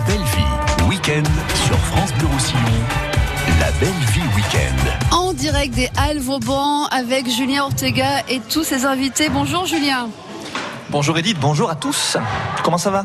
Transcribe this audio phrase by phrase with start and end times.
[0.00, 1.22] La belle vie, week-end
[1.66, 2.58] sur France Bleu Roussillon.
[3.60, 5.14] La belle vie week-end.
[5.14, 9.28] En direct des Halles Vauban avec Julien Ortega et tous ses invités.
[9.28, 10.08] Bonjour Julien.
[10.88, 12.16] Bonjour Edith, bonjour à tous.
[12.64, 13.04] Comment ça va?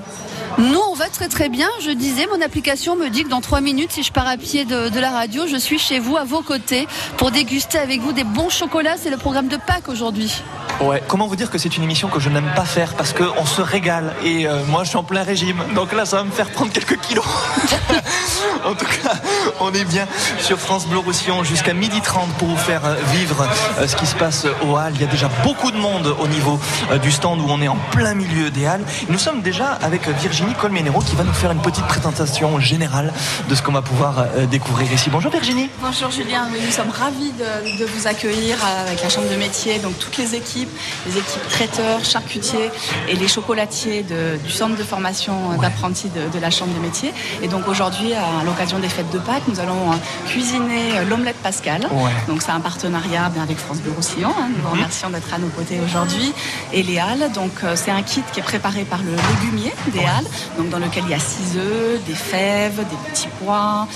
[0.58, 1.68] Nous, on va très très bien.
[1.82, 4.64] Je disais, mon application me dit que dans trois minutes, si je pars à pied
[4.64, 6.88] de, de, la radio, je suis chez vous, à vos côtés,
[7.18, 8.96] pour déguster avec vous des bons chocolats.
[8.96, 10.32] C'est le programme de Pâques aujourd'hui.
[10.82, 13.46] Ouais, comment vous dire que c'est une émission que je n'aime pas faire parce qu'on
[13.46, 15.58] se régale et euh, moi je suis en plein régime.
[15.74, 17.26] Donc là, ça va me faire prendre quelques kilos.
[18.66, 19.14] en tout cas,
[19.60, 20.08] on est bien
[20.40, 23.48] sur France Bleu Roussillon jusqu'à 12h30 pour vous faire euh, vivre
[23.80, 24.94] euh, ce qui se passe au Halles.
[24.96, 26.60] Il y a déjà beaucoup de monde au niveau
[27.02, 28.84] du stand où on est en plein milieu des Halles.
[29.10, 33.14] Nous sommes déjà avec Virginie Colmenero qui va nous faire une petite présentation générale
[33.50, 35.10] de ce qu'on va pouvoir découvrir ici.
[35.10, 35.70] Bonjour Virginie.
[35.82, 39.98] Bonjour Julien, nous sommes ravis de, de vous accueillir avec la Chambre de métier, donc
[40.00, 40.70] toutes les équipes
[41.06, 42.72] les équipes traiteurs, charcutiers
[43.08, 47.14] et les chocolatiers du centre de formation d'apprentis de, la Chambre des métiers.
[47.42, 49.96] Et donc aujourd'hui, à l'occasion des fêtes de Pâques, nous allons euh,
[50.28, 51.90] cuisiner euh, l'omelette Pascal.
[52.30, 54.30] Donc c'est un partenariat avec France Bleu Roussillon.
[54.30, 54.48] Hein.
[54.50, 54.74] Nous vous mhm.
[54.76, 56.32] remercions d'être à nos côtés aujourd'hui.
[56.72, 60.00] Et les Halles, donc euh, c'est un kit qui est préparé par le légumier des
[60.00, 63.88] Halles, donc dans lequel il y a six œufs, des fèves, des petits pois,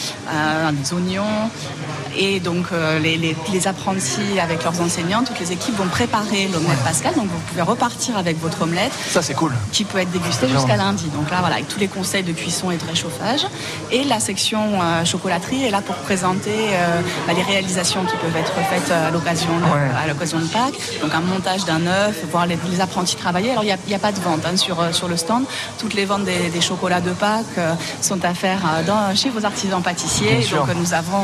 [0.74, 1.50] des oignons.
[2.18, 2.66] Et donc
[3.02, 7.14] les, les, apprentis avec leurs enseignants, toutes les équipes vont préparer l'omelette Pascal.
[7.16, 8.92] Donc vous pouvez repartir avec votre omelette.
[9.10, 9.54] Ça c'est cool.
[9.72, 11.06] Qui peut être dégustée jusqu'à lundi.
[11.10, 13.46] Donc là voilà, avec tous les conseils de cuisson et de réchauffage.
[13.92, 18.36] Et la section euh, chocolaterie est là pour présenter euh, bah, les réalisations qui peuvent
[18.36, 19.50] être faites à l'occasion
[19.96, 20.80] à l'occasion de Pâques.
[21.02, 23.52] Donc un montage d'un œuf, voir les, apprentis travailler.
[23.52, 25.44] Alors il n'y a, pas de vente hein, sur, euh, sur le stand.
[25.78, 27.60] Toutes les ventes des, chocolats de Pâques
[28.02, 30.46] sont à faire dans, chez vos artisans pâtissiers.
[30.52, 31.24] donc nous avons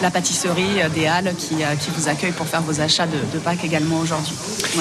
[0.00, 3.64] la pâtisserie des Halles qui, qui vous accueille pour faire vos achats de, de Pâques
[3.64, 4.34] également aujourd'hui.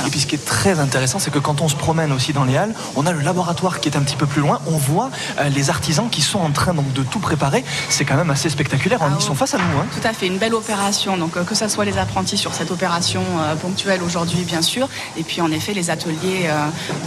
[0.05, 2.43] Et puis ce qui est très intéressant, c'est que quand on se promène aussi dans
[2.43, 4.59] les halles, on a le laboratoire qui est un petit peu plus loin.
[4.67, 7.63] On voit euh, les artisans qui sont en train donc de tout préparer.
[7.89, 8.99] C'est quand même assez spectaculaire.
[9.01, 9.63] Ah, Ils sont face à nous.
[9.63, 9.85] Hein.
[9.91, 11.17] Tout à fait, une belle opération.
[11.17, 14.89] Donc euh, que ce soit les apprentis sur cette opération euh, ponctuelle aujourd'hui, bien sûr,
[15.17, 16.49] et puis en effet les ateliers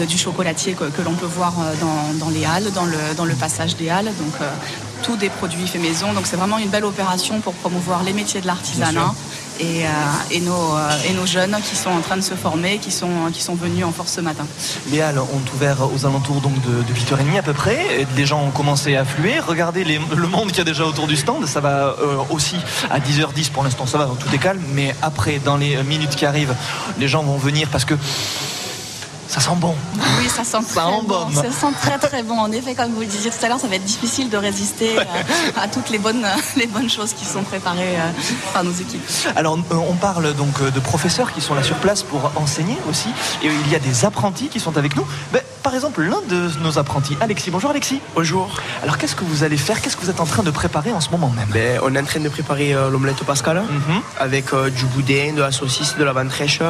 [0.07, 1.55] du chocolatier que, l'on peut voir
[2.19, 4.07] dans, les halles, dans le, dans le passage des halles.
[4.19, 4.35] Donc
[5.03, 6.13] tous des produits faits maison.
[6.13, 9.15] Donc c'est vraiment une belle opération pour promouvoir les métiers de l'artisanat
[9.61, 13.31] et, euh, euh, et, nos, jeunes qui sont en train de se former, qui sont,
[13.33, 14.47] qui sont venus en force ce matin.
[14.91, 18.07] Les halles ont ouvert aux alentours donc de, 8h30 à peu près.
[18.17, 19.39] Les gens ont commencé à affluer.
[19.39, 21.47] Regardez le monde qu'il y a déjà autour du stand.
[21.47, 22.57] Ça va euh, aussi
[22.91, 24.63] à 10h10 pour l'instant, ça va, tout est calme.
[24.73, 26.55] Mais après, dans les minutes qui arrivent,
[26.99, 27.95] les gens vont venir parce que
[29.31, 29.77] ça sent bon.
[30.19, 31.31] Oui, ça sent très bon.
[31.33, 32.37] Ça sent très très bon.
[32.37, 34.99] En effet, comme vous le disiez tout à l'heure, ça va être difficile de résister
[34.99, 35.05] euh,
[35.57, 36.27] à, toutes les bonnes,
[36.57, 38.11] les bonnes choses qui sont préparées euh,
[38.53, 39.01] par nos équipes.
[39.37, 43.11] Alors, euh, on parle donc de professeurs qui sont là sur place pour enseigner aussi.
[43.45, 45.07] Et il y a des apprentis qui sont avec nous.
[45.33, 47.53] Ben, par exemple, l'un de nos apprentis, Alexis.
[47.53, 48.01] Bonjour Alexis.
[48.17, 48.51] Bonjour.
[48.83, 49.81] Alors, qu'est-ce que vous allez faire?
[49.81, 51.47] Qu'est-ce que vous êtes en train de préparer en ce moment même?
[51.53, 54.01] Ben, On est en train de préparer l'omelette Pascal mhm.
[54.19, 56.61] avec du boudin, de la saucisse, de la ventrèche.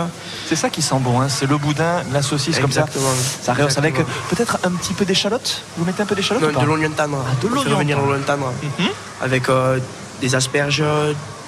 [0.47, 1.29] C'est ça qui sent bon, hein.
[1.31, 2.87] c'est le boudin, la saucisse comme ça.
[3.43, 5.63] Ça rehausse avec peut-être un petit peu d'échalote.
[5.77, 7.25] Vous mettez un peu d'échalote De l'oignon tendre.
[7.27, 8.53] Ah, de l'oignon tendre.
[8.79, 8.87] Mhm.
[9.23, 9.79] Avec euh,
[10.21, 10.83] des asperges,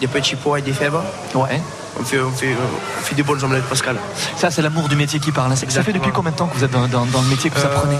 [0.00, 0.98] des petits pois et des fèves.
[1.34, 1.60] Ouais.
[2.00, 3.96] On fait, on, fait, on fait, des bonnes omelettes Pascal.
[4.36, 5.52] Ça, c'est l'amour du métier qui parle.
[5.52, 5.56] Hein.
[5.56, 7.76] Ça fait depuis combien de temps que vous êtes dans, le métier que vous euh,
[7.76, 7.98] apprenez?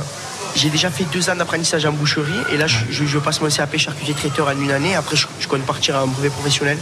[0.55, 3.77] J'ai déjà fait deux ans d'apprentissage en boucherie et là, je, je, passe mon CAP
[3.79, 4.95] charcutier traiteur en une année.
[4.95, 6.79] Après, je, compte partir à un brevet professionnel.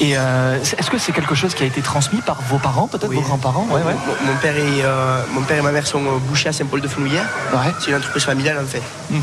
[0.00, 3.12] Et euh, est-ce que c'est quelque chose qui a été transmis par vos parents, peut-être
[3.12, 3.66] vos grands-parents?
[3.66, 7.26] Mon, père et, euh, mon père et ma mère sont euh, bouchés à Saint-Paul-de-Fenouillère.
[7.80, 8.82] C'est une entreprise familiale en fait.
[9.10, 9.20] Mhm.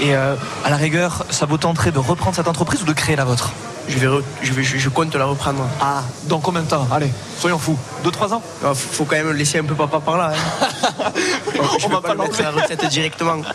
[0.00, 3.24] Et à la rigueur, ça vous tenterait de reprendre cette entreprise ou de créer la
[3.24, 3.52] vôtre?
[3.88, 5.66] Je, vais je, vais, je, compte la reprendre.
[5.80, 6.86] Ah, dans combien de temps?
[6.90, 7.78] Allez, soyons fous.
[8.04, 8.42] Deux, trois ans?
[8.62, 10.32] Il faut quand même laisser un peu papa par là.
[10.34, 11.12] Hein.
[11.84, 13.36] on va pas, le mettre la retraite directement.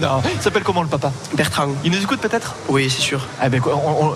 [0.00, 1.12] Non, il s'appelle comment le papa?
[1.34, 1.68] Bertrand.
[1.84, 2.54] Il nous écoute peut-être?
[2.68, 3.26] Oui, c'est sûr.
[3.40, 3.60] Ah ben,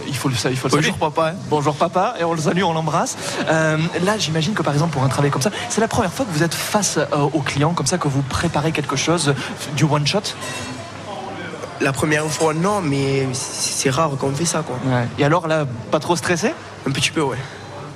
[0.06, 1.28] il faut le, il faut Bonjour papa.
[1.28, 1.34] Hein.
[1.48, 3.16] Bonjour papa, et on le salue, on l'embrasse.
[3.48, 6.24] Euh, là, j'imagine que par exemple, pour un travail comme ça, c'est la première fois
[6.24, 9.34] que vous êtes face euh, aux clients, comme ça, que vous préparez quelque chose
[9.76, 10.22] du one shot?
[11.80, 14.62] La première fois, non, mais c'est rare qu'on fait ça.
[14.62, 14.76] Quoi.
[15.18, 16.52] Et alors, là, pas trop stressé?
[16.86, 17.38] Un petit peu, ouais.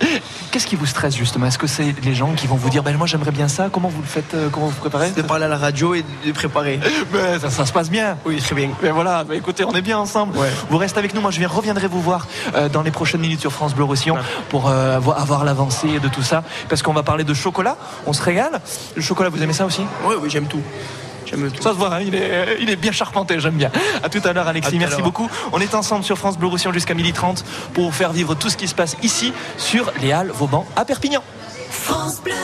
[0.51, 1.47] Qu'est-ce qui vous stresse justement?
[1.47, 3.69] Est-ce que c'est les gens qui vont vous dire ben moi j'aimerais bien ça?
[3.71, 5.11] Comment vous le faites euh, Comment vous préparez?
[5.11, 6.81] De parler à la radio et de préparer.
[7.13, 8.17] Mais ça, se passe bien.
[8.25, 8.71] Oui, très bien.
[8.83, 10.35] Mais voilà, écoutez, on est bien ensemble.
[10.69, 11.21] Vous restez avec nous.
[11.21, 14.17] Moi je reviendrai vous voir euh, dans les prochaines minutes sur France Bleu Roussillon
[14.49, 16.43] pour euh, avoir l'avancée de tout ça.
[16.69, 17.77] Parce qu'on va parler de chocolat.
[18.07, 18.61] On se régale.
[18.97, 19.83] Le chocolat, vous aimez ça aussi?
[20.05, 20.63] Oui, oui, j'aime tout.
[21.61, 23.71] Ça se voit, hein, il, est, il, est, bien charpenté, j'aime bien.
[24.03, 24.79] A tout à l'heure, Alexis.
[24.79, 25.29] Merci beaucoup.
[25.53, 27.45] On est ensemble sur France Bleu Roussillon jusqu'à 12h30
[27.75, 30.85] pour vous faire vivre tout ce qui se passe ici sur les Halles Vauban à
[30.85, 31.23] Perpignan.
[31.71, 32.35] France Bleu.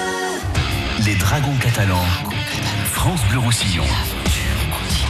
[1.04, 2.04] Les Dragons catalans.
[2.92, 3.84] France Bleu Roussillon.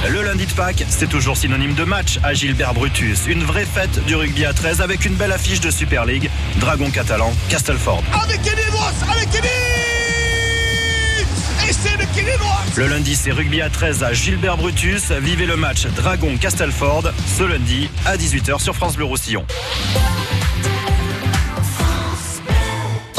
[0.08, 3.26] Le lundi de Pâques, c'est toujours synonyme de match à Gilbert Brutus.
[3.26, 6.30] Une vraie fête du rugby à 13 avec une belle affiche de Super League.
[6.56, 8.02] Dragon catalan, Castleford.
[8.22, 10.05] Avec avec Et
[12.76, 15.10] le lundi, c'est rugby à 13 à Gilbert Brutus.
[15.10, 17.04] Vivez le match Dragon Castleford
[17.38, 19.44] ce lundi à 18h sur France Bleu Roussillon.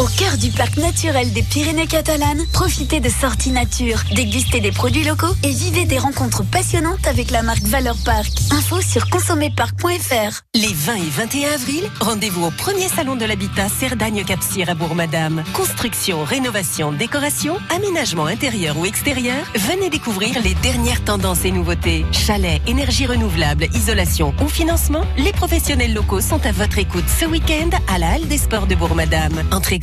[0.08, 5.04] Au cœur du parc naturel des Pyrénées catalanes, profitez de sorties nature, dégustez des produits
[5.04, 8.32] locaux et vivez des rencontres passionnantes avec la marque Valeur Parc.
[8.52, 10.42] Info sur consommerparc.fr.
[10.56, 15.44] Les 20 et 21 avril, rendez-vous au premier salon de l'habitat Cerdagne Capcir à Bourg-Madame.
[15.52, 22.06] Construction, rénovation, décoration, aménagement intérieur ou extérieur, venez découvrir les dernières tendances et nouveautés.
[22.14, 27.72] Chalet, énergie renouvelable, isolation ou financement, les professionnels locaux sont à votre écoute ce week-end
[27.94, 29.44] à la Halle des Sports de Bourg-Madame.
[29.52, 29.80] Entrée.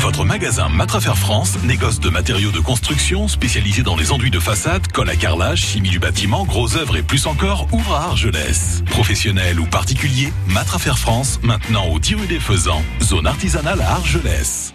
[0.00, 4.90] Votre magasin Matrafer France négocie de matériaux de construction spécialisés dans les enduits de façade,
[4.92, 8.82] colle à carrelage, chimie du bâtiment, gros œuvres et plus encore, ouvre à Argelès.
[8.86, 14.74] Professionnel ou particulier, Matrafer France, maintenant au 10 rue des Faisans, zone artisanale à Argelès.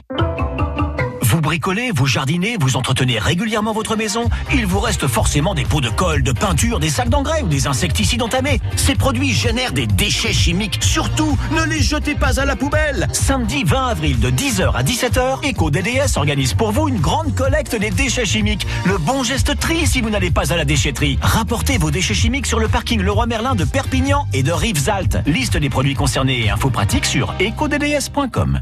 [1.35, 5.81] Vous bricolez, vous jardinez, vous entretenez régulièrement votre maison, il vous reste forcément des pots
[5.81, 8.61] de colle, de peinture, des sacs d'engrais ou des insecticides entamés.
[8.77, 10.81] Ces produits génèrent des déchets chimiques.
[10.81, 13.09] Surtout, ne les jetez pas à la poubelle.
[13.11, 17.89] Samedi 20 avril de 10h à 17h, EcoDDS organise pour vous une grande collecte des
[17.89, 18.65] déchets chimiques.
[18.85, 21.19] Le bon geste tri si vous n'allez pas à la déchetterie.
[21.21, 25.17] Rapportez vos déchets chimiques sur le parking Leroy Merlin de Perpignan et de Rivesaltes.
[25.25, 28.61] Liste des produits concernés et infos pratiques sur ecodds.com.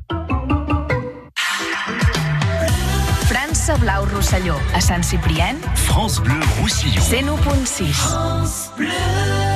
[3.63, 5.55] Plaça Blau Rosselló, a Sant Ciprien.
[5.75, 7.01] France Bleu Roussillon.
[7.01, 7.93] 101.6.
[7.93, 9.52] France Bleu.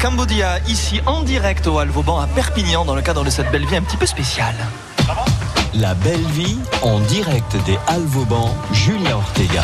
[0.00, 3.76] Cambodia, ici en direct au Alvauban à Perpignan dans le cadre de cette belle vie
[3.76, 4.54] un petit peu spéciale.
[5.74, 9.62] La belle vie en direct des Alvauban, Julien Ortega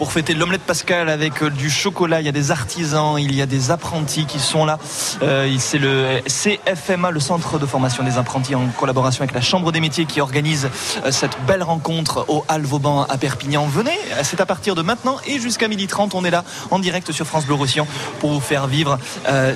[0.00, 2.22] pour fêter l'omelette Pascal avec euh, du chocolat.
[2.22, 4.78] Il y a des artisans, il y a des apprentis qui sont là.
[5.22, 9.72] Euh, c'est le CFMA, le Centre de formation des apprentis, en collaboration avec la Chambre
[9.72, 10.70] des métiers qui organise
[11.04, 13.66] euh, cette belle rencontre au Vauban à Perpignan.
[13.66, 16.12] Venez, c'est à partir de maintenant et jusqu'à 12h30.
[16.14, 17.86] On est là en direct sur France Bleu Roussillon
[18.20, 18.98] pour vous faire vivre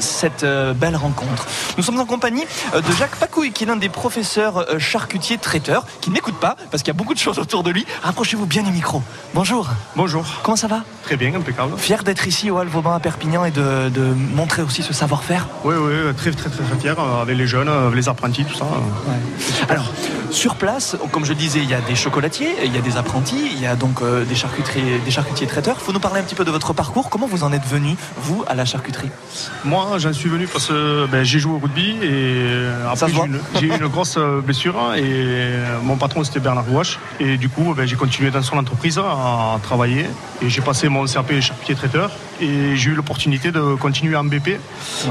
[0.00, 1.46] cette belle rencontre.
[1.78, 6.10] Nous sommes en compagnie de Jacques Pacouille, qui est l'un des professeurs charcutiers traiteurs, qui
[6.10, 7.86] ne m'écoute pas parce qu'il y a beaucoup de choses autour de lui.
[8.02, 9.02] Rapprochez-vous bien du micro.
[9.32, 9.68] Bonjour.
[9.96, 10.33] Bonjour.
[10.42, 11.76] Comment ça va Très bien, impeccable.
[11.76, 13.90] Fier d'être ici au Vauban à Perpignan et de,
[14.34, 17.68] montrer aussi ce savoir-faire Oui, oui, très, très, très, très fier euh, avec les jeunes,
[17.68, 18.66] avec euh, les apprentis, tout ça.
[19.68, 19.90] Alors,
[20.30, 23.50] sur place, comme je disais, il y a des chocolatiers, il y a des apprentis,
[23.52, 25.76] il y a donc euh, des, charcuteries, des charcutiers traiteurs.
[25.78, 27.10] Il faut nous parler un petit peu de votre parcours.
[27.10, 29.10] Comment vous en êtes venu, vous, à la charcuterie?
[29.64, 33.12] Moi, j'en suis venu parce que ben, j'ai joué au rugby et après,
[33.60, 36.98] j'ai eu une, grosse blessure et mon patron, c'était Bernard Gouache.
[37.20, 40.06] Et du coup, ben, j'ai continué dans son entreprise à travailler
[40.42, 42.10] et j'ai passé mon CAP charcutier traiteur
[42.40, 44.58] et j'ai eu l'opportunité de continuer en BP.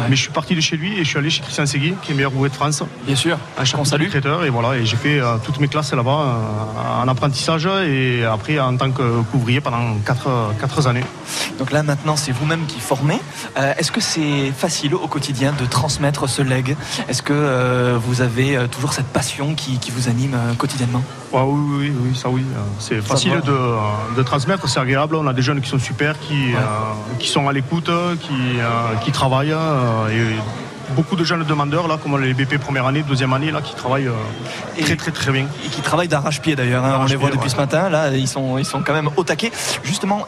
[0.09, 2.11] Mais je suis parti de chez lui et je suis allé chez Christian Segui, qui
[2.11, 2.83] est meilleur ouvrier de France.
[3.05, 3.37] Bien sûr.
[3.57, 4.77] Un charcutier traiteur et voilà.
[4.77, 8.91] Et j'ai fait euh, toutes mes classes là-bas euh, en apprentissage et après en tant
[8.91, 11.03] que couvrier pendant 4, années.
[11.59, 13.19] Donc là maintenant c'est vous-même qui formez.
[13.57, 16.75] Euh, est-ce que c'est facile au quotidien de transmettre ce leg?
[17.07, 21.03] Est-ce que vous avez toujours cette passion qui, vous anime quotidiennement?
[21.31, 22.43] Oui, oui, oui, ça oui.
[22.79, 25.15] C'est facile de, de transmettre, c'est agréable.
[25.15, 26.53] On a des jeunes qui sont super, qui,
[27.19, 27.89] qui sont à l'écoute,
[28.21, 29.53] qui, euh, qui travaillent.
[29.53, 33.61] Euh, et beaucoup de jeunes demandeurs, là, comme les BP première année, deuxième année, là,
[33.61, 35.47] qui travaillent euh, très, très, très bien.
[35.65, 36.83] Et qui travaillent d'arrache-pied d'ailleurs.
[36.83, 36.99] Hein.
[37.01, 37.89] on les voit depuis ce matin.
[37.89, 39.51] Là, ils sont, ils sont quand même au taquet.
[39.83, 40.27] Justement,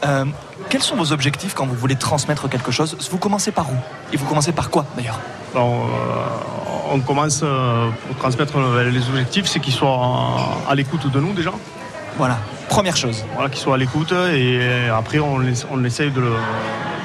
[0.70, 2.98] quels sont vos objectifs quand vous voulez transmettre quelque chose?
[3.12, 3.76] Vous commencez par où?
[4.14, 5.20] Et vous commencez par quoi d'ailleurs?
[5.56, 7.40] On commence
[8.08, 8.58] pour transmettre
[8.92, 11.52] les objectifs, c'est qu'ils soient à l'écoute de nous déjà.
[12.18, 12.38] Voilà,
[12.70, 13.26] première chose.
[13.34, 15.42] Voilà, qu'ils soient à l'écoute et après on,
[15.72, 16.22] on essaye de,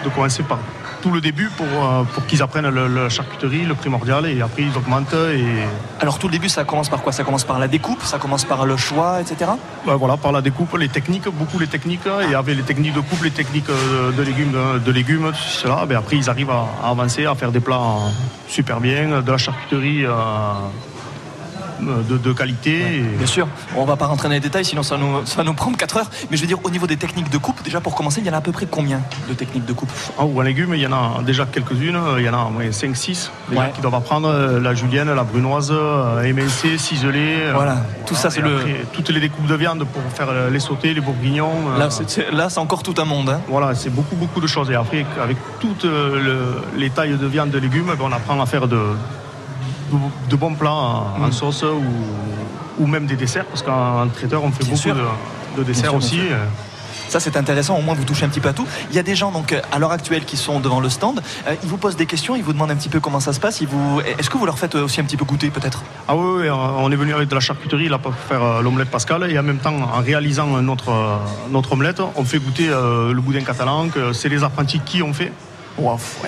[0.05, 0.59] de commencer par
[1.01, 4.77] tout le début pour, euh, pour qu'ils apprennent la charcuterie, le primordial, et après ils
[4.77, 5.15] augmentent.
[5.15, 5.45] Et...
[6.01, 7.13] Alors tout le début, ça commence par quoi?
[7.13, 9.51] Ça commence par la découpe, ça commence par le choix, etc.
[9.87, 13.01] Ben voilà, par la découpe, les techniques, beaucoup les techniques, et avec les techniques de
[13.01, 15.87] coupe, les techniques euh, de légumes, de légumes, tout cela.
[15.87, 17.97] Ben après, ils arrivent à, avancer, à faire des plats
[18.49, 20.05] super bien, de la charcuterie.
[20.05, 20.11] Euh,
[21.81, 23.03] de, qualité.
[23.17, 25.73] Bien sûr, on va pas rentrer dans les détails, sinon ça nous, ça nous prend
[25.73, 26.11] 4 heures.
[26.31, 28.31] Mais je veux dire, au niveau des techniques de coupe, déjà pour commencer, il y
[28.31, 29.91] en a à peu près combien de techniques de coupe?
[30.19, 31.99] En ou en légumes, il y en a déjà quelques-unes.
[32.19, 33.31] Il y en a 5-6
[33.75, 37.37] qui doivent apprendre euh, la julienne, la brunoise, euh, émincée, ciselée.
[37.43, 38.59] Euh, voilà, tout ça c'est le.
[38.93, 41.53] toutes les découpes de viande pour faire les sautés, les bourguignons.
[41.79, 43.31] Là, c'est encore tout un monde.
[43.31, 43.41] Hein.
[43.49, 44.71] Voilà, c'est beaucoup, beaucoup de choses.
[44.71, 45.87] Et après, avec toutes
[46.77, 48.79] les tailles de viande, de légumes, ben, on apprend à faire de,
[50.29, 51.33] de bons plats en, mm.
[51.33, 51.65] sauce
[52.79, 54.99] ou, même des desserts, parce qu'en traiteur, on fait beaucoup
[55.59, 56.21] de, desserts aussi.
[57.11, 57.77] Ça, c'est intéressant.
[57.77, 58.65] Au moins, vous touchez un petit peu à tout.
[58.91, 61.21] Il y a des gens, donc, à l'heure actuelle, qui sont devant le stand.
[61.49, 63.41] Euh, ils vous posent des questions, ils vous demandent un petit peu comment ça se
[63.41, 63.61] passe.
[63.65, 64.01] vous...
[64.17, 65.83] Est-ce que vous leur faites aussi un petit peu goûter, peut-être?
[66.07, 69.29] Ah oui, on est venu avec de la charcuterie là pour faire euh, l'omelette Pascal.
[69.29, 71.17] Et en même temps, en réalisant notre, euh,
[71.51, 73.89] notre omelette, on fait goûter le boudin catalan.
[73.89, 75.33] que C'est les apprentis qui ont fait.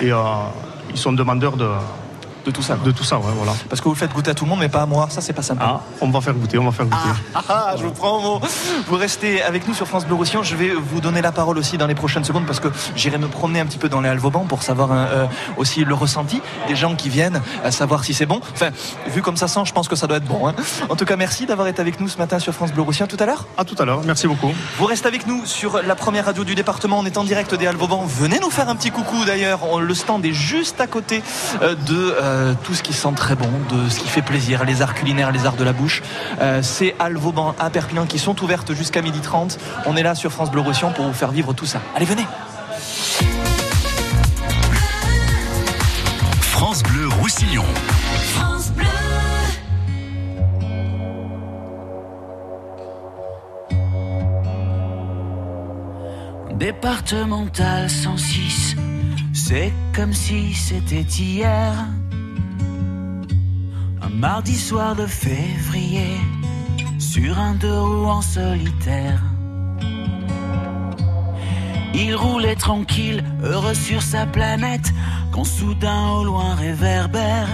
[0.01, 1.69] Et ils sont demandeurs de,
[2.45, 2.75] de tout ça.
[2.83, 3.53] De tout ça, ouais, voilà.
[3.69, 5.07] Parce que vous faites goûter à tout le monde, mais pas à moi.
[5.09, 5.63] Ça, c'est pas sympa.
[5.65, 6.97] Ah, on va faire goûter, on va faire goûter.
[7.33, 8.41] Ah, ah, ah je vous prends au mot.
[8.87, 10.43] Vous restez avec nous sur France Bleu Roussillon.
[10.43, 13.27] Je vais vous donner la parole aussi dans les prochaines secondes parce que j'irai me
[13.27, 15.25] promener un petit peu dans les Alvauban pour savoir euh, euh,
[15.57, 18.41] aussi le ressenti des gens qui viennent, à savoir si c'est bon.
[18.53, 18.69] Enfin,
[19.07, 20.47] vu comme ça sent, je pense que ça doit être bon.
[20.47, 20.55] Hein.
[20.89, 23.07] En tout cas, merci d'avoir été avec nous ce matin sur France Bleu Roussillon.
[23.07, 24.51] Tout à l'heure À tout à l'heure, merci beaucoup.
[24.77, 26.99] Vous restez avec nous sur la première radio du département.
[26.99, 28.05] On est en direct des Alvauban.
[28.05, 29.79] Venez nous faire un petit coucou d'ailleurs.
[29.79, 31.21] Le stand est juste à côté
[31.61, 31.75] euh,
[32.33, 35.31] de tout ce qui sent très bon, de ce qui fait plaisir, les arts culinaires,
[35.31, 36.01] les arts de la bouche.
[36.41, 39.57] Euh, c'est Alvauban à Perpignan qui sont ouvertes jusqu'à 12h30.
[39.85, 41.81] On est là sur France Bleu Roussillon pour vous faire vivre tout ça.
[41.95, 42.25] Allez, venez
[46.41, 47.65] France Bleu Roussillon.
[48.33, 48.85] France Bleu.
[56.55, 58.75] Départemental 106,
[59.33, 61.73] c'est comme si c'était hier
[64.13, 66.17] mardi soir de février,
[66.99, 69.21] sur un deux roues en solitaire.
[71.93, 74.91] Il roulait tranquille, heureux sur sa planète,
[75.31, 77.47] quand soudain au loin réverbère.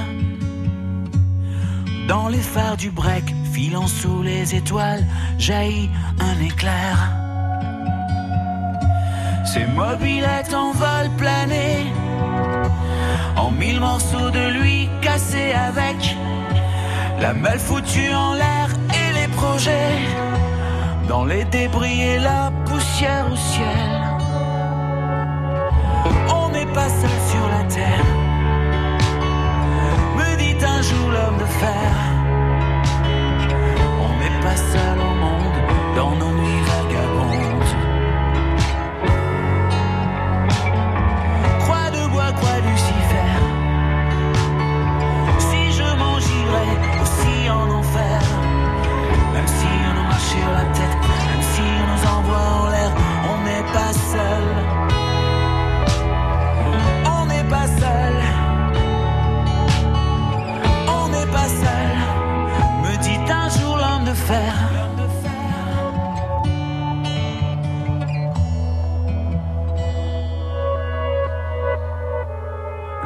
[2.08, 5.06] Dans les phares du break, filant sous les étoiles,
[5.38, 5.90] jaillit
[6.20, 7.12] un éclair.
[9.46, 11.86] Ses mobilettes en vol plané
[13.60, 16.16] mille morceaux de lui cassés avec
[17.22, 19.98] la malle foutue en l'air et les projets
[21.08, 23.90] dans les débris et la poussière au ciel.
[26.34, 28.06] On n'est pas seul sur la terre,
[30.18, 31.92] me dit un jour l'homme de fer.
[34.06, 35.60] On n'est pas seul au monde
[35.96, 37.74] dans nos nuits vagabondes.
[41.64, 43.32] Croix de bois, croix Lucifer.
[45.40, 46.20] Si je m'en
[47.50, 48.22] en enfer,
[49.34, 52.92] même si on nous marche sur la tête, même si on nous envoie en l'air,
[53.32, 54.46] on n'est pas seul.
[57.18, 58.16] On n'est pas seul.
[60.88, 61.92] On n'est pas seul.
[62.84, 64.54] Me dit un jour l'homme de fer.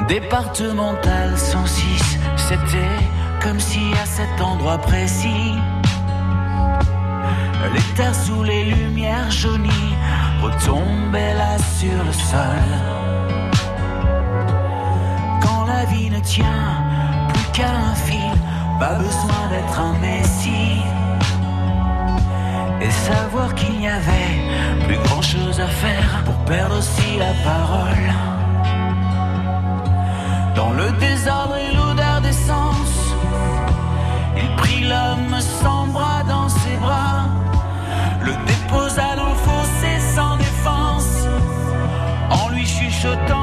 [0.08, 3.00] Départemental 106, c'était
[3.44, 5.54] comme si à cet endroit précis,
[7.74, 9.96] les terres sous les lumières jaunies
[10.42, 12.64] retombaient là sur le sol.
[15.42, 16.72] Quand la vie ne tient
[17.34, 18.38] plus qu'à un fil,
[18.80, 20.82] pas besoin d'être un messie.
[22.82, 28.08] Et savoir qu'il n'y avait plus grand chose à faire pour perdre aussi la parole.
[30.56, 31.43] Dans le désordre
[43.14, 43.43] lui chuchotant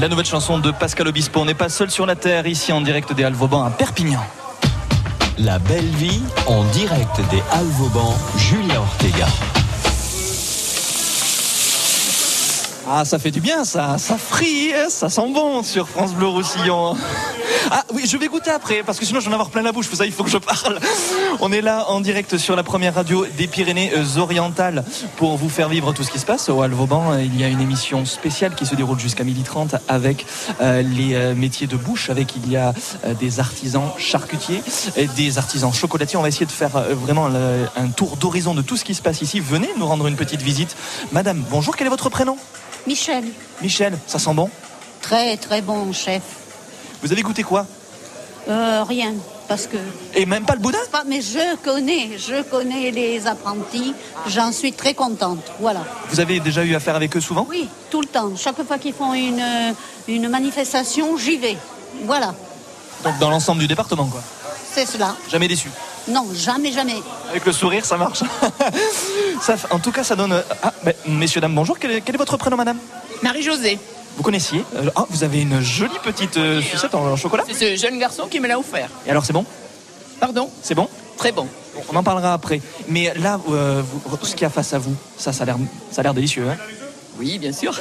[0.00, 1.40] La nouvelle chanson de Pascal Obispo.
[1.40, 4.20] On n'est pas seul sur la terre, ici en direct des Alvauban à Perpignan.
[5.38, 9.26] La belle vie en direct des Alvauban, Julien Ortega.
[12.88, 13.98] Ah, ça fait du bien, ça.
[13.98, 16.96] Ça frit, hein, ça sent bon sur France Bleu Roussillon.
[17.70, 19.72] Ah oui, je vais goûter après, parce que sinon je vais en avoir plein la
[19.72, 19.86] bouche.
[19.88, 20.78] Vous savez, il faut que je parle.
[21.40, 24.84] On est là en direct sur la première radio des Pyrénées-Orientales
[25.16, 26.48] pour vous faire vivre tout ce qui se passe.
[26.48, 30.24] Au Alvauban, il y a une émission spéciale qui se déroule jusqu'à 12h30 avec
[30.60, 32.72] euh, les euh, métiers de bouche, avec il y a
[33.04, 34.62] euh, des artisans charcutiers,
[34.96, 36.16] et des artisans chocolatiers.
[36.18, 38.94] On va essayer de faire euh, vraiment le- un tour d'horizon de tout ce qui
[38.94, 39.40] se passe ici.
[39.40, 40.76] Venez nous rendre une petite visite.
[41.12, 42.36] Madame, bonjour, quel est votre prénom?
[42.86, 43.24] Michel,
[43.60, 44.48] Michel, ça sent bon?
[45.02, 46.22] Très très bon chef.
[47.02, 47.66] Vous avez goûté quoi
[48.48, 49.12] Euh, rien,
[49.46, 49.76] parce que.
[50.14, 53.94] Et même pas le boudin Pas, mais je connais, je connais les apprentis.
[54.26, 55.40] J'en suis très contente.
[55.60, 55.80] Voilà.
[56.10, 58.30] Vous avez déjà eu affaire avec eux souvent Oui, tout le temps.
[58.36, 59.72] Chaque fois qu'ils font une, euh,
[60.08, 61.56] une manifestation, j'y vais.
[62.04, 62.34] Voilà,
[63.04, 64.22] Donc dans l'ensemble du département, quoi.
[64.74, 65.14] c'est cela.
[65.30, 65.70] Jamais déçu.
[66.08, 66.96] Non, jamais, jamais.
[67.30, 68.22] Avec le sourire, ça marche.
[69.42, 70.42] Ça, en tout cas, ça donne.
[70.62, 71.78] Ah, ben, messieurs, dames, bonjour.
[71.78, 72.78] Quel est, quel est votre prénom, madame?
[73.22, 73.78] Marie-Josée.
[74.18, 77.76] Vous connaissiez Euh, Ah, vous avez une jolie petite euh, sucette en, en chocolat C'est
[77.76, 78.90] ce jeune garçon qui me l'a offert.
[79.06, 79.44] Et alors, c'est bon?
[80.20, 80.50] Pardon?
[80.60, 80.88] C'est bon?
[81.16, 81.46] Très bon.
[81.92, 82.60] On en parlera après.
[82.88, 85.56] Mais là, euh, vous- ce qu'il y a face à vous, ça, ça a l'air,
[85.92, 86.48] ça a l'air délicieux.
[86.50, 86.56] Hein?
[87.16, 87.72] Oui, bien sûr.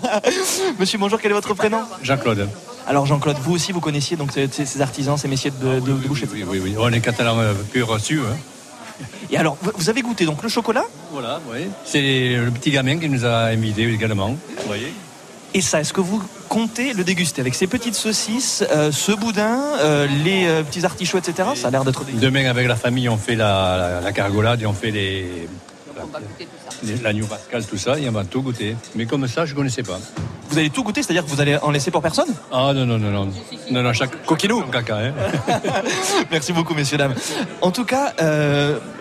[0.78, 1.20] Monsieur, bonjour.
[1.20, 1.80] Quel est votre prénom?
[2.02, 2.48] Jean-Claude.
[2.86, 5.92] Alors, Jean-Claude, vous aussi, vous connaissiez donc ces, ces artisans, ces messiers de, de, de
[6.08, 6.44] bouche, etc.
[6.48, 6.76] Oui, oui, oui.
[6.78, 8.20] On est catalan euh, pur reçu.
[8.20, 9.04] Hein.
[9.30, 10.84] Et alors, vous- vous avez goûté donc le chocolat?
[11.12, 11.66] Voilà, oui.
[11.84, 12.00] C'est
[12.36, 14.28] le petit gamin qui nous a invités également.
[14.30, 14.92] Vous voyez
[15.56, 19.58] Et ça, est-ce que vous comptez le déguster avec ces petites saucisses, euh, ce boudin,
[19.80, 21.48] euh, les euh, petits artichauts, etc.
[21.54, 22.28] Ça a l'air d'être délicieux.
[22.28, 25.48] Demain, avec la famille, on fait la, la, la cargolade et on fait les,
[27.02, 28.76] L'agneau pascal, tout ça, il y a tout goûté.
[28.96, 29.98] Mais comme ça, je ne connaissais pas.
[30.50, 32.28] Vous allez tout goûter, c'est-à-dire que vous allez en laisser pour personne?
[32.52, 33.32] Ah non, non, non, non.
[33.70, 34.10] Non, non, chaque.
[34.70, 35.14] Caca, hein.
[36.30, 37.14] Merci beaucoup, messieurs, dames.
[37.62, 38.12] En tout cas,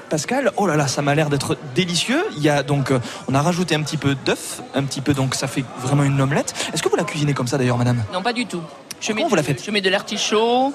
[0.10, 2.24] Pascal, oh là là, ça m'a l'air d'être délicieux.
[2.38, 5.14] Il y a donc, euh, on a rajouté un petit peu d'œuf, un petit peu,
[5.14, 6.54] donc ça fait vraiment une omelette.
[6.74, 8.04] Est-ce que vous la cuisinez comme ça d'ailleurs, madame?
[8.14, 8.62] Non, pas du tout.
[9.02, 9.64] Je Comment mets vous la faites?
[9.64, 10.74] Je mets de l'artichaut,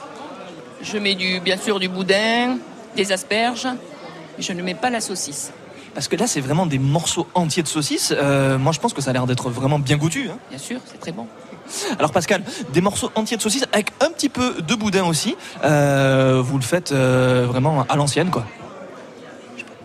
[0.83, 2.59] je mets du, bien sûr du boudin,
[2.97, 3.69] des asperges,
[4.37, 5.53] mais je ne mets pas la saucisse.
[5.95, 8.13] Parce que là, c'est vraiment des morceaux entiers de saucisse.
[8.17, 10.29] Euh, moi, je pense que ça a l'air d'être vraiment bien goûtu.
[10.31, 10.39] hein.
[10.51, 11.27] Bien sûr, c'est très bon.
[11.99, 15.37] Alors Pascal, des morceaux entiers de saucisse avec un petit peu de boudin aussi.
[15.65, 18.45] Euh, vous le faites euh, vraiment à l'ancienne, quoi.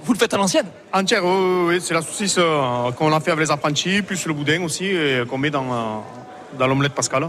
[0.06, 3.32] Vous le faites à l'ancienne Entière, oui, oui, c'est la saucisse euh, qu'on a fait
[3.32, 4.94] avec les apprentis, plus le boudin aussi,
[5.28, 5.98] qu'on met dans, euh,
[6.60, 7.28] dans l'omelette Pascal.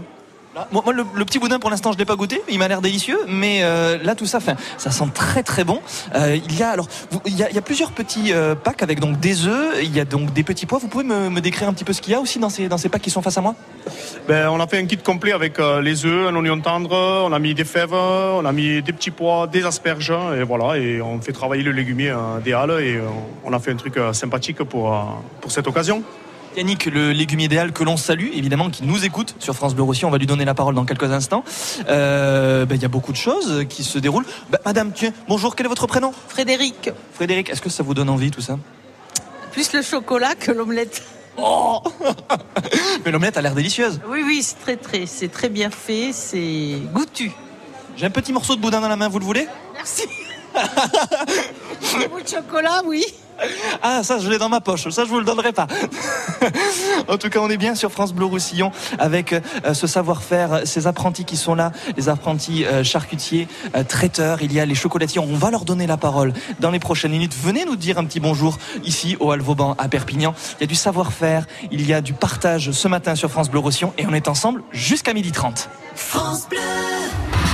[0.93, 2.41] Le, petit boudin, pour l'instant, je l'ai pas goûté.
[2.49, 5.81] Il m'a l'air délicieux, mais euh, là, tout ça, ça sent très très bon.
[6.15, 6.87] Euh, il y a alors,
[7.25, 9.77] il y a, plusieurs petits euh, packs avec donc des œufs.
[9.83, 10.79] Il y a donc des petits pois.
[10.79, 12.77] Vous pouvez me, décrire un petit peu ce qu'il y a aussi dans ces dans
[12.77, 13.55] ces packs qui sont face à moi?
[14.27, 17.39] Ben, on a fait un kit complet avec les œufs, un oignon tendre, on a
[17.39, 21.21] mis des fèves, on a mis des petits pois, des asperges, et voilà, et on
[21.21, 22.99] fait travailler le légumier euh, des halles, et
[23.45, 24.93] on a fait un truc sympathique pour,
[25.41, 26.03] pour cette occasion.
[26.57, 30.05] Yannick, le légumier idéal que l'on salue, évidemment, qui nous écoute sur France Bleu Roussy.
[30.05, 31.43] On va lui donner la parole dans quelques instants.
[31.87, 34.25] Euh, ben, Il y a beaucoup de choses qui se déroulent.
[34.49, 36.11] Ben, Madame, tiens, bonjour, quel est votre prénom?
[36.27, 38.57] Frédéric, Frédéric, est-ce que ça vous donne envie tout ça?
[39.51, 41.03] Plus le chocolat que l'omelette.
[41.37, 41.83] Oh
[43.05, 43.99] Mais l'omelette a l'air délicieuse.
[44.09, 47.31] Oui, oui, c'est très, très, c'est très bien fait, c'est goûtu.
[47.95, 49.47] J'ai un petit morceau de boudin dans la main, vous le voulez?
[49.75, 50.05] Merci.
[50.55, 53.05] Un bout de chocolat, oui.
[53.81, 54.89] Ah, ça, je l'ai dans ma poche.
[54.89, 55.67] Ça, je vous le donnerai pas.
[57.07, 60.87] en tout cas, on est bien sur France Bleu Roussillon avec euh, ce savoir-faire, ces
[60.87, 64.41] apprentis qui sont là, les apprentis euh, charcutiers, euh, traiteurs.
[64.41, 65.19] Il y a les chocolatiers.
[65.19, 67.35] On va leur donner la parole dans les prochaines minutes.
[67.41, 70.33] Venez nous dire un petit bonjour ici au Alvauban à Perpignan.
[70.59, 73.59] Il y a du savoir-faire, il y a du partage ce matin sur France Bleu
[73.59, 75.67] Roussillon et on est ensemble jusqu'à 12h30.
[75.95, 76.57] France Bleu.
[76.57, 77.46] France Bleu,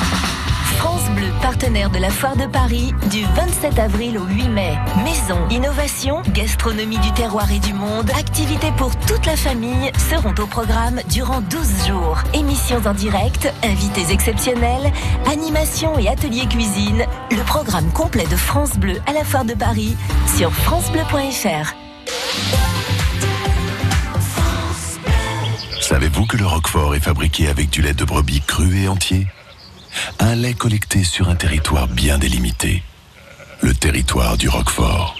[1.43, 4.77] partenaire de la Foire de Paris, du 27 avril au 8 mai.
[5.03, 10.47] Maison, innovation, gastronomie du terroir et du monde, activités pour toute la famille seront au
[10.47, 12.17] programme durant 12 jours.
[12.33, 14.89] Émissions en direct, invités exceptionnels,
[15.29, 17.03] animations et ateliers cuisine.
[17.29, 19.97] Le programme complet de France Bleu à la Foire de Paris
[20.37, 21.73] sur francebleu.fr.
[25.81, 29.27] Savez-vous que le Roquefort est fabriqué avec du lait de brebis cru et entier?
[30.19, 32.83] Un lait collecté sur un territoire bien délimité.
[33.61, 35.15] Le territoire du Roquefort.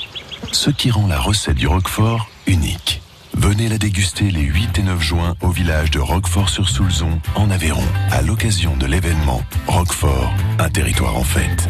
[0.51, 3.01] Ce qui rend la recette du Roquefort unique.
[3.35, 8.21] Venez la déguster les 8 et 9 juin au village de Roquefort-sur-Soulzon, en Aveyron, à
[8.21, 11.69] l'occasion de l'événement Roquefort, un territoire en fête.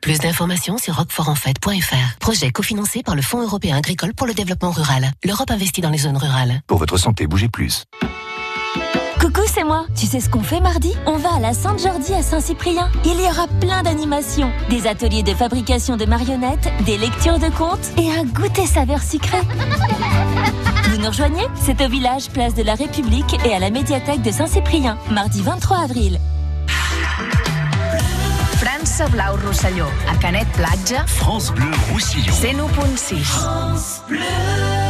[0.00, 2.18] Plus d'informations sur roquefortenfête.fr.
[2.20, 5.10] Projet cofinancé par le Fonds européen agricole pour le développement rural.
[5.24, 6.62] L'Europe investit dans les zones rurales.
[6.66, 7.84] Pour votre santé, bougez plus.
[9.20, 9.84] Coucou, c'est moi.
[9.94, 10.94] Tu sais ce qu'on fait mardi?
[11.04, 12.88] On va à la Sainte-Jordi à Saint-Cyprien.
[13.04, 17.90] Il y aura plein d'animations, des ateliers de fabrication de marionnettes, des lectures de contes
[17.98, 19.36] et un goûter saveur sucré.
[20.88, 21.44] Vous nous rejoignez?
[21.54, 25.80] C'est au village Place de la République et à la médiathèque de Saint-Cyprien, mardi 23
[25.80, 26.18] avril.
[28.56, 32.32] França Blau Rosselló, a Canet Platja, France Bleu Roussillon.
[32.32, 33.16] 101.6.
[33.22, 34.89] France Bleu.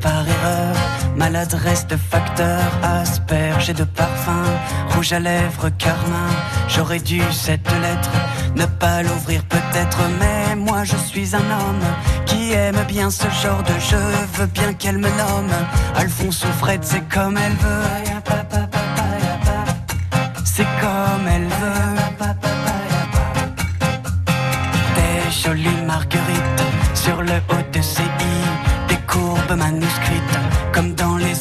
[0.00, 0.76] Par erreur.
[1.16, 4.44] Maladresse de facteur, asperge de parfum,
[4.90, 6.28] rouge à lèvres, carmin.
[6.68, 8.10] J'aurais dû cette lettre
[8.54, 11.86] ne pas l'ouvrir peut-être, mais moi je suis un homme
[12.26, 14.06] qui aime bien ce genre de jeu.
[14.34, 15.52] Veux bien qu'elle me nomme
[15.94, 18.15] Alphonse ou Fred, c'est comme elle veut.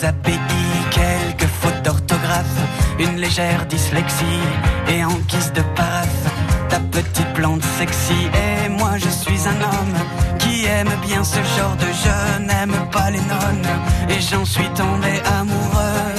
[0.06, 2.60] Quelques fautes d'orthographe,
[3.00, 4.40] une légère dyslexie
[4.88, 6.32] et en guise de paraphe,
[6.70, 8.30] ta petite plante sexy.
[8.36, 9.98] Et moi je suis un homme
[10.38, 13.68] qui aime bien ce genre de jeu, n'aime pas les nonnes
[14.08, 16.14] et j'en suis tombé amoureux.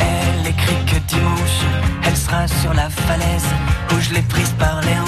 [0.00, 1.60] Elle écrit que dimanche,
[2.04, 3.46] elle sera sur la falaise
[3.90, 5.03] où je l'ai prise par les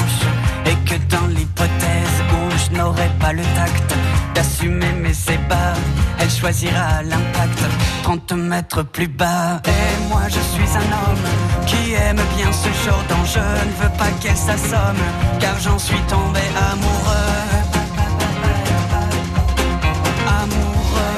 [6.46, 7.60] choisira l'impact
[8.04, 9.60] 30 mètres plus bas.
[9.64, 11.26] Et moi je suis un homme
[11.66, 13.40] qui aime bien ce genre d'enjeu.
[13.40, 15.02] Ne veux pas qu'elle s'assomme,
[15.40, 17.34] car j'en suis tombé amoureux.
[20.40, 21.16] Amoureux.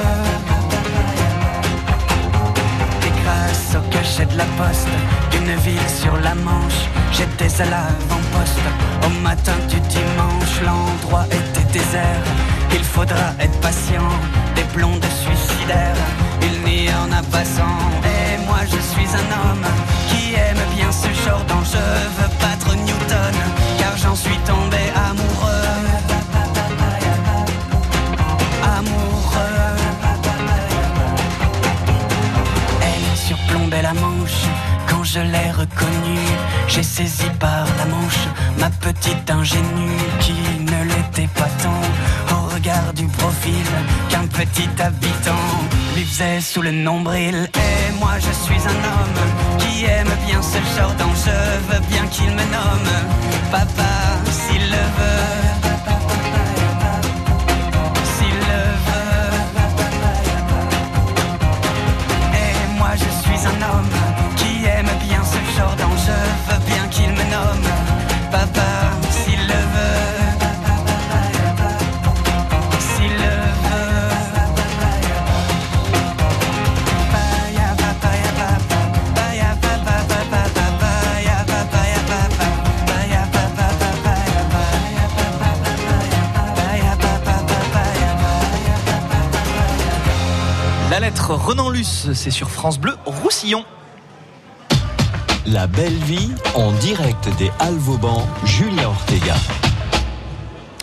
[3.21, 4.95] Grâce au cachet de la poste
[5.29, 8.67] d'une ville sur la Manche, j'étais à l'avant-poste.
[9.05, 12.23] Au matin du dimanche, l'endroit était désert.
[12.71, 14.09] Il faudra être patient,
[14.59, 16.01] des blondes suicidaires.
[16.41, 17.79] Il n'y en a pas cent.
[18.15, 19.67] Et moi je suis un homme
[20.09, 21.89] qui aime bien ce genre d'enjeu.
[22.17, 23.35] Veux battre Newton,
[23.79, 25.67] car j'en suis tombé amoureux.
[28.77, 29.77] Amoureux.
[32.87, 34.41] Elle surplombait la manche.
[34.89, 36.29] Quand je l'ai reconnue,
[36.67, 38.23] j'ai saisi par la manche
[38.57, 40.33] ma petite ingénue qui
[40.71, 41.88] ne l'était pas tant
[42.59, 43.65] regard du profil
[44.09, 45.47] qu'un petit habitant
[45.95, 47.49] lui faisait sous le nombril.
[47.55, 49.19] Et moi je suis un homme
[49.59, 52.93] qui aime bien ce genre d'enjeu, veux bien qu'il me nomme
[53.51, 53.91] papa
[54.29, 55.59] s'il le veut.
[63.41, 63.89] Un homme
[64.35, 65.75] qui aime bien ce genre
[91.49, 93.65] Renan Luce, c'est sur France Bleu Roussillon.
[95.47, 99.33] La belle vie en direct des Halles Vauban, Julien Ortega.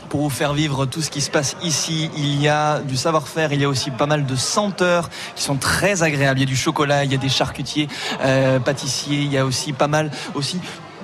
[0.09, 3.53] Pour vous faire vivre tout ce qui se passe ici, il y a du savoir-faire,
[3.53, 6.41] il y a aussi pas mal de senteurs qui sont très agréables.
[6.41, 7.87] Il y a du chocolat, il y a des charcutiers,
[8.23, 10.59] euh, pâtissiers, il y a aussi pas mal aussi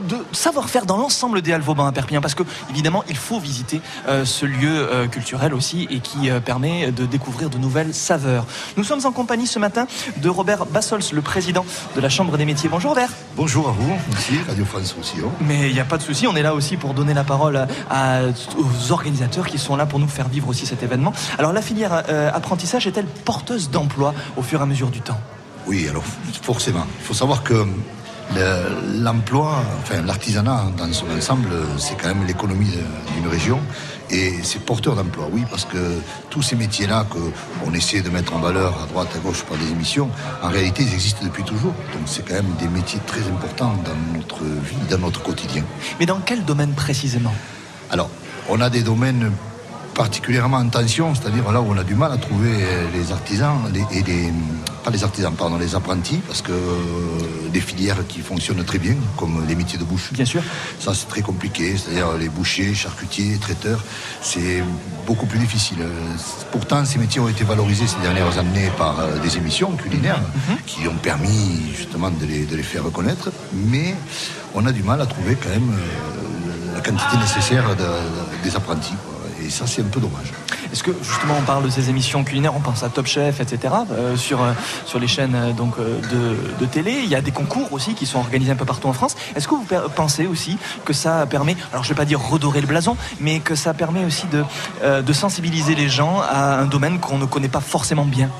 [0.08, 3.80] de savoir-faire dans l'ensemble des Halles Vauban à Perpignan parce que évidemment il faut visiter
[4.08, 8.46] euh, ce lieu euh, culturel aussi et qui euh, permet de découvrir de nouvelles saveurs.
[8.76, 12.44] Nous sommes en compagnie ce matin de Robert Bassols, le président de la Chambre des
[12.44, 12.68] métiers.
[12.68, 13.10] Bonjour Robert.
[13.36, 15.30] Bonjour à vous, merci Radio France Roussillon.
[15.40, 17.66] Mais il n'y a pas de souci, on est là aussi pour donner la parole
[17.90, 18.20] à-
[18.58, 21.12] aux organisateurs qui sont là pour nous faire vivre aussi cet événement.
[21.38, 22.02] Alors la filière
[22.34, 25.20] apprentissage est-elle porteuse d'emploi au fur et à mesure du temps?
[25.66, 26.02] Oui, alors
[26.42, 27.64] forcément, il faut savoir que
[29.00, 32.70] l'emploi, enfin l'artisanat dans son ensemble, c'est quand même l'économie
[33.14, 33.60] d'une région
[34.10, 35.78] et c'est porteur d'emploi, oui, parce que
[36.28, 39.70] tous ces métiers-là qu'on essaie de mettre en valeur à droite, à gauche par des
[39.70, 40.10] émissions,
[40.42, 41.72] en réalité, ils existent depuis toujours.
[41.92, 45.64] Donc c'est quand même des métiers très importants dans notre vie, dans notre quotidien.
[45.98, 47.34] Mais dans quel domaine précisément?
[47.90, 48.10] Alors,
[48.48, 49.30] on a des domaines
[49.94, 52.52] particulièrement en tension, c'est-à-dire là où on a du mal à trouver
[52.94, 54.32] les artisans les- et les
[54.84, 58.96] pas les artisans, pardon, les apprentis, parce que euh, des filières qui fonctionnent très bien,
[59.16, 60.12] comme les métiers de bouche.
[60.12, 60.42] Bien sûr.
[60.80, 63.84] Ça, c'est très compliqué, c'est-à-dire les bouchers, charcutiers, traiteurs,
[64.22, 64.60] c'est
[65.06, 65.78] beaucoup plus difficile.
[65.82, 66.16] Euh,
[66.50, 70.20] Pourtant, ces métiers ont été valorisés ces dernières années par euh, des émissions culinaires
[70.66, 73.94] qui ont permis justement de les, de les faire reconnaître, mais
[74.54, 78.56] on a du mal à trouver quand même euh, la quantité nécessaire de- de- des
[78.56, 78.94] apprentis.
[79.04, 79.11] quoi.
[79.52, 80.32] Ça, c'est un peu dommage.
[80.72, 83.74] Est-ce que justement on parle de ces émissions culinaires, on pense à Top Chef, etc.
[83.90, 84.52] euh, sur, euh,
[84.86, 87.02] sur les chaînes euh, donc, de, télé.
[87.04, 89.14] Il y a des concours aussi qui sont organisés un peu partout en France.
[89.36, 92.62] Est-ce que vous pensez aussi que ça permet, alors je ne vais pas dire redorer
[92.62, 97.18] le blason, mais que ça permet aussi de sensibiliser les gens à un domaine qu'on
[97.18, 98.30] ne connaît pas forcément bien?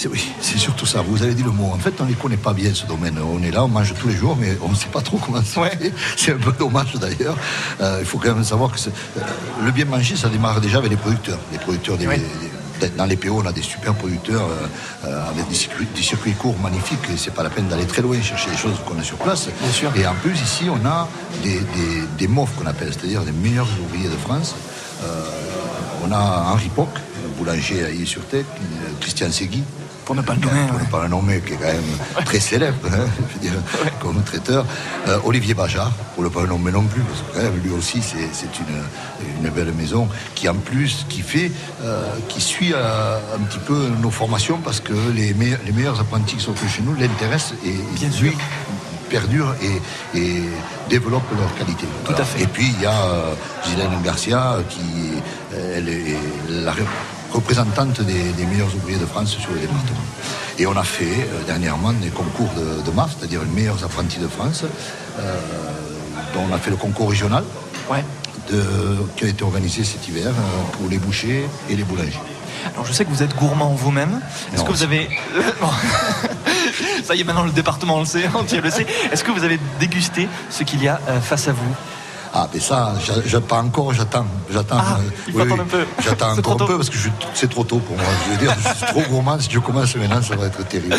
[0.00, 1.02] C'est oui, c'est surtout ça.
[1.02, 1.72] Vous avez dit le mot.
[1.74, 3.18] En fait, on ne les connaît pas bien ce domaine.
[3.22, 5.42] On est là, on mange tous les jours, mais on ne sait pas trop comment
[5.44, 5.92] c'est fait.
[6.16, 7.36] C'est un peu dommage d'ailleurs.
[7.82, 9.20] Euh, il faut quand même savoir que euh,
[9.62, 11.38] le bien manger, ça démarre déjà avec les producteurs.
[11.52, 12.06] Les producteurs des,
[12.80, 14.48] des- dans les PO, on a des super producteurs
[15.04, 16.98] euh, avec des circuits, des circuits courts magnifiques.
[17.18, 19.48] C'est pas la peine d'aller très loin chercher les choses qu'on a sur place.
[19.96, 21.06] Et en plus, ici, on a
[21.42, 24.54] des, des, des MOF qu'on appelle, c'est-à-dire des meilleurs ouvriers de France.
[25.04, 25.24] Euh,
[26.08, 26.88] on a Henri Poc,
[27.36, 28.46] boulanger à Ille-sur-Tête,
[29.02, 29.62] Christian Segui.
[30.10, 30.66] Pour ne pas le nommer.
[30.66, 33.60] Pour ne pas le nommer, qui est quand même très célèbre, hein, je veux dire,
[34.00, 34.66] comme traiteur.
[35.06, 37.70] Euh, Olivier Bajard, pour ne pas le nommer non plus, parce que quand même, lui
[37.70, 41.52] aussi, c'est une, une belle maison qui, en plus, qui fait,
[41.84, 46.00] euh, qui suit euh, un petit peu nos formations, parce que les, meilleurs- les meilleurs
[46.00, 47.76] apprentis qui sont chez nous l'intéressent et,
[48.20, 48.36] lui
[49.10, 50.42] perdurent et, et
[50.88, 51.86] développent leur qualité.
[52.04, 52.42] Tout à fait.
[52.42, 52.96] Et puis, il y a
[53.64, 54.80] Ghislaine Garcia, qui
[55.76, 56.18] elle est
[56.48, 56.72] la
[57.32, 59.98] représentante des, des meilleurs ouvriers de France sur le département.
[60.58, 64.18] Et on a fait euh, dernièrement des concours de, de MAF, c'est-à-dire les meilleurs apprentis
[64.18, 64.64] de France,
[65.18, 65.36] euh,
[66.34, 67.44] dont on a fait le concours régional,
[68.50, 72.20] de- qui a été organisé cet hiver euh, pour les bouchers et les boulangers.
[72.74, 74.20] Alors je sais que vous êtes gourmand vous-même.
[74.52, 75.08] Est-ce que vous avez...
[77.04, 78.86] Ça y est, maintenant le département le sait, entier le sait.
[79.12, 81.74] Est-ce que vous avez dégusté ce qu'il y a euh, face à vous?
[82.32, 82.94] Ah, mais ça,
[83.48, 84.26] pas encore, j'attends.
[84.50, 85.84] J'attends ah, un peu.
[86.00, 86.96] J'attends encore un peu parce que
[87.34, 88.06] c'est trop tôt pour moi.
[88.24, 89.38] Je veux dire, je suis trop gourmand.
[89.40, 90.96] Si je commence maintenant, ça va être terrible.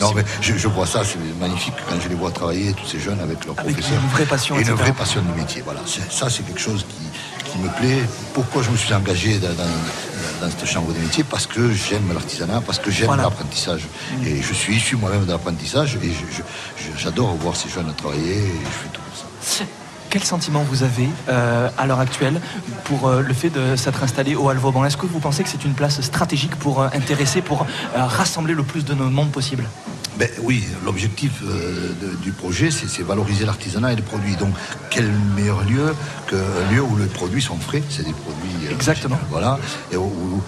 [0.00, 3.20] Non, mais je, vois ça, c'est magnifique quand je les vois travailler, tous ces jeunes
[3.20, 4.58] avec leur avec Une vraie passion.
[4.58, 5.62] Et une vraie passion du métier.
[5.64, 5.80] Voilà.
[6.10, 8.02] Ça, c'est quelque chose qui, qui, me plaît.
[8.34, 12.60] Pourquoi je me suis engagé dans, dans, cette chambre des métiers Parce que j'aime l'artisanat,
[12.60, 13.86] parce que j'aime l'apprentissage.
[14.26, 16.12] Et je suis issu moi-même de l'apprentissage et
[16.98, 19.00] j'adore voir ces jeunes travailler et je fais tout
[19.42, 19.64] ça
[20.14, 22.40] quel sentiment vous avez euh, à l'heure actuelle
[22.84, 25.64] pour euh, le fait de s'être installé au Alvauban Est-ce que vous pensez que c'est
[25.64, 29.64] une place stratégique pour euh, intéresser, pour rassembler le plus de nos monde possible?
[30.16, 31.42] Ben, oui, l'objectif
[32.22, 34.36] du projet, c'est valoriser l'artisanat et les produits.
[34.36, 34.54] Donc,
[34.88, 35.92] quel meilleur lieu
[36.28, 37.82] qu'un lieu où les produits sont frais?
[37.90, 38.70] C'est des produits.
[38.70, 39.18] Exactement.
[39.30, 39.58] voilà.
[39.90, 40.40] Et où,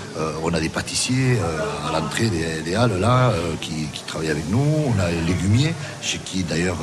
[0.44, 1.40] on a des pâtissiers
[1.88, 2.31] à l'entrée
[2.64, 4.64] des, halles là qui, qui, travaillent avec nous.
[4.87, 6.79] On a les légumiers, chez qui d'ailleurs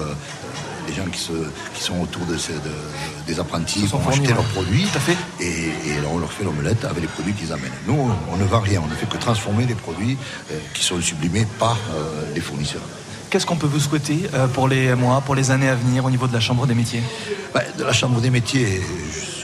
[0.88, 1.32] les gens qui, se,
[1.74, 2.36] qui sont autour de,
[3.28, 4.86] des apprentis vont acheter leurs produits
[5.39, 5.72] Et,
[6.12, 7.72] on leur fait l'omelette avec les produits qu'ils amènent.
[7.88, 7.98] Nous,
[8.32, 10.17] on, ne vend rien, on ne fait que transformer les produits
[10.52, 12.82] euh, qui sont sublimés par euh, les fournisseurs.
[13.30, 16.12] Qu'est-ce qu'on peut vous souhaiter euh, pour les mois, pour les années à venir au
[16.12, 17.02] niveau de la Chambre des métiers?
[17.54, 18.82] Ben, De la Chambre des métiers,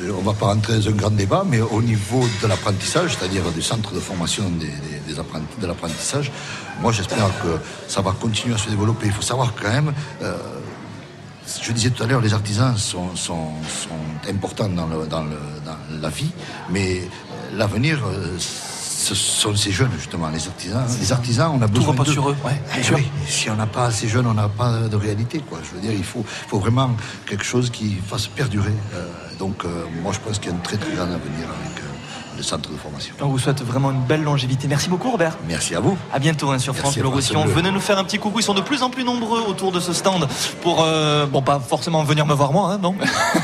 [0.01, 3.43] on ne va pas rentrer dans un grand débat, mais au niveau de l'apprentissage, c'est-à-dire
[3.51, 6.31] du centre de formation des, apprentis, de l'apprentissage,
[6.81, 9.07] moi j'espère que ça va continuer à se développer.
[9.07, 9.91] Il faut savoir quand même
[11.61, 13.09] je disais tout à l'heure, les artisans sont,
[14.29, 14.87] importants dans,
[16.01, 16.31] la vie,
[16.69, 17.01] mais
[17.55, 20.85] l'avenir, euh, ce sont ces jeunes, justement, les artisans.
[20.99, 22.11] Les artisans, on a besoin de...
[22.11, 22.35] sur eux.
[22.77, 22.81] Eh
[23.27, 25.39] si on n'a pas ces jeunes, on n'a pas de réalité.
[25.39, 25.59] Quoi.
[25.63, 26.23] Je veux dire, il faut,
[26.59, 26.91] vraiment
[27.25, 28.73] quelque chose qui fasse perdurer.
[28.93, 29.07] Euh,
[29.39, 31.88] donc, euh, moi, je pense qu'il y a un très, très grand avenir avec
[32.43, 33.13] centre de formation.
[33.21, 34.67] On vous souhaite vraiment une belle longévité.
[34.67, 35.37] Merci beaucoup Robert.
[35.47, 35.97] Merci à vous.
[36.13, 37.45] À bientôt hein, sur France Bleu Roussillon.
[37.45, 38.39] Venez nous faire un petit coucou.
[38.39, 40.27] Ils sont de plus en plus nombreux autour de ce stand
[40.61, 42.95] pour, euh, bon, pas forcément venir me voir moi, hein, non,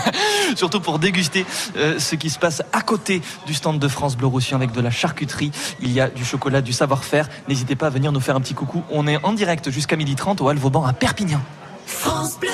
[0.55, 1.45] surtout pour déguster
[1.77, 4.81] euh, ce qui se passe à côté du stand de France Bleu Roussillon avec de
[4.81, 5.51] la charcuterie.
[5.81, 7.29] Il y a du chocolat, du savoir-faire.
[7.47, 8.83] N'hésitez pas à venir nous faire un petit coucou.
[8.91, 11.41] On est en direct jusqu'à 12h30 au Alvauban à Perpignan.
[11.85, 12.49] France Bleu.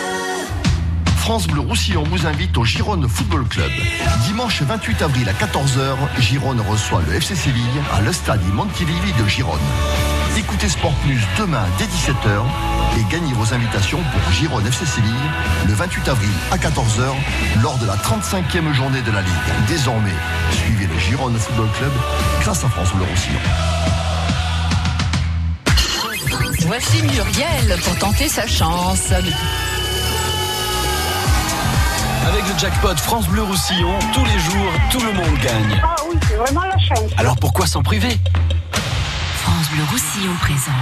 [1.22, 3.70] France Bleu Roussillon vous invite au Gironne Football Club.
[4.26, 9.60] Dimanche 28 avril à 14h, Gironne reçoit le FC Séville à l'Estadi Montilivi de Gironne.
[10.36, 12.42] Écoutez Sport Plus demain dès 17h
[12.98, 15.12] et gagnez vos invitations pour Gironne FC Séville
[15.68, 19.68] le 28 avril à 14h lors de la 35e journée de la Ligue.
[19.68, 20.16] Désormais,
[20.52, 21.92] suivez le Gironne Football Club
[22.42, 23.40] grâce à France Bleu Roussillon.
[26.62, 29.12] Voici Muriel pour tenter sa chance.
[32.28, 35.82] Avec le jackpot France Bleu Roussillon, tous les jours, tout le monde gagne.
[35.84, 37.12] Ah oui, c'est vraiment la chance.
[37.18, 38.18] Alors pourquoi s'en priver?
[39.44, 40.76] France Bleu Roussillon présente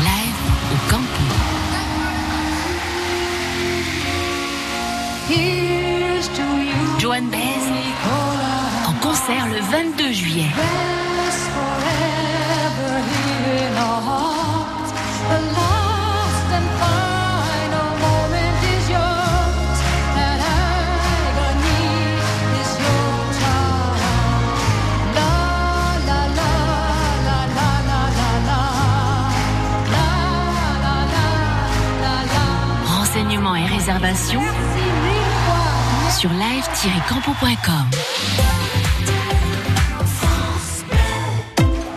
[0.00, 0.34] Live
[0.72, 1.24] au Campo.
[7.04, 7.38] Joan Baez
[8.86, 10.48] en concert le 22 juillet.
[33.84, 34.40] Réservations
[36.18, 37.74] sur live-campo.com.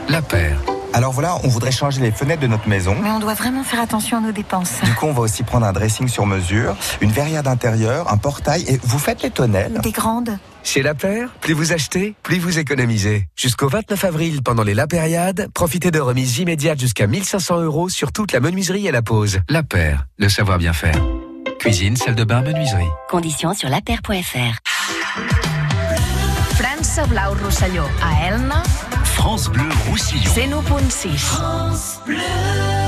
[0.09, 0.59] La paire.
[0.91, 2.93] Alors voilà, on voudrait changer les fenêtres de notre maison.
[3.01, 4.81] Mais on doit vraiment faire attention à nos dépenses.
[4.83, 8.65] Du coup, on va aussi prendre un dressing sur mesure, une verrière d'intérieur, un portail
[8.67, 9.79] et vous faites les tonnelles.
[9.81, 10.37] Des grandes.
[10.63, 13.29] Chez La Paire, plus vous achetez, plus vous économisez.
[13.37, 18.11] Jusqu'au 29 avril, pendant les La Périade, profitez de remises immédiates jusqu'à 1500 euros sur
[18.11, 19.39] toute la menuiserie et la pose.
[19.47, 20.97] La Paire, le savoir bien faire.
[21.59, 22.87] Cuisine, salle de bain, menuiserie.
[23.09, 24.59] Conditions sur laterre.fr.
[26.55, 28.63] France Blau Roussillon à Elna.
[29.03, 30.31] France Bleu Roussillon.
[30.33, 32.86] C'est nous France Bleu.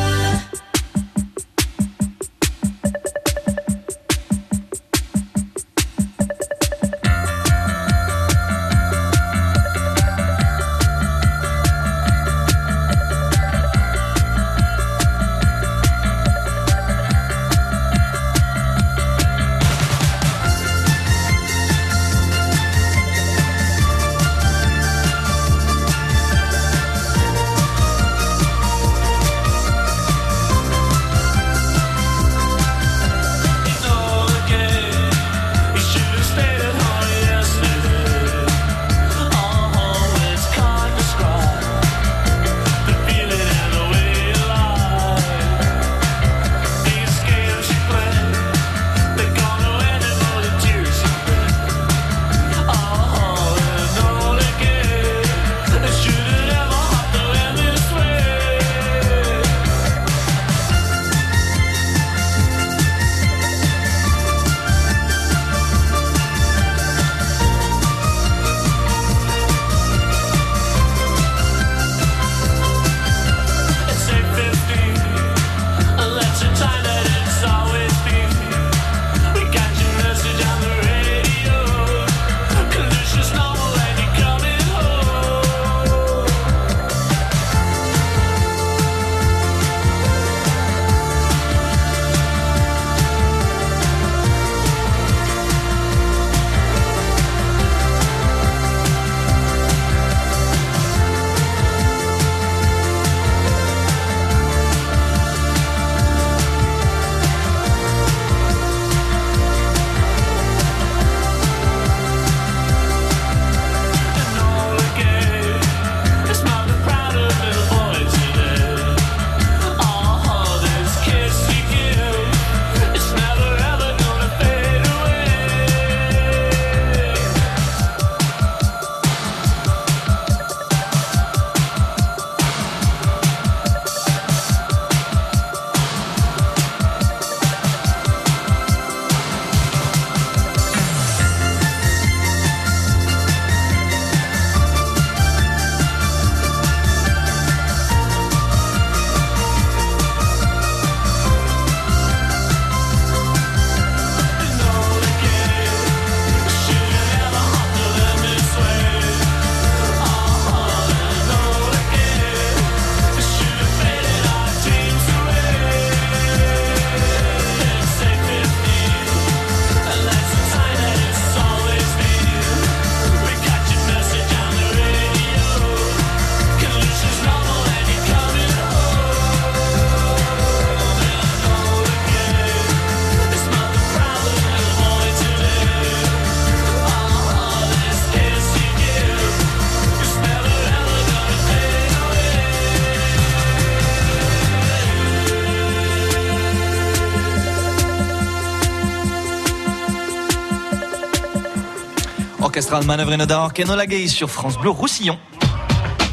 [202.79, 205.17] Orchestral Manœuvre in the Dark, Enola Gay sur France Bleu Roussillon.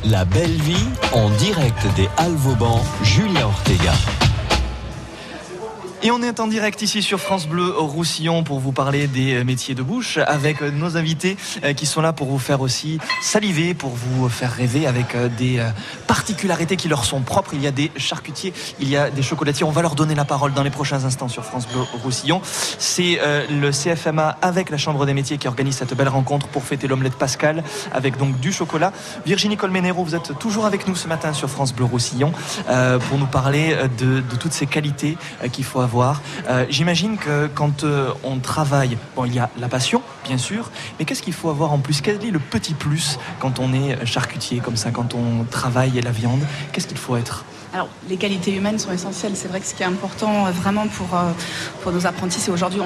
[0.05, 3.93] La belle vie en direct des Alvauban, Julien Ortega.
[6.03, 9.75] Et on est en direct ici sur France Bleu Roussillon pour vous parler des métiers
[9.75, 13.91] de bouche avec nos invités euh, qui sont là pour vous faire aussi saliver, pour
[13.91, 15.71] vous faire rêver avec euh, des euh,
[16.07, 17.55] particularités qui leur sont propres.
[17.55, 19.65] Il y a des charcutiers, il y a des chocolatiers.
[19.65, 22.43] On va leur donner la parole dans les prochains instants sur France Bleu Roussillon.
[22.79, 23.19] C'est
[23.51, 27.17] le CFMA avec la Chambre des métiers qui organise cette belle rencontre pour fêter l'omelette
[27.17, 28.93] Pascal avec donc du chocolat.
[29.25, 32.33] Virginie Colmenero, vous êtes toujours avec nous ce matin sur France Bleu Roussillon
[33.09, 35.17] pour nous parler de, de toutes ces qualités
[35.53, 35.81] qu'il faut
[36.49, 40.71] euh, j'imagine que quand euh, on travaille, bon, il y a la passion, bien sûr,
[40.99, 42.01] mais qu'est-ce qu'il faut avoir en plus?
[42.01, 46.11] Quel est le petit plus quand on est charcutier comme ça, quand on travaille la
[46.11, 46.41] viande?
[46.73, 47.45] Qu'est-ce qu'il faut être?
[47.75, 49.33] Alors, les qualités humaines sont essentielles.
[49.35, 51.09] C'est vrai que ce qui est important euh, vraiment pour,
[51.83, 52.81] pour nos apprentis, c'est aujourd'hui,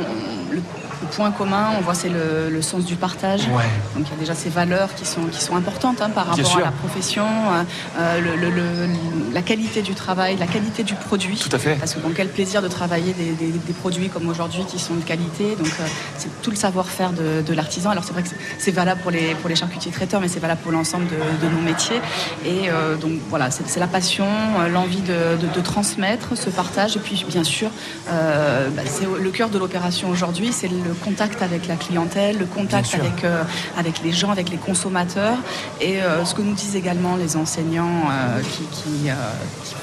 [1.01, 3.49] le point commun, on voit, c'est le, sens du partage.
[3.49, 6.59] Donc il y a déjà ces valeurs qui sont, qui sont importantes hein, par rapport
[6.59, 7.63] à la profession, euh,
[7.99, 8.87] euh,
[9.33, 11.39] la qualité du travail, la qualité du produit.
[11.39, 11.77] Tout à fait.
[11.77, 15.57] Parce que bon, quel plaisir de travailler des, produits comme aujourd'hui qui sont de qualité.
[15.57, 15.87] Donc euh,
[16.19, 17.91] c'est tout le savoir-faire de, l'artisan.
[17.91, 18.29] Alors c'est vrai que
[18.59, 21.63] c'est valable pour les, pour les charcutiers traiteurs, mais c'est valable pour l'ensemble de, nos
[21.63, 22.01] métiers.
[22.45, 22.69] Et
[23.01, 24.27] donc voilà, c'est la passion,
[24.73, 26.97] l'envie de, transmettre ce partage.
[26.97, 27.71] Et puis bien sûr,
[28.07, 32.95] bah, c'est le cœur de l'opération aujourd'hui, c'est le contact avec la clientèle, le contact
[32.95, 33.43] avec, euh,
[33.77, 35.39] avec les gens, avec les consommateurs.
[35.81, 39.11] Et euh, ce que nous disent également les enseignants euh, qui, qui,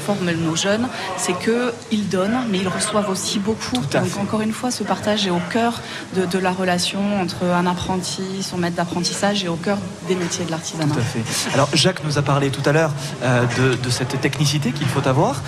[0.08, 0.88] forment nos jeunes,
[1.18, 3.78] c'est qu'ils donnent, mais ils reçoivent aussi beaucoup.
[3.78, 5.82] Donc encore une fois, ce partage est au cœur
[6.16, 9.78] de, de, la relation entre un apprenti, son maître d'apprentissage et au cœur
[10.08, 10.94] des métiers de l'artisanat.
[10.94, 11.54] Tout à fait.
[11.54, 12.94] Alors Jacques nous a parlé tout à l'heure
[13.58, 15.42] de, de, cette technicité qu'il faut avoir.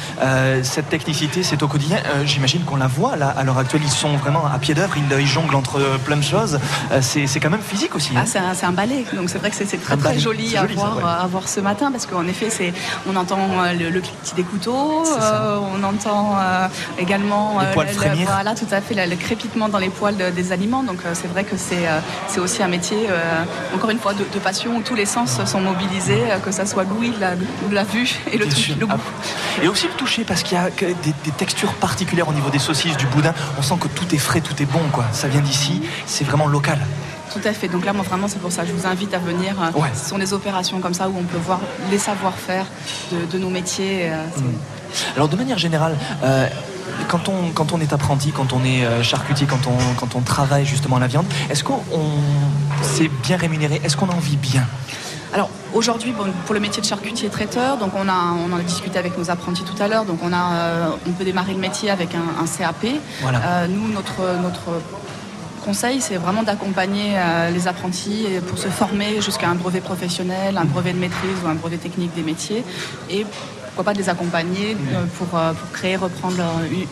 [0.63, 1.99] cette technicité, c'est au quotidien.
[2.25, 3.81] J'imagine qu'on la voit là à l'heure actuelle.
[3.83, 6.59] Ils sont vraiment à pied d'œuvre, ils, ils jonglent entre plein de choses.
[6.91, 8.11] Euh, c'est quand même physique aussi.
[8.15, 8.53] Ah, hein.
[8.53, 11.47] c'est un, ballet, donc c'est vrai que c'est très très joli, à, voir, à, voir,
[11.47, 12.73] ce matin parce qu'en effet,
[13.07, 16.37] on entend euh, le, le cliquetis des couteaux, euh, on entend
[16.97, 20.83] également les poils le, voilà, tout à fait, le, crépitement dans les poils des aliments.
[20.83, 23.07] Donc c'est vrai que c'est aussi un métier,
[23.75, 27.13] encore une fois, de, passion où tous les sens sont mobilisés, que ça soit l'ouïe,
[27.19, 27.31] la,
[27.71, 28.93] la, vue et le, le goût.
[29.61, 30.93] Et aussi le toucher parce qu'il y a des,
[31.23, 33.33] des, textures particulières au niveau des saucisses, du boudin.
[33.57, 35.05] On sent que tout est frais, tout est bon, quoi.
[35.11, 36.79] Ça vient d'ici, c'est vraiment local.
[37.33, 37.67] Tout à fait.
[37.67, 38.65] Donc là, moi, vraiment, c'est pour ça.
[38.65, 39.55] Je vous invite à venir.
[39.61, 41.59] Euh, ce sont des opérations comme ça où on peut voir
[41.91, 42.65] les savoir-faire
[43.11, 44.09] de, nos métiers.
[44.09, 45.15] Euh, mm.
[45.15, 46.47] Alors, de manière générale, euh,
[47.07, 50.65] quand, on, quand on est apprenti, quand on est charcutier, quand on, quand on travaille
[50.65, 51.81] justement la viande, est-ce qu'on
[52.81, 53.79] s'est bien rémunéré?
[53.83, 54.65] Est-ce qu'on en vit bien?
[55.31, 56.11] Alors aujourd'hui,
[56.47, 59.29] pour le métier de charcutier traiteur, donc on, a, on en a discuté avec nos
[59.29, 62.87] apprentis tout à l'heure, donc on, a, on peut démarrer le métier avec un, CAP.
[63.69, 64.81] nous, notre, notre
[65.59, 70.65] conseil, c'est vraiment d'accompagner euh, les apprentis pour se former jusqu'à un brevet professionnel, un
[70.65, 72.63] brevet de maîtrise ou un brevet technique des métiers.
[73.09, 73.25] Et
[73.79, 76.35] pourquoi pas de les accompagner euh, pour, euh, pour créer, reprendre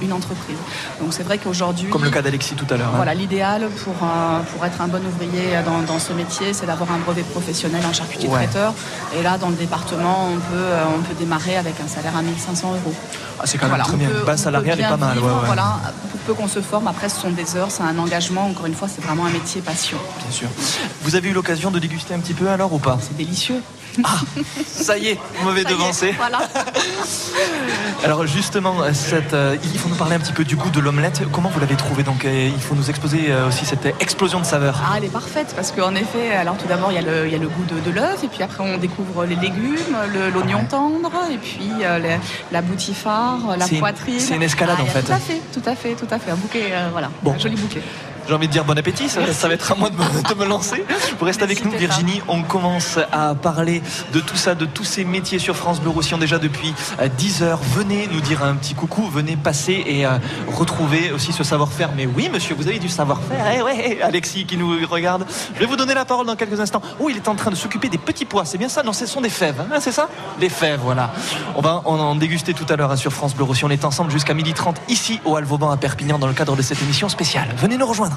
[0.02, 0.56] une, entreprise.
[1.02, 1.90] Donc c'est vrai qu'aujourd'hui...
[1.90, 2.88] Comme le cas d'Alexis tout à l'heure.
[2.88, 2.96] Hein.
[2.96, 7.00] Voilà, l'idéal pour, pour être un bon ouvrier dans, dans ce métier, c'est d'avoir un
[7.00, 8.74] brevet professionnel en charcutier traiteur.
[9.20, 12.70] Et là, dans le département, on peut, on peut démarrer avec un salaire à 1500
[12.70, 12.96] euros.
[13.38, 14.10] Ah, c'est quand même très bien.
[14.26, 15.18] Base salariale est pas mal.
[15.46, 18.48] Voilà, pour peu qu'on se forme, après ce sont des heures, c'est un engagement.
[18.48, 19.98] Encore une fois, c'est vraiment un métier passion.
[20.22, 20.48] Bien sûr.
[21.02, 22.98] Vous avez eu l'occasion de déguster un petit peu alors ou pas?
[23.02, 23.62] C'est délicieux.
[24.04, 24.20] Ah,
[24.66, 26.14] ça y est, vous m'avez devancé.
[26.18, 26.40] Voilà.
[28.04, 31.22] Alors justement, cette, euh, il faut nous parler un petit peu du goût de l'omelette.
[31.32, 32.04] Comment vous l'avez trouvé?
[32.04, 34.80] Donc euh, il faut nous exposer euh, aussi cette explosion de saveurs.
[34.84, 37.66] Ah, elle est parfaite parce qu'en effet, alors tout d'abord il y, a le goût
[37.66, 39.78] de, l'œuf et puis après on découvre les légumes,
[40.34, 41.72] l'oignon tendre et puis
[42.52, 44.20] la boutifare, la poitrine.
[44.20, 45.04] C'est une escalade ah, en fait.
[45.04, 46.32] Tout à fait, tout à fait, tout à fait.
[46.32, 47.82] Un bouquet, voilà, un joli bouquet.
[48.28, 50.84] J'ai envie de dire bon appétit, ça, va être à moi de me, lancer.
[51.18, 52.22] Vous restez avec nous, Virginie.
[52.28, 56.18] On commence à parler de tout ça, de tous ces métiers sur France Bleu Roussillon
[56.18, 56.74] déjà depuis
[57.18, 57.60] 10 euh, heures.
[57.76, 60.18] Venez nous dire un petit coucou, venez passer et euh,
[60.48, 61.92] retrouver aussi ce savoir-faire.
[61.96, 63.46] Mais oui, monsieur, vous avez du savoir-faire.
[63.56, 65.26] Eh ouais, Alexis qui nous regarde.
[65.54, 66.82] Je vais vous donner la parole dans quelques instants.
[67.00, 68.44] Oh, il est en train de s'occuper des petits pois.
[68.44, 68.84] C'est bien ça?
[68.84, 69.62] Non, ce sont des fèves.
[69.72, 70.10] Hein, c'est ça?
[70.40, 71.14] Des fèves, voilà.
[71.56, 73.70] On va en déguster tout à l'heure hein, sur France Bleu Roussillon.
[73.70, 76.82] On est ensemble jusqu'à 12h30 ici au Alvauban à Perpignan dans le cadre de cette
[76.82, 77.48] émission spéciale.
[77.58, 78.17] Venez nous rejoindre.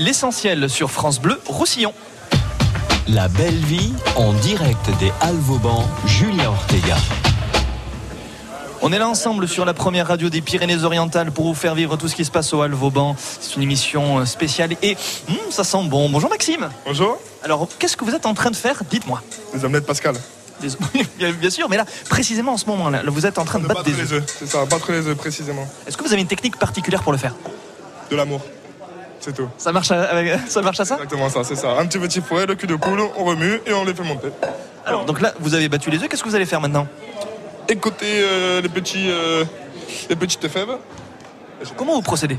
[0.00, 1.92] l'essentiel sur France Bleu, Roussillon.
[3.06, 6.96] La belle vie en direct des Halles Vauban, Julien Ortega.
[8.80, 12.08] On est là ensemble sur la première radio des Pyrénées-Orientales pour vous faire vivre tout
[12.08, 13.14] ce qui se passe au Halles Vauban.
[13.18, 14.96] C'est une émission euh, spéciale et
[15.28, 16.08] hum, ça sent bon.
[16.08, 16.70] Bonjour Maxime.
[16.86, 17.18] Bonjour.
[17.42, 18.82] Alors, qu'est-ce que vous êtes en train de faire?
[18.90, 19.22] Dites-moi.
[19.52, 20.14] Les omelettes Pascal.
[20.62, 20.70] Des-
[21.34, 23.82] bien, sûr, mais là, précisément en ce moment-là, vous êtes en train de, De battre,
[23.84, 25.66] battre des œufs, c'est ça, battre les œufs précisément.
[25.86, 27.34] Est-ce que vous avez une technique particulière pour le faire?
[28.10, 28.40] De l'amour.
[29.20, 29.48] C'est tout.
[29.58, 31.78] Ça marche à, avec- ça marche à ça Exactement ça, c'est ça.
[31.78, 34.28] Un petit petit fouet, le cul de poule, on remue et on les fait monter.
[34.86, 36.86] Alors, donc là, vous avez battu les œufs, qu'est-ce que vous allez faire maintenant
[37.68, 39.44] Écoutez euh, les, petits, euh,
[40.08, 40.76] les petites fèves.
[41.76, 42.38] Comment vous procédez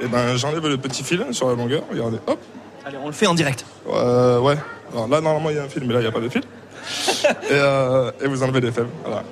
[0.00, 2.38] Eh ben, j'enlève le petit fil sur la longueur, regardez, hop.
[2.84, 3.64] Allez, on le fait en direct.
[3.88, 4.56] Euh, ouais.
[4.92, 6.28] Alors là, normalement, il y a un fil, mais là, il n'y a pas de
[6.28, 6.42] fil.
[7.50, 9.22] et, et vous enlevez les fèves, voilà.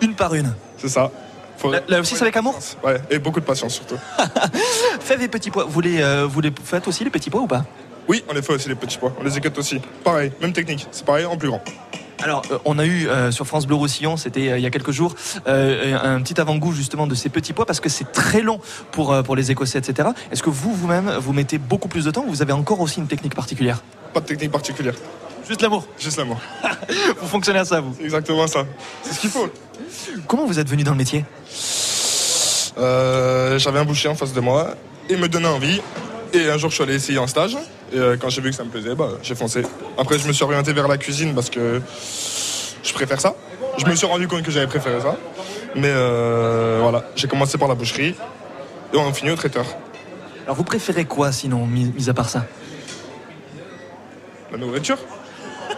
[0.00, 0.52] Une par une.
[0.78, 1.10] C'est ça.
[1.60, 3.98] Faut- Là, là aussi, c'est avec amour Ouais, et beaucoup de patience surtout.
[5.00, 7.46] Fèves et petits pois, vous les, euh, vous les faites aussi les petits pois ou
[7.46, 7.64] pas?
[8.08, 9.12] Oui, on les fait aussi, les petits pois.
[9.20, 9.78] On les écoute aussi.
[10.02, 10.86] Pareil, même technique.
[10.90, 11.62] C'est pareil, en plus grand.
[12.22, 14.70] Alors, euh, on a eu euh, sur France Bleu Roussillon, c'était euh, il y a
[14.70, 15.14] quelques jours,
[15.46, 18.58] un petit avant-goût justement de ces petits pois parce que c'est très long
[18.90, 20.08] pour, pour les Écossais, etc.
[20.32, 23.00] Est-ce que vous, vous-même, vous mettez beaucoup plus de temps ou vous avez encore aussi
[23.00, 23.82] une technique particulière?
[24.14, 24.94] Pas de technique particulière.
[25.48, 26.38] Juste l'amour Juste l'amour.
[27.20, 28.64] Vous fonctionnez à ça, vous C'est exactement ça.
[29.02, 29.48] C'est ce qu'il faut.
[30.26, 31.24] Comment vous êtes venu dans le métier?
[32.78, 34.74] Euh, J'avais un boucher en face de moi
[35.08, 35.80] et me donnait envie.
[36.32, 37.56] Et un jour, je suis allé essayer en stage.
[37.92, 39.62] Et euh, quand j'ai vu que ça me plaisait, bah, j'ai foncé.
[39.98, 41.80] Après, je me suis orienté vers la cuisine parce que
[42.82, 43.34] je préfère ça.
[43.78, 45.16] Je me suis rendu compte que j'avais préféré ça.
[45.74, 48.14] Mais euh, voilà, j'ai commencé par la boucherie
[48.92, 49.64] et on finit au traiteur.
[50.44, 52.46] Alors, vous préférez quoi sinon, mis à part ça?
[54.52, 54.98] La nourriture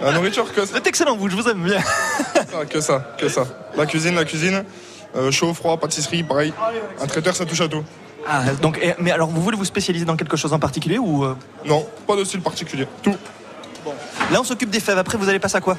[0.01, 1.81] La nourriture, que Vous êtes excellent, vous, je vous aime bien.
[2.35, 3.45] ça, que ça, que ça.
[3.77, 4.65] La cuisine, la cuisine.
[5.17, 6.53] euh, chaud, froid, pâtisserie, pareil.
[7.01, 7.85] Un traiteur, ça touche à tout.
[8.27, 11.35] Ah, donc, mais alors, vous voulez vous spécialiser dans quelque chose en particulier ou euh,
[11.65, 12.87] Non, pas de style particulier.
[13.03, 13.17] Tout.
[14.31, 14.99] Là, on s'occupe des fèves.
[14.99, 15.77] Après, vous allez passer à quoi?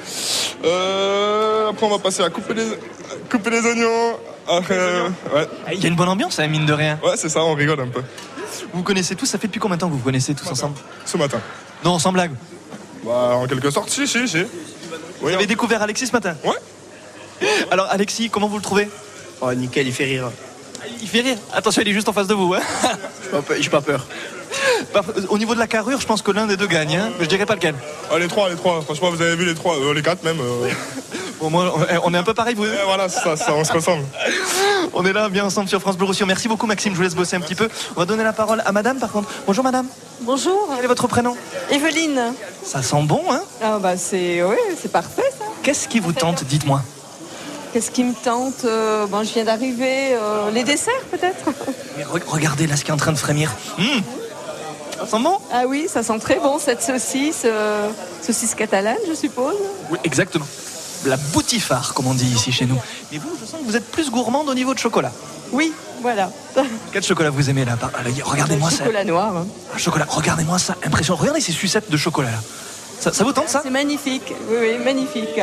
[0.64, 2.66] Euh, après, on va passer à couper les,
[3.30, 4.18] couper les oignons.
[4.46, 5.48] Après, euh, ouais.
[5.72, 6.98] Il y a une bonne ambiance, hein, mine de rien.
[7.02, 8.00] Ouais, c'est ça, on rigole un peu.
[8.72, 10.46] Vous vous connaissez tous, ça fait depuis combien de temps que vous vous connaissez tous
[10.50, 10.76] ensemble?
[11.06, 11.40] Ce matin.
[11.82, 12.32] Non, sans blague.
[13.04, 14.44] Bah, en quelque sorte, si, si, si.
[15.20, 17.48] Vous avez découvert Alexis ce matin Ouais.
[17.70, 18.88] Alors, Alexis, comment vous le trouvez
[19.40, 20.30] Oh, nickel, il fait rire.
[21.02, 21.36] Il fait rire.
[21.52, 22.54] Attention, il est juste en face de vous.
[22.54, 22.60] Hein
[23.60, 24.06] J'ai pas peur.
[25.28, 26.96] Au niveau de la carrure, je pense que l'un des deux gagne.
[26.96, 27.74] Hein mais je dirais pas lequel.
[28.12, 28.80] Ah, les trois, les trois.
[28.82, 30.38] Franchement, vous avez vu les trois, euh, les quatre même.
[30.40, 30.68] euh.
[31.40, 32.62] Bon, moi, on- on est un peu pareil, vous.
[32.62, 34.04] Ouais, voilà, c'est ça, ça, on se ressemble.
[34.94, 36.26] On est là, bien ensemble sur France Bleu Roussillon.
[36.28, 36.92] Merci beaucoup, Maxime.
[36.92, 37.68] Je vous laisse bosser un petit peu.
[37.96, 39.28] On va donner la parole à Madame, par contre.
[39.46, 39.86] Bonjour, Madame.
[40.20, 40.68] Bonjour.
[40.76, 41.36] Quel est votre prénom?
[41.72, 42.32] Evelyne.
[42.64, 43.42] Ça sent bon, hein?
[43.60, 45.44] Ah bah c'est oui, c'est parfait ça.
[45.64, 46.80] Qu'est-ce qui vous tente Dites-moi?
[47.72, 50.14] Qu'est-ce qui me tente Euh, Bon, je viens d'arriver.
[50.14, 51.50] euh, les desserts peut-être
[51.98, 53.50] Mais re- regardez là ce qui est en train de frémir.
[53.78, 53.84] Hum
[55.04, 55.36] Ça sent bon?
[55.52, 57.88] Ah oui, ça sent très bon cette saucisse, euh,
[58.22, 59.54] saucisse catalane, je suppose.
[59.90, 60.46] Oui, exactement.
[61.06, 62.78] La boutifare, comme on dit ici chez nous.
[63.12, 65.12] Et vous, je sens que vous êtes plus gourmande au niveau de chocolat.
[65.52, 66.30] Oui, voilà.
[66.92, 67.76] Quel chocolat vous aimez là?
[68.24, 68.78] Regardez-moi ça.
[68.78, 69.36] Chocolat noir.
[69.36, 69.46] hein.
[69.74, 70.76] Ah, chocolat, regardez-moi ça.
[70.84, 71.18] Impressionnant.
[71.20, 72.38] Regardez ces sucettes de chocolat là.
[73.00, 73.60] Ça, ça vous tente ça?
[73.62, 74.32] C'est magnifique.
[74.48, 75.38] Oui, oui, magnifique.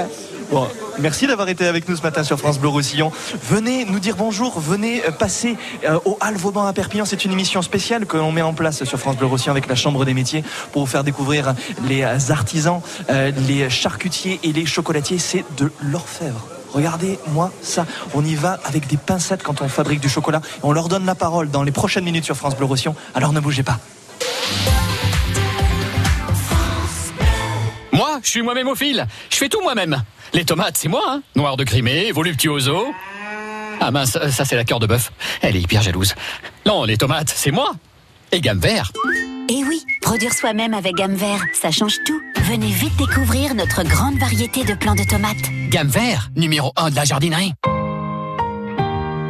[0.52, 0.68] Bon,
[0.99, 3.14] merci d'avoir été avec nous ce matin sur France Bleu Roussillon.
[3.49, 7.06] Venez nous dire bonjour, venez euh, passer euh, au Hall Vauban à Perpignan.
[7.06, 9.76] C'est une émission spéciale que l'on met en place sur France Bleu Roussillon avec la
[9.76, 10.43] Chambre des métiers
[10.74, 11.56] pour vous faire découvrir
[11.88, 15.20] les artisans, euh, les charcutiers et les chocolatiers.
[15.20, 16.45] C'est de l'orfèvre.
[16.74, 17.86] Regardez-moi ça.
[18.14, 20.41] On y va avec des pincettes quand on fabrique du chocolat.
[20.64, 22.95] On leur donne la parole dans les prochaines minutes sur France Bleu Roussillon.
[23.16, 23.80] Alors ne bougez pas.
[27.93, 29.08] Moi, je suis moi-même au fil.
[29.30, 30.04] Je fais tout moi-même.
[30.34, 31.22] Les tomates, c'est moi, hein.
[31.36, 32.94] Noir de Crimée, voluptuoso.
[33.82, 35.12] Ah mince, ça c'est la cœur de bœuf.
[35.42, 36.16] Elle est hyper jalouse.
[36.66, 37.72] Non, les tomates, c'est moi.
[38.32, 38.92] Et gamme vert.
[39.50, 42.22] Et oui, produire soi-même avec gamme vert, ça change tout.
[42.44, 45.50] Venez vite découvrir notre grande variété de plants de tomates.
[45.70, 47.54] Gamme vert, numéro 1 de la jardinerie.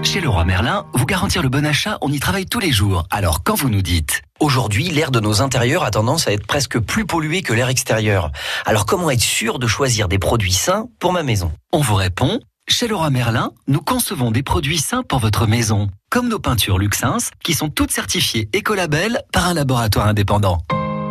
[0.03, 3.05] Chez Leroy Merlin, vous garantir le bon achat, on y travaille tous les jours.
[3.09, 6.79] Alors quand vous nous dites Aujourd'hui, l'air de nos intérieurs a tendance à être presque
[6.79, 8.31] plus pollué que l'air extérieur.
[8.65, 11.51] Alors comment être sûr de choisir des produits sains pour ma maison?
[11.71, 16.27] On vous répond chez Leroy Merlin, nous concevons des produits sains pour votre maison, comme
[16.27, 20.57] nos peintures Luxins, qui sont toutes certifiées Écolabel par un laboratoire indépendant.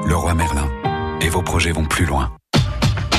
[0.07, 0.69] Leroy Merlin.
[1.21, 2.33] Et vos projets vont plus loin.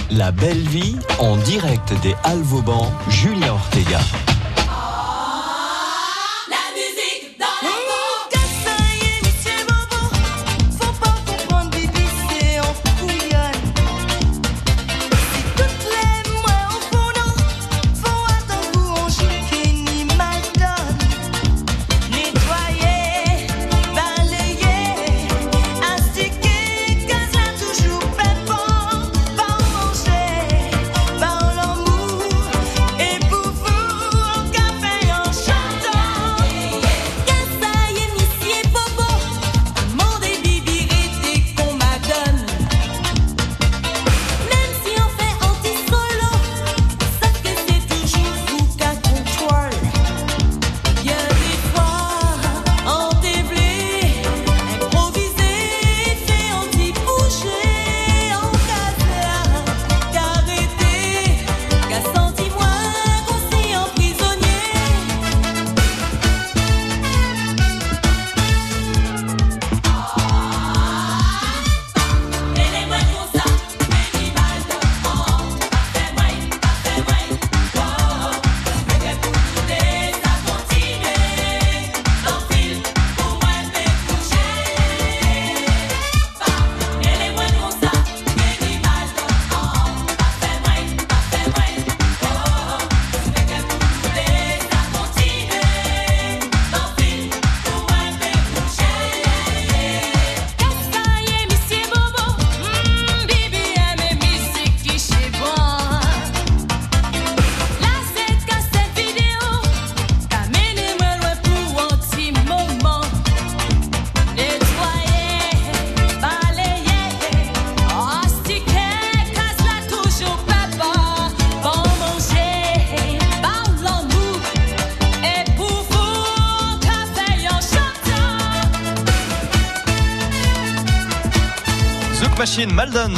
[0.10, 4.02] La belle vie en direct des Halles Vauban, Julien Ortega.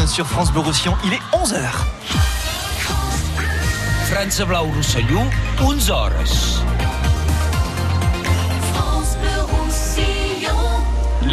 [0.05, 0.95] Sur France Bleu Roussillon.
[1.03, 1.57] Il est 11h.
[4.11, 6.11] France Blau Roussillon, 11h.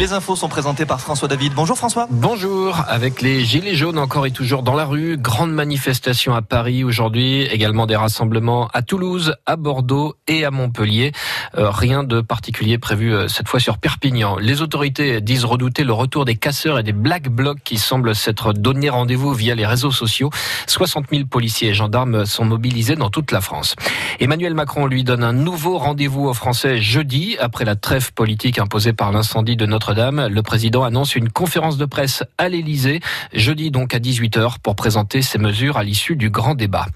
[0.01, 1.53] Les infos sont présentées par François David.
[1.53, 2.07] Bonjour François.
[2.09, 2.83] Bonjour.
[2.87, 7.43] Avec les Gilets jaunes encore et toujours dans la rue, grande manifestation à Paris aujourd'hui,
[7.43, 11.11] également des rassemblements à Toulouse, à Bordeaux et à Montpellier.
[11.55, 16.25] Euh, rien de particulier prévu euh, cette fois sur Les autorités disent redouter le retour
[16.25, 20.31] des casseurs et des black blocs qui semblent s'être donné rendez-vous via les réseaux sociaux.
[20.65, 23.75] 60 000 policiers et gendarmes sont mobilisés dans toute la France.
[24.19, 28.91] Emmanuel Macron lui donne un nouveau rendez-vous aux Français jeudi après la trêve politique imposée
[28.91, 33.01] par l'incendie de notre dame Le président annonce une conférence de presse à l'Elysée,
[33.33, 36.87] jeudi donc à 18h, pour présenter ses mesures à l'issue du grand débat.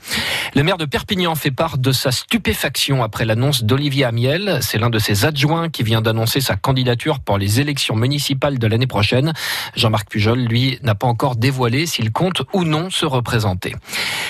[0.55, 4.57] Le maire de Perpignan fait part de sa stupéfaction après l'annonce d'Olivier Amiel.
[4.61, 6.94] C'est l'un de ses adjoints qui vient d'annoncer sa candidature
[7.25, 9.33] pour les élections municipales de l'année prochaine.
[9.75, 13.75] Jean-Marc Pujol, lui, n'a pas encore dévoilé s'il compte ou non se représenter.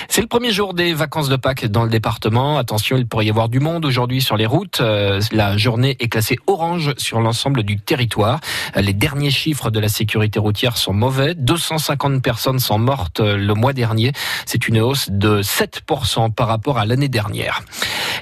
[0.08, 2.58] C'est le premier jour des vacances de Pâques dans le département.
[2.58, 4.80] Attention, il pourrait y avoir du monde aujourd'hui sur les routes.
[4.80, 8.40] Euh, la journée est classée orange sur l'ensemble du territoire.
[8.76, 11.34] Les derniers chiffres de la sécurité routière sont mauvais.
[11.34, 14.12] 250 personnes sont mortes le mois dernier.
[14.44, 17.62] C'est une hausse de 7% par rapport à l'année dernière.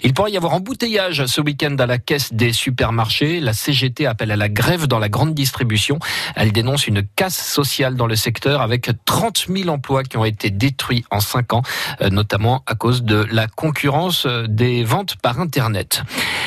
[0.02, 3.40] Il pourrait y avoir embouteillage ce week-end à la caisse des supermarchés.
[3.40, 5.98] La CGT appelle à la grève dans la grande distribution.
[6.36, 10.50] Elle dénonce une casse sociale dans le secteur avec 30 000 emplois qui ont été
[10.50, 11.62] détruits en 5 ans,
[12.00, 16.02] euh, notamment à cause de la concurrence euh, des ventes par Internet.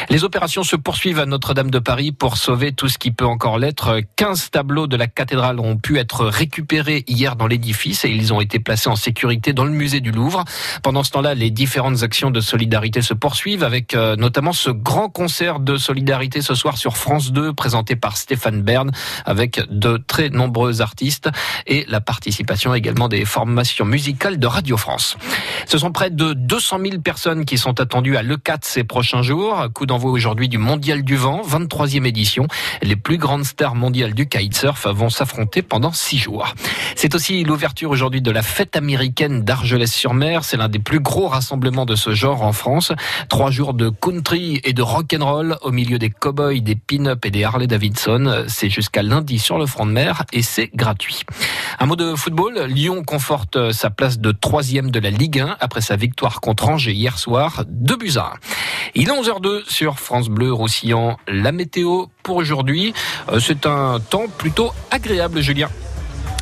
[0.09, 3.57] Les opérations se poursuivent à Notre-Dame de Paris pour sauver tout ce qui peut encore
[3.57, 3.99] l'être.
[4.15, 8.41] 15 tableaux de la cathédrale ont pu être récupérés hier dans l'édifice et ils ont
[8.41, 10.43] été placés en sécurité dans le musée du Louvre.
[10.83, 15.09] Pendant ce temps-là, les différentes actions de solidarité se poursuivent avec euh, notamment ce grand
[15.09, 18.91] concert de solidarité ce soir sur France 2 présenté par Stéphane Bern
[19.25, 21.29] avec de très nombreux artistes
[21.65, 25.17] et la participation également des formations musicales de Radio France.
[25.67, 29.67] Ce sont près de 200 000 personnes qui sont attendues à l'E4 ces prochains jours.
[29.73, 32.47] Coup d'envoi aujourd'hui du Mondial du Vent, 23e édition.
[32.81, 36.53] Les plus grandes stars mondiales du kitesurf vont s'affronter pendant six jours.
[36.95, 40.45] C'est aussi l'ouverture aujourd'hui de la fête américaine d'Argelès-sur-Mer.
[40.45, 42.93] C'est l'un des plus gros rassemblements de ce genre en France.
[43.27, 47.43] Trois jours de country et de rock'n'roll au milieu des cowboys, des pin-up et des
[47.43, 48.45] Harley Davidson.
[48.47, 51.23] C'est jusqu'à lundi sur le front de mer et c'est gratuit.
[51.79, 52.67] Un mot de football.
[52.69, 56.93] Lyon conforte sa place de troisième de la Ligue 1 après sa victoire contre Angers
[56.93, 57.63] hier soir.
[57.67, 58.33] Deux buts à
[58.95, 61.17] Il est 11h02 sur France Bleu Roussillon.
[61.27, 62.93] La météo pour aujourd'hui,
[63.31, 65.69] euh, c'est un temps plutôt agréable, Julien.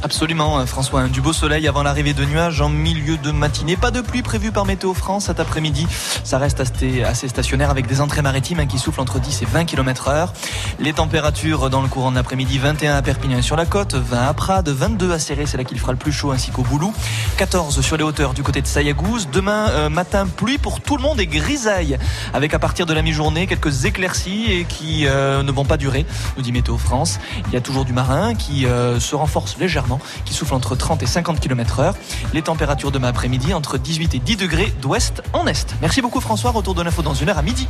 [0.04, 1.08] Absolument, euh, François.
[1.08, 3.76] Du beau soleil avant l'arrivée de nuages en milieu de matinée.
[3.76, 5.88] Pas de pluie prévue par Météo France cet après-midi.
[6.24, 9.66] Ça reste assez stationnaire avec des entrées maritimes hein, qui soufflent entre 10 et 20
[9.66, 10.34] km heure.
[10.80, 14.34] Les températures dans le courant de l'après-midi, 21 à Perpignan sur la côte, 20 à
[14.34, 16.93] Prades, 22 à Serré, c'est là qu'il fera le plus chaud, ainsi qu'au Boulou.
[17.38, 19.30] 14 sur les hauteurs du côté de Sayagouz.
[19.32, 21.98] Demain euh, matin, pluie pour tout le monde et grisaille.
[22.34, 26.06] Avec à partir de la mi-journée quelques éclaircies et qui euh, ne vont pas durer,
[26.38, 27.20] nous dit Météo France.
[27.48, 28.66] Il y a toujours du marin qui
[29.00, 29.85] se renforce légèrement
[30.26, 31.96] qui souffle entre 30 et 50 km heure.
[32.34, 35.76] Les températures demain après-midi entre 18 et 10 degrés d'ouest en est.
[35.82, 37.68] Merci beaucoup François, retour de l'info dans une heure à midi.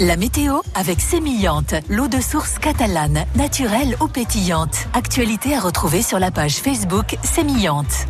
[0.00, 4.88] La météo avec Sémillante, l'eau de source catalane, naturelle ou pétillante.
[4.94, 8.06] Actualité à retrouver sur la page Facebook Sémillante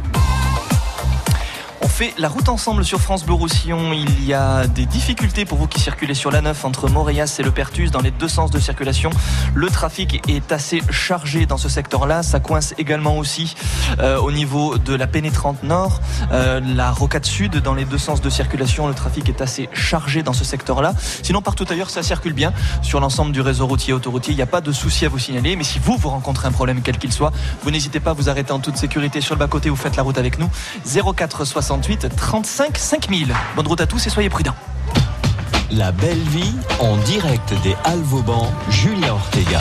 [1.91, 3.93] fait la route ensemble sur France Bleu Roussillon.
[3.93, 7.43] Il y a des difficultés pour vous qui circulez sur la 9 entre Montréas et
[7.43, 9.11] le Pertus dans les deux sens de circulation.
[9.55, 12.23] Le trafic est assez chargé dans ce secteur-là.
[12.23, 13.55] Ça coince également aussi
[13.99, 16.01] euh, au niveau de la pénétrante nord,
[16.33, 18.87] euh, la rocade sud dans les deux sens de circulation.
[18.87, 20.95] Le trafic est assez chargé dans ce secteur-là.
[21.23, 24.33] Sinon, partout ailleurs, ça circule bien sur l'ensemble du réseau routier autoroutier.
[24.33, 25.57] Il n'y a pas de souci à vous signaler.
[25.57, 27.33] Mais si vous, vous rencontrez un problème quel qu'il soit,
[27.63, 29.71] vous n'hésitez pas à vous arrêter en toute sécurité sur le bas-côté.
[29.71, 30.49] Vous faites la route avec nous.
[31.17, 31.45] 04
[31.81, 33.35] 68 35 5000.
[33.57, 34.55] Bonne route à tous et soyez prudents.
[35.71, 39.61] La belle vie en direct des Halles Vauban, Julien Ortega.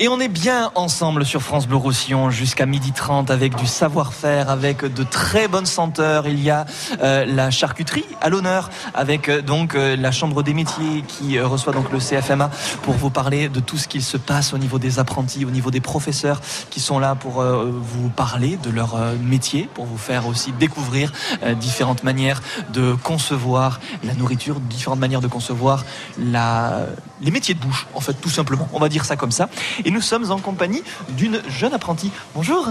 [0.00, 4.48] Et on est bien ensemble sur France Bleu Roussillon jusqu'à midi 30 avec du savoir-faire,
[4.48, 6.28] avec de très bonnes senteurs.
[6.28, 6.66] Il y a
[7.02, 11.72] euh, la charcuterie à l'honneur avec euh, donc euh, la Chambre des métiers qui reçoit
[11.72, 12.48] donc le CFMA
[12.82, 15.72] pour vous parler de tout ce qui se passe au niveau des apprentis, au niveau
[15.72, 16.40] des professeurs
[16.70, 21.12] qui sont là pour vous parler de leur métier, pour vous faire aussi découvrir
[21.56, 22.40] différentes manières
[22.72, 25.84] de concevoir la nourriture, différentes manières de concevoir
[26.18, 28.68] les métiers de bouche, en fait, tout simplement.
[28.72, 29.48] On va dire ça comme ça.
[29.90, 32.10] Nous sommes en compagnie d'une jeune apprentie.
[32.34, 32.68] Bonjour.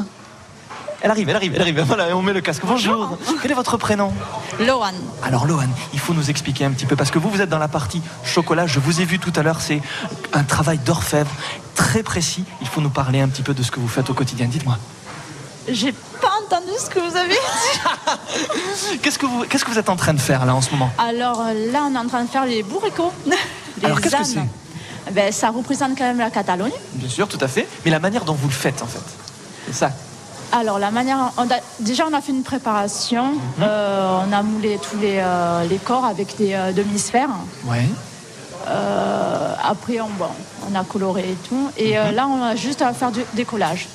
[1.01, 1.81] Elle arrive, elle arrive, elle arrive.
[1.81, 2.63] Voilà, on met le casque.
[2.65, 3.17] Bonjour.
[3.41, 4.11] Quel est votre prénom?
[4.59, 4.93] Lohan.
[5.23, 7.59] Alors Lohan, il faut nous expliquer un petit peu parce que vous, vous êtes dans
[7.59, 8.65] la partie chocolat.
[8.65, 9.81] Je vous ai vu tout à l'heure, c'est
[10.33, 11.29] un travail d'orfèvre
[11.75, 12.45] très précis.
[12.61, 14.47] Il faut nous parler un petit peu de ce que vous faites au quotidien.
[14.47, 14.77] Dites-moi.
[15.69, 18.97] J'ai pas entendu ce que vous avez dit.
[19.01, 20.91] Qu'est-ce que vous, qu'est-ce que vous êtes en train de faire là en ce moment?
[20.97, 23.11] Alors euh, là, on est en train de faire les bourricots.
[23.25, 24.47] Les Alors, qu'est-ce que ânes.
[25.11, 26.71] Ben, Ça représente quand même la Catalogne.
[26.93, 27.67] Bien sûr, tout à fait.
[27.85, 28.99] Mais la manière dont vous le faites, en fait,
[29.67, 29.91] c'est ça.
[30.51, 31.31] Alors, la manière.
[31.37, 33.33] on a- déjà, on a fait une préparation.
[33.33, 33.39] Mhm.
[33.63, 37.29] Euh, on a moulé tous les, euh, les corps avec des euh, demi-sphères.
[37.65, 37.85] Ouais.
[39.63, 40.27] Après, on, bon,
[40.71, 41.69] on a coloré et tout.
[41.77, 42.15] Et Mhm.
[42.15, 43.87] là, on a juste à faire du décollage.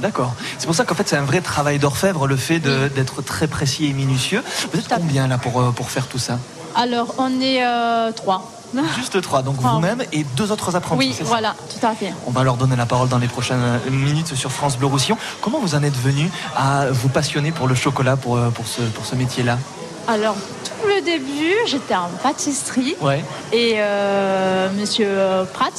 [0.00, 0.34] D'accord.
[0.58, 3.86] C'est pour ça qu'en fait, c'est un vrai travail d'orfèvre, le fait d'être très précis
[3.86, 4.42] et minutieux.
[4.72, 6.38] Vous êtes combien là pour, pour faire tout ça?
[6.74, 8.52] Alors, on est euh, trois.
[8.96, 10.98] Juste trois, donc vous-même et deux autres apprentis.
[10.98, 12.12] Oui, voilà, tout à fait.
[12.26, 15.16] On va leur donner la parole dans les prochaines euh, minutes sur France Bleu Roussillon.
[15.40, 18.82] Comment vous en êtes venu à vous passionner pour le chocolat, pour, euh, pour ce,
[18.82, 19.58] pour ce métier-là?
[20.08, 22.94] Alors, tout le début, j'étais en pâtisserie.
[23.00, 23.24] Ouais.
[23.52, 25.08] Et euh, monsieur
[25.52, 25.72] Pratt,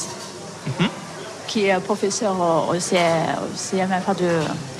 [0.80, 0.88] Mhm.
[1.46, 2.34] qui est professeur
[2.68, 4.28] au, CMFA de,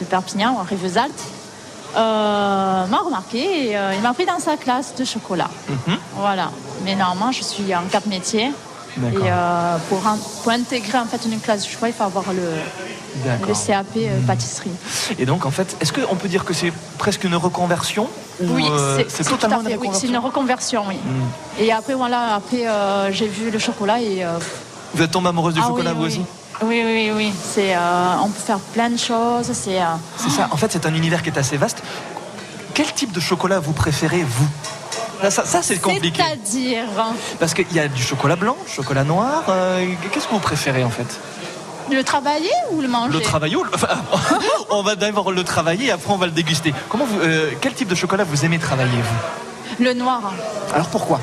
[0.00, 1.24] de Perpignan, à Rivesaltes,
[1.96, 5.50] euh, m'a remarqué et euh, il m'a pris dans sa classe de chocolat.
[5.68, 5.96] Mhm.
[6.16, 6.50] Voilà.
[6.84, 8.50] Mais normalement, je suis en quatre métiers.
[8.96, 10.00] Et euh, pour,
[10.42, 14.70] pour intégrer en fait une classe de chocolat, il faut avoir le, CAP euh, pâtisserie.
[15.18, 18.08] Et donc, en fait, est-ce qu'on peut dire que c'est presque une reconversion
[18.40, 18.64] ou, Oui,
[19.08, 20.96] c'est tout totalement à fait, une oui, c'est reconversion une reconversion, oui.
[21.60, 22.64] Et après, voilà, après
[23.12, 24.24] j'ai vu le chocolat et.
[24.94, 26.08] Vous êtes tombé amoureuse du ah chocolat, oui, vous oui.
[26.08, 26.22] aussi?
[26.62, 27.32] Oui, oui, oui.
[27.42, 29.50] C'est, euh, on peut faire plein de choses.
[29.52, 29.84] C'est, euh,
[30.16, 30.48] C'est ça.
[30.50, 31.82] En fait, c'est un univers qui est assez vaste.
[32.74, 34.48] Quel type de chocolat vous préférez, vous?
[35.22, 36.22] Là, Ça, ça, c'est compliqué.
[36.22, 36.84] C'est-à-dire.
[37.40, 39.44] Parce qu'il y a du chocolat blanc, chocolat noir.
[39.48, 41.06] euh, Qu'est-ce que vous préférez, en fait?
[41.90, 43.12] Le travailler ou le manger?
[43.14, 43.88] Le travailler ou le- enfin,
[44.70, 46.74] On va d'abord le travailler et après on va le déguster.
[46.90, 47.18] Comment vous,
[47.62, 49.84] quel type de chocolat vous aimez travailler, vous?
[49.84, 50.20] Le noir.
[50.74, 51.18] Alors pourquoi?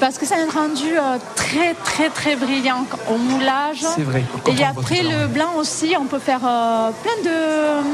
[0.00, 3.78] Parce que c'est un rendu euh, très, très, très brillant au moulage.
[3.94, 7.84] C'est vrai, Et après, le blanc aussi, on peut faire euh, plein de.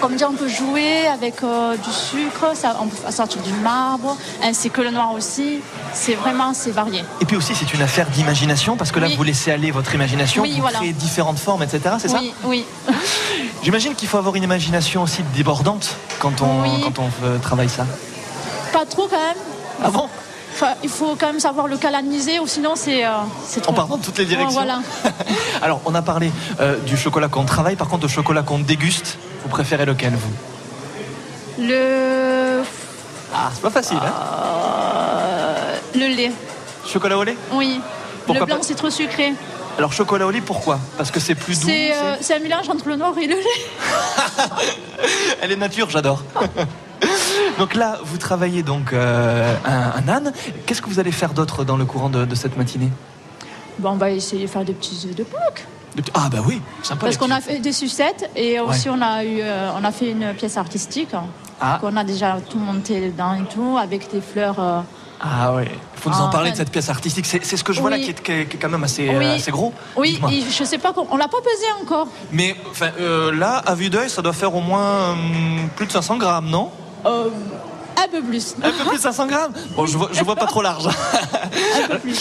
[0.00, 4.16] Comme dire, on peut jouer avec euh, du sucre, ça, on peut sortir du marbre,
[4.42, 5.60] ainsi que le noir aussi.
[5.94, 7.04] C'est vraiment, c'est varié.
[7.20, 9.14] Et puis aussi, c'est une affaire d'imagination parce que là, Oui.
[9.16, 10.78] vous laissez aller votre imagination, Oui, vous voilà.
[10.78, 11.94] créez différentes formes, etc.
[11.98, 12.64] C'est ça Oui, oui.
[13.62, 16.80] J'imagine qu'il faut avoir une imagination aussi débordante quand on, Oui.
[16.82, 17.86] quand on euh, travaille ça.
[18.72, 19.36] Pas trop quand même.
[19.84, 20.08] Ah bon?
[20.54, 23.10] Enfin, il faut quand même savoir le canaliser ou sinon c'est euh,
[23.46, 23.72] c'est trop.
[23.72, 24.60] On part dans toutes les directions.
[24.60, 24.82] Ouais, voilà.
[25.62, 26.30] Alors, on a parlé
[26.60, 31.64] euh, du chocolat qu'on travaille, par contre, le chocolat qu'on déguste, vous préférez lequel, vous?
[31.64, 32.62] Le.
[33.34, 36.32] Ah, c'est pas facile, hein euh, le lait.
[36.86, 37.36] Chocolat au lait?
[37.52, 37.80] Oui.
[38.26, 39.32] Pourquoi le blanc c'est trop sucré.
[39.78, 40.78] Alors, chocolat au lait, pourquoi?
[40.98, 43.42] Parce que c'est plus doux euh, c'est un mélange entre le noir et le lait.
[45.40, 46.22] Elle est nature, j'adore.
[47.58, 50.32] donc là, vous travaillez donc euh, un, un âne.
[50.66, 52.90] Qu'est-ce que vous allez faire d'autre dans le courant de, de cette matinée?
[53.78, 55.66] Bon, on va essayer de faire des petits œufs de Pâques.
[56.14, 57.04] Ah bah oui, sympa.
[57.06, 58.96] Parce qu'on a fait des sucettes et aussi Ouais.
[58.98, 61.10] on a eu euh, on a fait une pièce artistique
[61.60, 61.78] Ah.
[61.80, 64.58] qu'on a déjà tout monté dedans et tout avec des fleurs.
[64.58, 64.80] euh,
[65.20, 65.68] Ah ouais.
[65.70, 67.26] Il faut nous en parler de cette pièce artistique.
[67.26, 68.14] C'est c'est ce que je vois là Oui.
[68.14, 69.24] qui est, qui quand même assez, Oui.
[69.26, 69.72] euh, assez gros.
[69.96, 72.08] Oui, et je sais pas, on l'a pas pesé encore.
[72.32, 72.56] Mais
[73.32, 76.70] là, à vue d'œil, ça doit faire au moins hum, plus de 500 grammes, non?
[77.06, 77.28] Euh,
[77.96, 78.54] un peu plus.
[78.62, 80.88] Un peu plus de 500 grammes Bon, je vois, je vois pas trop large.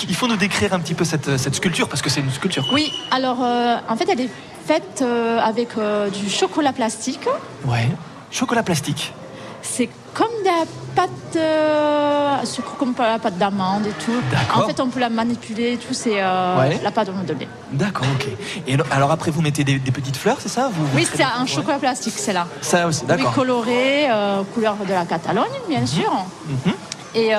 [0.07, 2.67] Il faut nous décrire un petit peu cette, cette sculpture parce que c'est une sculpture.
[2.73, 4.29] Oui, alors euh, en fait elle est
[4.65, 5.69] faite euh, avec
[6.13, 7.27] du chocolat plastique.
[7.65, 7.87] Ouais.
[8.31, 9.13] Chocolat plastique.
[9.61, 14.11] C'est comme de la pâte, euh, sucre comme la pâte d'amande et tout.
[14.31, 14.63] D'accord.
[14.63, 15.93] En fait, on peut la manipuler et tout.
[15.93, 16.79] C'est euh, Ouais.
[16.83, 17.47] la pâte de lait.
[17.71, 18.27] D'accord, ok.
[18.67, 20.69] Et alors- après, vous mettez des, des petites fleurs, c'est ça?
[20.73, 22.47] Vous, vous Oui, c'est un chocolat plastique, c'est là.
[22.61, 23.33] Ça aussi, Oui, d'accord.
[23.33, 26.11] coloré, euh, couleur de la Catalogne, bien sûr.
[26.47, 26.73] Mhm.
[27.13, 27.31] Et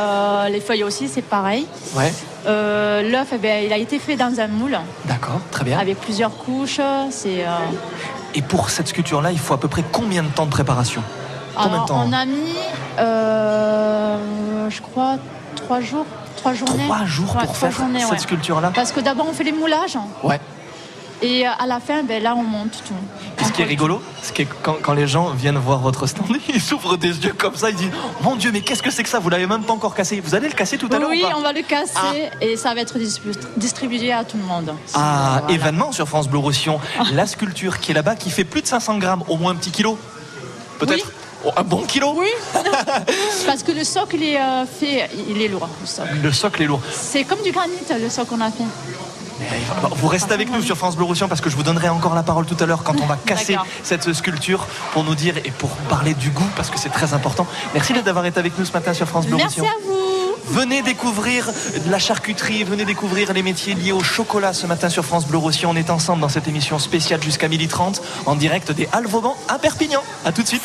[0.51, 1.66] les feuilles aussi, c'est pareil.
[1.95, 2.12] Ouais,
[2.47, 5.79] Euh, L'œuf, eh il a été fait dans un moule d'accord, très bien.
[5.79, 6.81] avec plusieurs couches.
[7.11, 10.51] C'est euh, Et pour cette sculpture-là, il faut à peu près combien de temps de
[10.51, 11.03] préparation?
[11.55, 12.55] Combien de Alors, temps on a mis,
[12.98, 15.16] euh, je crois,
[15.57, 16.07] trois jours.
[16.36, 16.84] Trois journées.
[16.86, 18.18] Trois jours pour trois faire journées, cette ouais.
[18.18, 19.96] sculpture-là Parce que d'abord, on fait les moulages.
[20.24, 20.40] Ouais.
[21.20, 22.94] Et euh, à la fin, ben, là, on monte tout.
[23.40, 26.26] Et ce qui est rigolo, c'est que quand, quand les gens viennent voir votre stand,
[26.48, 27.92] ils s'ouvrent des yeux comme ça, ils disent
[28.22, 29.20] Mon Dieu, mais qu'est-ce que c'est que ça?
[29.20, 30.18] Vous l'avez même pas encore cassé.
[30.20, 31.36] Vous allez le casser tout à l'heure Oui, ou pas?
[31.36, 34.74] on va le casser et ça va être distribu- distribué à tout le monde.
[34.94, 35.55] Ah, Voilà.
[35.55, 36.80] événement sur France Bleu Roussillon.
[37.12, 39.70] La sculpture qui est là-bas, qui fait plus de 500 grammes, au moins un petit
[39.70, 39.96] kilo
[40.80, 41.07] Peut-être
[41.57, 42.28] Un bon kilo Oui,
[43.47, 45.68] parce que le socle est euh, fait, il est lourd.
[45.80, 46.80] Le socle, Le socle est lourd.
[46.93, 48.64] c'est comme du granit le socle qu'on a fait.
[49.97, 52.22] Vous restez avec nous sur France Bleu Roussillon parce que je vous donnerai encore la
[52.22, 55.70] parole tout à l'heure quand on va casser cette sculpture pour nous dire et pour
[55.88, 57.47] parler du goût parce que c'est très important.
[57.74, 59.76] Merci d'avoir été avec nous ce matin sur France Bleu Merci Roussillon.
[59.76, 60.11] à vous.
[60.53, 61.50] Venez découvrir
[61.88, 65.70] la charcuterie, venez découvrir les métiers liés au chocolat ce matin sur France Bleu Roussillon.
[65.70, 69.59] On est ensemble dans cette émission spéciale jusqu'à 12h30 en direct des Halles Vauban à
[69.59, 70.03] Perpignan.
[70.26, 70.61] A tout de suite.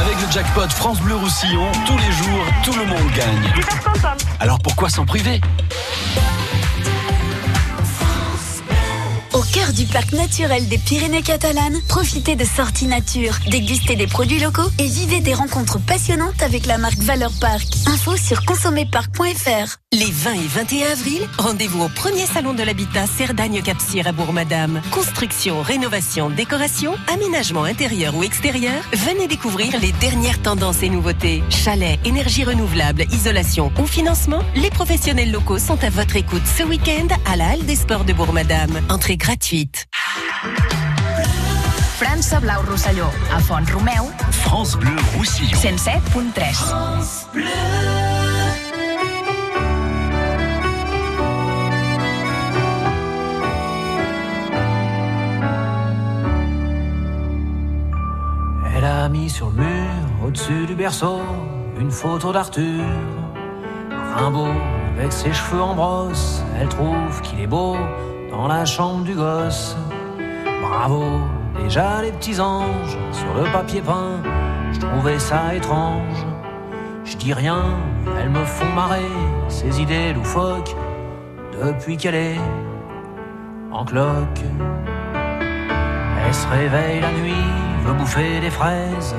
[0.00, 3.52] Avec le jackpot France Bleu Roussillon, tous les jours, tout le monde gagne.
[4.40, 5.42] Alors pourquoi s'en priver?
[9.32, 14.38] Au cœur du parc naturel des Pyrénées catalanes, profitez de sorties nature, dégustez des produits
[14.38, 17.66] locaux et vivez des rencontres passionnantes avec la marque Valeur Parc.
[17.86, 19.76] Info sur consommerparc.fr.
[19.92, 24.80] Les 20 et 21 avril, rendez-vous au premier salon de l'habitat Cerdagne Capcir à Bourg-Madame.
[24.90, 31.42] Construction, rénovation, décoration, aménagement intérieur ou extérieur, venez découvrir les dernières tendances et nouveautés.
[31.50, 37.08] Chalet, énergie renouvelable, isolation ou financement, les professionnels locaux sont à votre écoute ce week-end
[37.30, 38.80] à la Halle des Sports de Bourg-Madame.
[39.26, 39.86] Gratuite.
[41.98, 45.56] França Blau Rosselló, a Font Romeu, France Bleu Roussillon.
[45.56, 47.34] 107.3.
[58.76, 59.90] Elle a mis sur le mur,
[60.24, 61.20] au-dessus du berceau,
[61.80, 62.84] une photo d'Arthur.
[64.14, 64.54] Rimbaud,
[64.96, 67.76] avec ses cheveux en brosse, elle trouve qu'il est beau
[68.36, 69.76] dans la chambre du gosse.
[70.62, 71.04] Bravo,
[71.62, 74.20] déjà les petits anges sur le papier peint,
[74.72, 76.20] je trouvais ça étrange.
[77.04, 77.64] Je dis rien,
[78.18, 79.10] elles me font marrer,
[79.48, 80.76] ces idées loufoques,
[81.52, 82.40] depuis qu'elle est
[83.72, 84.42] en cloque.
[86.22, 87.48] Elle se réveille la nuit,
[87.84, 89.14] veut bouffer des fraises,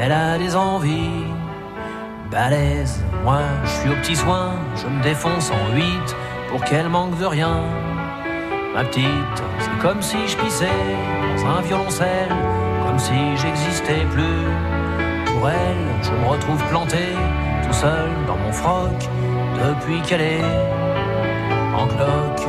[0.00, 1.26] elle a des envies
[2.30, 3.04] balèzes.
[3.22, 6.16] Moi, je suis au petit soin, je me défonce en huit
[6.48, 7.64] pour qu'elle manque de rien.
[8.74, 9.04] Ma petite,
[9.58, 10.66] c'est comme si je pissais
[11.36, 12.34] dans un violoncelle,
[12.86, 14.46] comme si j'existais plus.
[15.26, 17.12] Pour elle, je me retrouve planté
[17.66, 19.08] tout seul dans mon froc
[19.58, 20.44] depuis qu'elle est
[21.76, 22.48] en cloque.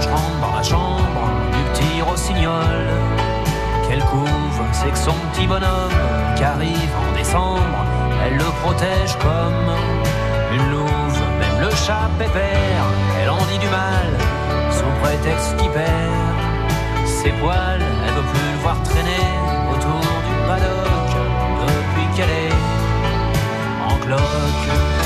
[0.00, 1.22] je rentre dans la chambre
[1.52, 2.78] du petit rossignol.
[3.88, 5.92] Quelle couve, c'est que son petit bonhomme
[6.36, 7.78] qui arrive en décembre,
[8.24, 9.70] elle le protège comme
[10.52, 11.20] une louve.
[11.40, 12.84] Même le chat pépère,
[13.20, 14.10] elle en dit du mal
[14.70, 15.86] sous prétexte qu'il perd
[17.06, 17.80] ses poils.
[18.06, 19.26] Elle veut plus le voir traîner
[19.70, 21.10] autour du paddock
[21.66, 22.54] depuis qu'elle est
[23.88, 25.05] en cloque.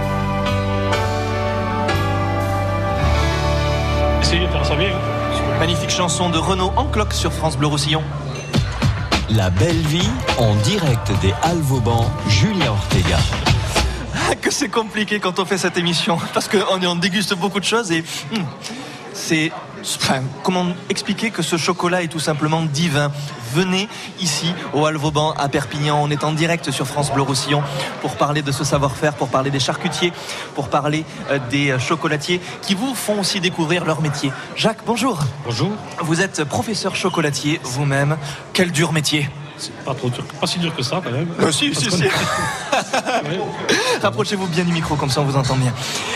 [4.31, 4.97] Essayez de faire ça bien.
[5.59, 8.01] Magnifique chanson de Renaud en cloque sur France Bleu Roussillon.
[9.29, 13.17] La belle vie en direct des Halles Vauban, Julien Ortega.
[14.15, 17.65] Ah, que c'est compliqué quand on fait cette émission parce qu'on on déguste beaucoup de
[17.65, 18.45] choses et hum,
[19.11, 19.51] c'est
[19.81, 23.11] enfin, comment expliquer que ce chocolat est tout simplement divin?
[23.53, 25.99] Venez ici au Halles Vauban à Perpignan.
[26.01, 27.61] On est en direct sur France Bleu Roussillon
[28.01, 30.13] pour parler de ce savoir-faire, pour parler des charcutiers,
[30.55, 34.31] pour parler euh, des euh, chocolatiers qui vous font aussi découvrir leur métier.
[34.55, 35.19] Jacques, bonjour.
[35.45, 35.71] Bonjour.
[35.99, 38.17] Vous êtes professeur chocolatier vous-même.
[38.53, 39.29] Quel dur métier.
[39.61, 41.27] C'est pas trop dur, pas si dur que ça quand même.
[41.39, 42.03] Euh, si, si, si.
[44.01, 45.71] Rapprochez-vous bien du micro, comme ça on vous entend bien.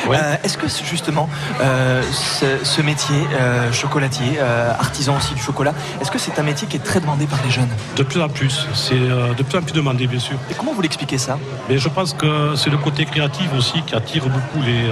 [0.10, 1.30] Euh, Est-ce que justement,
[1.62, 4.40] euh, ce, ce métier, euh, chocolatier,
[4.80, 7.52] artisan aussi du chocolat, est-ce que c'est un métier qui est très demandé par les
[7.52, 7.70] jeunes?
[7.96, 10.38] De plus en plus, c'est de plus en plus demandé bien sûr.
[10.50, 11.38] Et comment vous l'expliquez ça?
[11.70, 14.90] Mais je pense que c'est le côté créatif aussi qui attire beaucoup les,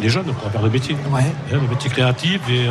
[0.00, 0.96] les jeunes quoi, vers le métier.
[1.10, 1.20] Ouais.
[1.52, 2.66] Hein, le métier créatif et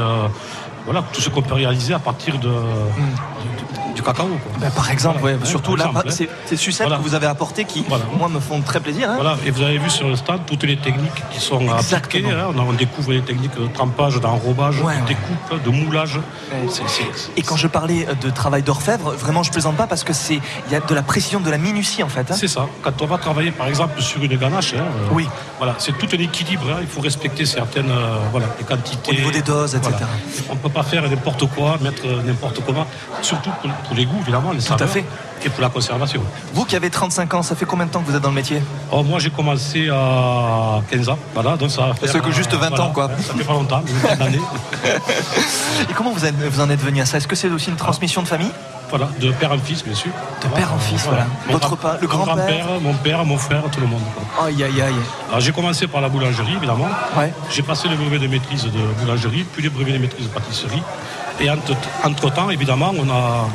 [0.85, 4.25] voilà, tout ce qu'on peut réaliser à partir de, du, du cacao.
[4.27, 4.51] quoi.
[4.59, 5.37] Ben, Par exemple, Voilà.
[5.37, 6.09] ouais, surtout par là, hein.
[6.09, 7.01] c'est ces sucettes Voilà.
[7.01, 7.85] que vous avez apportées qui,
[8.17, 9.09] moi, me font très plaisir.
[9.09, 9.15] hein.
[9.15, 12.25] Voilà, et vous avez vu sur le stand toutes les techniques qui sont appliquées.
[12.29, 12.53] Hein.
[12.57, 16.19] On, découvre les techniques de trempage, d'enrobage, Ouais, de découpe, de moulage.
[17.37, 20.71] Et quand je parlais de travail d'orfèvre, vraiment je plaisante pas parce que c'est il
[20.71, 22.31] y a de la précision, de la minutie en fait.
[22.31, 22.35] hein.
[22.37, 22.67] C'est ça.
[22.81, 24.81] Quand on va travailler par exemple sur une ganache, euh,
[25.11, 25.27] Oui.
[25.57, 26.65] voilà, c'est tout un équilibre.
[26.81, 29.11] Il faut respecter certaines euh, voilà, les quantités.
[29.11, 29.93] Au niveau des doses, etc.
[30.49, 32.85] On ne peut pas faire n'importe quoi, mettre euh, n'importe comment,
[33.21, 33.51] surtout
[33.87, 35.05] pour, les goûts évidemment, les Tout à saveurs, fait.
[35.45, 36.21] et pour la conservation.
[36.53, 38.35] Vous qui avez 35 ans, ça fait combien de temps que vous êtes dans le
[38.35, 38.61] métier?
[38.91, 42.91] Oh, moi j'ai commencé à 15 ans, voilà, donc ça C'est que juste 20 ans,
[42.91, 43.09] quoi.
[43.25, 44.39] Ça fait pas longtemps, une d'années.
[45.89, 47.17] Et comment vous, êtes- vous en êtes venu à ça?
[47.17, 48.51] Est-ce que c'est aussi une transmission de famille?
[48.89, 50.11] Voilà, de père en fils, bien sûr.
[50.43, 51.25] De père en fils, voilà.
[51.47, 54.01] Mon Votre grand- pa- le grand-père grand-père, mon père, mon frère, tout le monde.
[54.45, 54.93] Aïe, aïe, aïe.
[55.29, 56.87] Alors j'ai commencé par la boulangerie, évidemment.
[57.17, 57.33] Ouais.
[57.49, 58.69] J'ai passé le brevet de maîtrise de
[59.01, 60.83] boulangerie, puis le brevet de maîtrise de pâtisserie.
[61.39, 63.47] Et entre, entre-temps, évidemment, on a,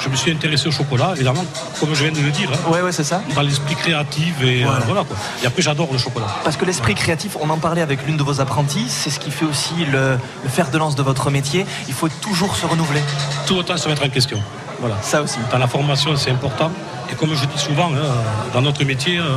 [0.00, 1.44] je me suis intéressé au chocolat, évidemment,
[1.80, 2.48] comme je viens de le dire.
[2.52, 3.20] hein, Ouais, ouais, c'est ça.
[3.34, 5.02] Dans l'esprit créatif et euh, Voilà.
[5.04, 5.16] quoi.
[5.42, 6.26] Et après, j'adore le chocolat.
[6.44, 9.30] Parce que l'esprit créatif, on en parlait avec l'une de vos apprenties, c'est ce qui
[9.30, 11.66] fait aussi le, le fer de lance de votre métier.
[11.88, 13.02] Il faut toujours se renouveler.
[13.46, 14.40] Tout autant se mettre en question.
[14.80, 14.96] Voilà.
[15.02, 15.38] Ça aussi.
[15.50, 16.70] Dans la formation, c'est important.
[17.10, 18.12] Et comme je dis souvent, hein,
[18.52, 19.36] dans notre métier, euh,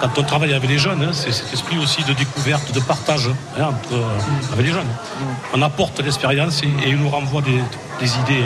[0.00, 3.28] quand on travaille avec les jeunes, hein, c'est cet esprit aussi de découverte, de partage
[3.58, 4.86] hein, entre, euh, avec les jeunes.
[5.54, 7.60] On apporte l'expérience et, et ils nous renvoient des,
[8.00, 8.44] des idées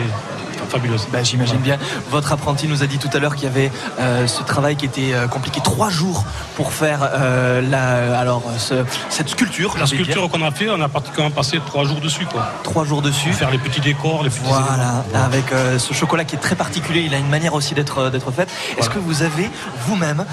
[0.71, 1.07] fabuleuses.
[1.11, 1.77] Bah, J'imagine bien.
[2.09, 4.85] Votre apprenti nous a dit tout à l'heure qu'il y avait euh, ce travail qui
[4.85, 5.61] était euh, compliqué.
[5.63, 6.23] Trois jours
[6.55, 9.75] pour faire euh, la, alors, ce- cette sculpture.
[9.79, 12.25] La sculpture qu'on a fait, on a pratiquement passé trois jours dessus.
[12.25, 12.49] Quoi.
[12.63, 13.29] Trois jours dessus.
[13.29, 15.25] Pour faire les petits décors, les petits Voilà, éléments.
[15.25, 18.31] avec euh, ce chocolat qui est très particulier, il a une manière aussi d'être d'être
[18.31, 18.47] fait.
[18.77, 19.49] Est-ce que vous avez
[19.87, 20.25] vous-même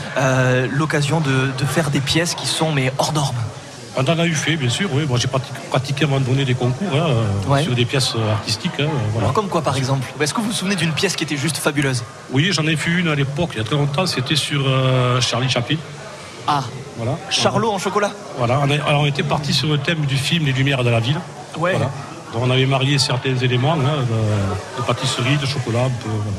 [0.72, 3.36] l'occasion de, de faire des pièces qui sont mais hors normes?
[3.96, 4.88] On en a eu fait, bien sûr.
[4.92, 5.04] Oui.
[5.08, 7.08] Moi, j'ai pratiqué, à un moment donné des concours hein,
[7.48, 7.62] Ouais.
[7.64, 8.72] sur des pièces euh, artistiques.
[8.78, 9.26] hein, voilà.
[9.28, 10.06] Alors, Comme quoi par exemple?
[10.20, 12.04] Est-ce que vous vous souvenez d'une pièce qui était juste fabuleuse?
[12.32, 14.06] Oui, j'en ai fait une à l'époque, il y a très longtemps.
[14.06, 15.76] C'était sur euh, Charlie Chaplin.
[16.46, 16.62] Ah,
[16.96, 17.18] Voilà.
[17.30, 18.10] Charlot en chocolat?
[18.38, 20.90] Voilà, on, a- alors on était parti sur le thème du film Les Lumières de
[20.90, 21.18] la ville.
[21.58, 21.72] Ouais.
[21.72, 21.90] Voilà.
[22.32, 26.38] Donc on avait marié certains éléments hein, de, de pâtisserie, de chocolat, un peu, voilà.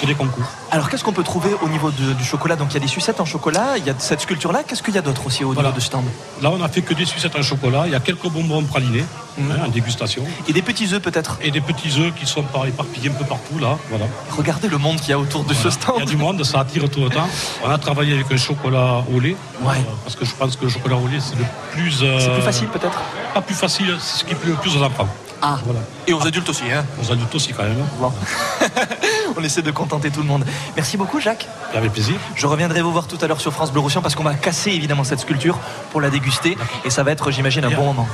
[0.00, 0.44] Que des concours.
[0.70, 2.88] Alors qu'est-ce qu'on peut trouver au niveau de- du chocolat Donc il y a des
[2.88, 4.62] sucettes en chocolat, il y a cette sculpture-là.
[4.66, 5.68] Qu'est-ce qu'il y a d'autre aussi au Voilà.
[5.68, 6.04] niveau de stand
[6.42, 7.82] Là, on a fait que des sucettes en chocolat.
[7.86, 9.04] Il y a quelques bonbons pralinés
[9.40, 10.24] hein, en dégustation.
[10.48, 13.24] Et des petits œufs peut-être Et des petits œufs qui sont par- éparpillés un peu
[13.24, 13.78] partout là.
[13.90, 14.06] Voilà.
[14.36, 15.96] Regardez le monde qu'il y a autour de ce stand.
[15.98, 17.28] Il y a du monde, ça attire tout le temps.
[17.64, 19.36] On a travaillé avec un chocolat au lait.
[19.62, 19.76] Ouais.
[19.78, 22.00] euh, parce que je pense que le chocolat au lait, c'est le plus.
[22.02, 22.98] euh, C'est plus facile peut-être
[23.34, 25.08] Pas plus facile, c'est ce qui plaît le plus aux enfants.
[25.40, 25.80] Ah, Voilà.
[26.06, 26.64] et aux adultes aussi.
[26.72, 27.76] Hein Aux adultes aussi quand même.
[28.00, 28.12] Bon.
[29.36, 30.44] On essaie de contenter tout le monde.
[30.76, 31.46] Merci beaucoup Jacques.
[31.74, 32.16] Avec plaisir.
[32.34, 34.70] Je reviendrai vous voir tout à l'heure sur France Bleu Roussillon parce qu'on va casser
[34.72, 35.58] évidemment cette sculpture
[35.90, 37.76] pour la déguster et ça va être j'imagine un Bien.
[37.78, 38.08] bon moment.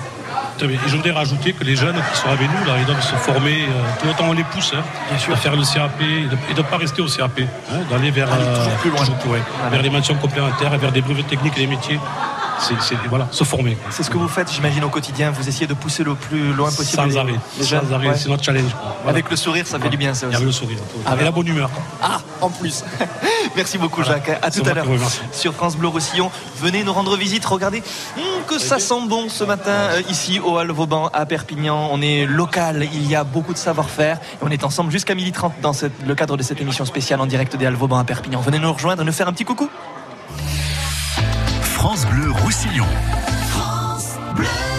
[0.58, 0.68] Bien.
[0.68, 3.16] Et je voudrais rajouter que les jeunes qui sont avec nous, là, ils doivent se
[3.16, 4.82] former, euh, tout temps on les pousse, hein,
[5.32, 8.54] à faire le CAP et de ne pas rester au CAP, hein, d'aller vers, euh,
[8.56, 8.98] toujours plus loin.
[9.00, 9.38] toujours plus loin,
[9.72, 11.98] vers les mentions complémentaires, vers des brevets techniques et des métiers.
[13.08, 13.76] Voilà, se former.
[13.90, 16.70] C'est ce que vous faites j'imagine au quotidien, vous essayez de pousser le plus loin
[16.70, 16.96] possible.
[17.02, 17.34] Sans les- arrêt.
[17.58, 18.16] les Sans arrêt, Ouais.
[18.16, 18.70] c'est notre challenge.
[19.02, 19.10] Voilà.
[19.10, 20.36] Avec le sourire ça fait du bien ça aussi.
[20.36, 20.78] avait le sourire.
[21.06, 21.70] Ah, et la bonne humeur.
[22.02, 22.84] Ah, en plus.
[23.56, 24.16] Merci beaucoup Voilà.
[24.24, 24.38] Jacques.
[24.42, 24.86] À tout à l'heure
[25.32, 26.30] sur France Bleu Roussillon.
[26.60, 27.44] Venez nous rendre visite.
[27.44, 27.82] Regardez
[28.16, 31.88] hum, que ça sent bon ce matin euh, ici au Hall Vauban à Perpignan.
[31.92, 35.52] On est local, il y a beaucoup de savoir-faire et on est ensemble jusqu'à 12h30
[35.62, 38.40] dans cette- le cadre de cette émission spéciale en direct des Halles Vauban à Perpignan.
[38.40, 39.68] Venez nous rejoindre et nous faire un petit coucou.
[41.84, 42.86] France Bleu Roussillon.
[44.34, 44.73] Tu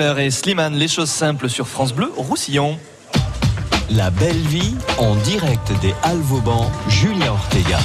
[0.00, 2.78] Et Slimane, les choses simples sur France Bleu, Roussillon.
[3.90, 7.80] La belle vie en direct des Alvauban, Julien Ortega.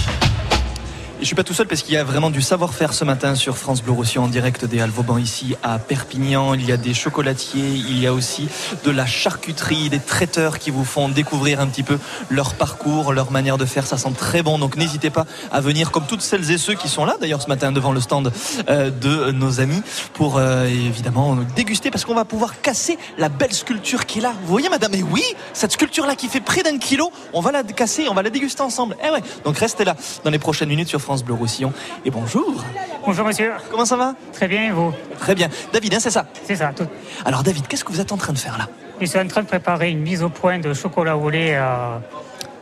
[1.24, 3.58] Je suis pas tout seul parce qu'il y a vraiment du savoir-faire ce matin sur
[3.58, 6.54] France Bleu Roussillon en direct des Alvauban ici à Perpignan.
[6.54, 8.50] Il y a des chocolatiers, il y a aussi
[8.84, 11.98] de la charcuterie, des traiteurs qui vous font découvrir un petit peu
[12.30, 13.88] leur parcours, leur manière de faire.
[13.88, 14.60] Ça sent très bon.
[14.60, 17.48] Donc n'hésitez pas à venir comme toutes celles et ceux qui sont là d'ailleurs ce
[17.48, 18.30] matin devant le stand
[18.68, 19.82] euh, de nos amis
[20.16, 24.34] pour euh, évidemment déguster parce qu'on va pouvoir casser la belle sculpture qui est là.
[24.42, 24.94] Vous voyez madame?
[24.94, 25.24] Et oui,
[25.54, 28.30] cette sculpture là qui fait près d'un kilo, on va la casser, on va la
[28.30, 28.98] déguster ensemble.
[29.02, 29.22] Eh ouais.
[29.46, 29.96] Donc restez là
[30.26, 31.72] dans les prochaines minutes sur France Bleu Roussillon.
[32.06, 32.64] Et bonjour.
[33.06, 33.52] Bonjour monsieur.
[33.70, 34.16] Comment ça va?
[34.32, 34.92] Très bien et vous?
[35.20, 35.50] Très bien.
[35.72, 36.26] David, hein, c'est ça?
[36.44, 36.88] C'est ça, tout.
[37.26, 38.68] Alors David, qu'est-ce que vous êtes en train de faire là?
[39.00, 41.98] Je suis en train de préparer une mise au point de chocolat au lait euh,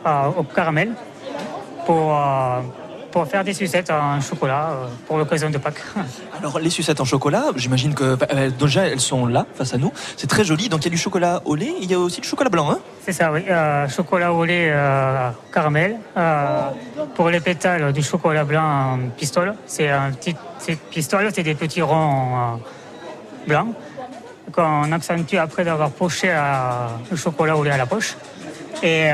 [0.06, 0.92] euh, au caramel
[1.86, 2.60] pour, euh,
[3.12, 5.82] pour faire des sucettes en chocolat euh, pour l'occasion de Pâques.
[6.38, 9.92] Alors les sucettes en chocolat, j'imagine que euh, déjà elles sont là face à nous.
[10.16, 10.68] C'est très joli.
[10.68, 12.70] Donc il y a du chocolat au lait, il y a aussi du chocolat blanc.
[12.72, 13.44] Hein C'est ça, oui.
[13.48, 15.98] Euh, chocolat au lait euh, caramel.
[17.14, 19.54] Pour les pétales, du chocolat blanc en pistole.
[19.66, 20.34] C'est un petit
[20.90, 22.58] pistole, c'est des petits ronds
[23.46, 23.74] blancs
[24.52, 26.28] qu'on accentue après d'avoir poché
[27.10, 28.16] le chocolat au lait à la poche.
[28.82, 29.08] Et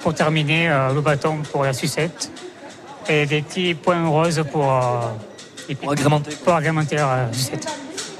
[0.00, 2.30] pour terminer, le bâton pour la sucette.
[3.10, 6.30] Et des petits points roses pour, euh, Pour agrémenter.
[6.44, 7.66] Pour agrémenter la sucette.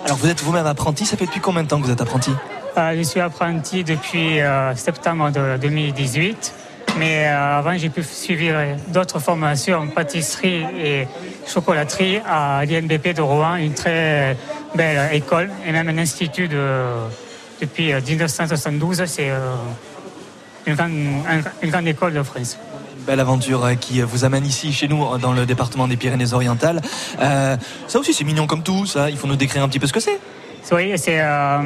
[0.04, 1.06] Alors vous êtes vous-même apprenti.
[1.06, 2.32] Ça fait depuis combien de temps que vous êtes apprenti?
[2.76, 6.54] Euh, je suis apprenti depuis euh, septembre de 2018,
[6.98, 11.06] mais euh, avant j'ai pu suivre d'autres formations en pâtisserie et
[11.46, 14.36] chocolaterie à l'INBP de Rouen, une très
[14.74, 16.84] belle école et même un institut de,
[17.60, 19.04] depuis euh, 1972.
[19.06, 19.54] C'est euh,
[20.66, 22.58] une grande école de France.
[23.10, 26.80] Belle aventure euh, qui vous amène ici chez nous euh, dans le département des Pyrénées-Orientales.
[27.20, 27.56] Euh,
[27.88, 28.86] ça aussi c'est mignon comme tout.
[28.86, 30.20] Ça, il faut nous décrire un petit peu ce que c'est.
[30.70, 31.58] Oui, c'est euh,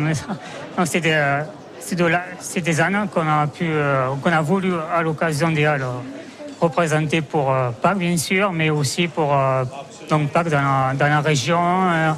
[0.79, 1.43] non, c'est des,
[1.81, 2.11] c'est de
[2.41, 6.63] c'est des ânes qu'on a pu, euh, qu'on a voulu à l'occasion des Halles euh,
[6.63, 9.65] représenter pour euh, Pâques bien sûr, mais aussi pour euh,
[10.09, 12.13] donc Pâques dans la, dans la région euh,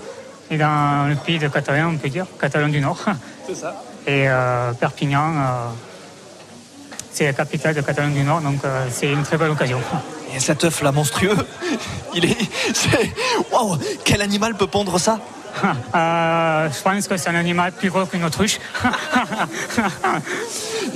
[0.52, 3.00] et dans le pays de Catalogne, on peut dire, Catalogne du Nord.
[3.44, 3.74] C'est ça.
[4.06, 5.68] Et euh, Perpignan, euh,
[7.16, 9.80] c'est la capitale de Catalogne du Nord, donc euh, c'est une très belle occasion.
[10.34, 11.34] Et cet œuf là monstrueux,
[12.14, 12.36] il est,
[13.50, 15.18] waouh, quel animal peut pondre ça?
[15.94, 18.58] Euh, je pense que c'est un animal plus gros qu'une autruche.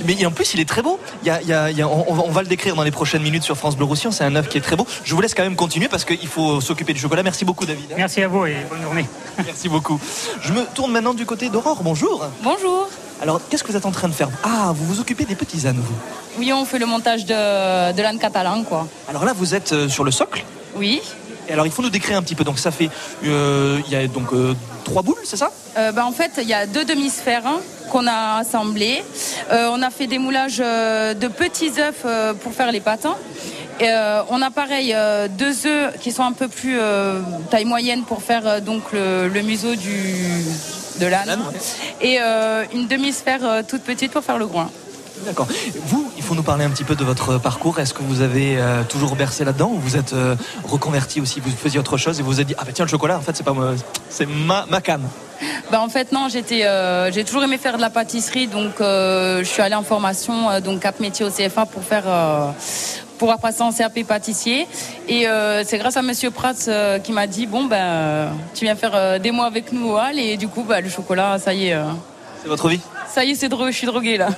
[0.05, 0.99] Mais en plus, il est très beau.
[1.23, 2.83] Il y a- il y a- il y a- on, on va le décrire dans
[2.83, 4.11] les prochaines minutes sur France Bleu Roussillon.
[4.11, 4.85] C'est un œuf qui est très beau.
[5.03, 7.23] Je vous laisse quand même continuer parce qu'il faut s'occuper du chocolat.
[7.23, 7.91] Merci beaucoup, David.
[7.97, 9.07] Merci à vous et bonne journée.
[9.43, 9.99] Merci beaucoup.
[10.41, 11.79] Je me tourne maintenant du côté d'Aurore.
[11.81, 12.27] Bonjour.
[12.43, 12.87] Bonjour.
[13.21, 15.67] Alors, qu'est-ce que vous êtes en train de faire Ah, vous vous occupez des petits
[15.67, 15.93] ânes, vous.
[16.39, 18.87] Oui, on fait le montage de, de l'âne catalan, quoi.
[19.07, 20.43] Alors là, vous êtes euh, sur le socle?
[20.75, 21.01] Oui.
[21.51, 22.43] Alors, il faut nous décrire un petit peu.
[22.43, 22.89] Donc, ça fait,
[23.25, 24.53] euh, il y a donc euh,
[24.83, 25.51] trois boules, c'est ça?
[25.77, 27.59] Euh, bah, en fait, il y a deux demi-sphères hein,
[27.89, 29.03] qu'on a assemblées.
[29.51, 32.05] On a fait des moulages de petits œufs
[32.41, 33.17] pour faire les patins.
[33.79, 37.19] Et, euh, on a pareil euh, deux œufs qui sont un peu plus euh,
[37.49, 40.45] taille moyenne pour faire donc le, le museau du,
[40.99, 41.39] de l'âne.
[41.99, 42.19] Et
[42.73, 44.69] une demi-sphère toute petite pour faire le groin.
[45.25, 45.47] D'accord.
[45.85, 47.79] Vous, il faut nous parler un petit peu de votre parcours.
[47.79, 51.51] Est-ce que vous avez euh, toujours bercé là-dedans ou vous êtes euh, reconverti aussi Vous
[51.51, 53.35] faisiez autre chose et vous vous êtes dit ah bah tiens le chocolat en fait
[53.35, 53.53] c'est pas
[54.09, 55.01] c'est ma, ma cam.
[55.71, 59.61] Bah en fait non, euh, j'ai toujours aimé faire de la pâtisserie, donc je suis
[59.61, 62.03] allée en formation donc cap métier au CFA pour faire
[63.17, 64.67] pour passer en CAP pâtissier.
[65.07, 65.25] Et
[65.65, 66.53] c'est grâce à Monsieur Prats
[67.03, 70.37] qui m'a dit bon ben tu viens faire des mois avec nous au Hall et
[70.37, 71.77] du coup bah, le chocolat ça y est,
[72.41, 74.29] C'est votre vie ça y est c'est dro- je suis droguée là.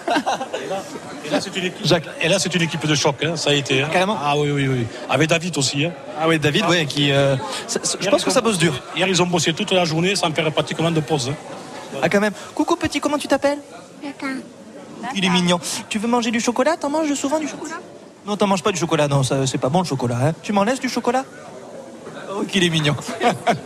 [1.26, 1.86] Et là, c'est une équipe,
[2.22, 3.84] et là, c'est une équipe de choc, hein, ça a été.
[3.84, 3.90] hein.
[3.94, 4.88] Carrément Ah oui, oui, oui.
[5.08, 5.86] Avec David aussi.
[5.86, 5.92] hein.
[6.20, 7.12] Ah oui, David, ouais, qui.
[7.12, 7.36] euh,
[7.68, 8.74] ça- ça- je pense que ça bosse dur.
[8.96, 11.30] Hier, ils ont bossé toute la journée sans faire pratiquement de pause.
[11.30, 11.98] hein.
[12.02, 12.34] Ah quand même.
[12.56, 13.60] Coucou petit, comment tu t'appelles
[15.16, 15.60] Il est mignon.
[15.88, 16.76] Tu veux manger du chocolat?
[16.76, 17.76] T'en manges souvent du chocolat?
[18.26, 19.08] Non, t'en manges pas du chocolat.
[19.08, 20.18] Non, ça, c'est pas bon le chocolat.
[20.30, 20.32] Hein.
[20.42, 21.26] Tu m'en laisses du chocolat?
[22.36, 22.96] Oh, qu'il est mignon.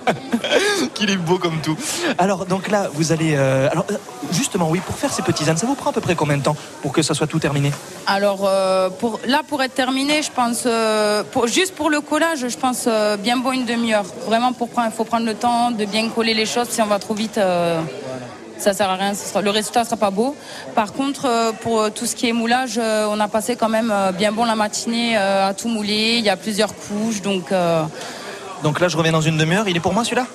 [0.93, 1.77] qu'il est beau comme tout.
[2.17, 3.35] Alors, donc là, vous allez.
[3.35, 3.95] euh, alors, euh,
[4.31, 6.43] justement, oui, pour faire ces petites ânes, ça vous prend à peu près combien de
[6.43, 7.71] temps pour que ça soit tout terminé?
[8.07, 10.67] Alors euh, pour, là, pour être terminé, je pense,
[11.31, 12.87] pour, juste pour le collage, je pense
[13.19, 14.05] bien bon une demi-heure.
[14.25, 16.67] Vraiment, pour il faut prendre le temps de bien coller les choses.
[16.69, 17.39] Si on va trop vite,
[18.57, 19.13] ça sert à rien.
[19.41, 20.35] le résultat sera pas beau.
[20.75, 24.45] Par contre, pour tout ce qui est moulage, on a passé quand même bien bon
[24.45, 26.17] la matinée à tout mouler.
[26.19, 27.51] Il y a plusieurs couches, donc.
[28.63, 29.67] Donc là, je reviens dans une demi-heure.
[29.67, 30.25] Il est pour moi celui-là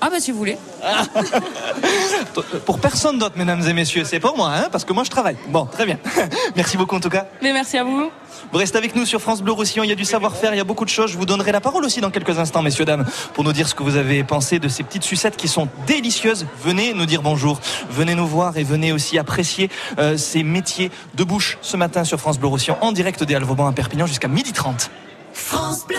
[0.00, 0.58] Ah bah si vous voulez.
[2.66, 4.04] Pour personne d'autre, mesdames et messieurs.
[4.04, 5.36] C'est pour moi, hein, parce que moi, je travaille.
[5.48, 5.98] Bon, très bien.
[6.56, 7.26] Merci beaucoup en tout cas.
[7.42, 8.10] Mais merci à vous.
[8.52, 9.84] Vous restez avec nous sur France Bleu Roussillon.
[9.84, 11.10] Il y a du savoir-faire, il y a beaucoup de choses.
[11.12, 13.74] Je vous donnerai la parole aussi dans quelques instants, messieurs, dames, pour nous dire ce
[13.74, 16.46] que vous avez pensé de ces petites sucettes qui sont délicieuses.
[16.62, 17.60] Venez nous dire bonjour.
[17.90, 22.18] Venez nous voir et venez aussi apprécier euh, ces métiers de bouche ce matin sur
[22.20, 24.88] France Bleu Roussillon en direct des Alvauban à Perpignan jusqu'à 12h30.
[25.32, 25.96] France Bleu.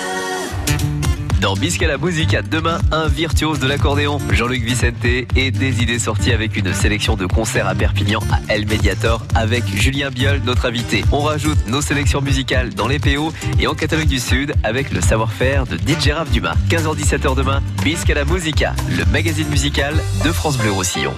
[1.45, 6.31] Dans Bisca la Musica, demain, un virtuose de l'accordéon, Jean-Luc Vicente, et des idées sorties
[6.31, 11.05] avec une sélection de concerts à Perpignan à El Mediator avec Julien Biol, notre invité.
[11.11, 15.01] On rajoute nos sélections musicales dans les PO et en Catalogue du Sud avec le
[15.01, 16.55] savoir-faire de DJ Raph Dumas.
[16.67, 19.93] 15h-17h demain, Bisca la Musica, le magazine musical
[20.23, 21.13] de France Bleu Roussillon.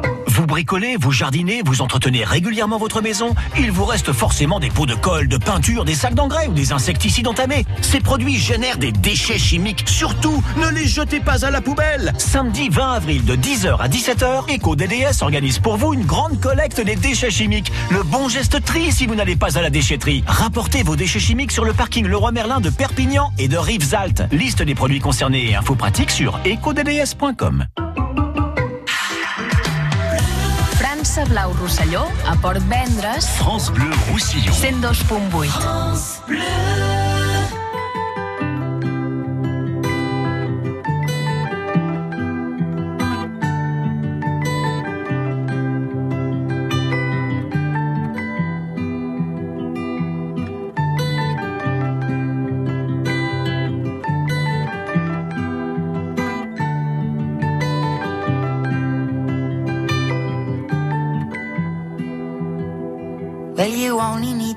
[0.52, 4.94] bricolez, vous jardinez, vous entretenez régulièrement votre maison Il vous reste forcément des pots de
[4.94, 7.64] colle, de peinture, des sacs d'engrais ou des insecticides entamés.
[7.80, 9.84] Ces produits génèrent des déchets chimiques.
[9.86, 14.54] Surtout, ne les jetez pas à la poubelle Samedi 20 avril de 10h à 17h,
[14.54, 17.72] EcoDDS organise pour vous une grande collecte des déchets chimiques.
[17.90, 20.22] Le bon geste tri si vous n'allez pas à la déchetterie.
[20.26, 24.24] Rapportez vos déchets chimiques sur le parking Leroy Merlin de Perpignan et de Rivesaltes.
[24.30, 27.64] Liste des produits concernés et infos pratiques sur ecodds.com.
[31.12, 34.51] França Blau Rosselló, a Port Vendres, France Bleu Roussillon.
[34.51, 35.51] 102.8.
[35.51, 37.11] France Bleu.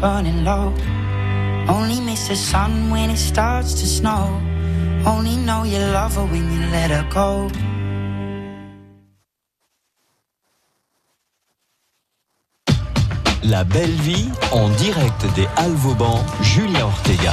[0.00, 0.72] Burning low.
[1.68, 4.40] Only miss the sun when it starts to snow.
[5.04, 7.48] Only know you love her when you let her go.
[13.42, 17.32] La belle vie en direct des Halles Vauban, Julien Ortega.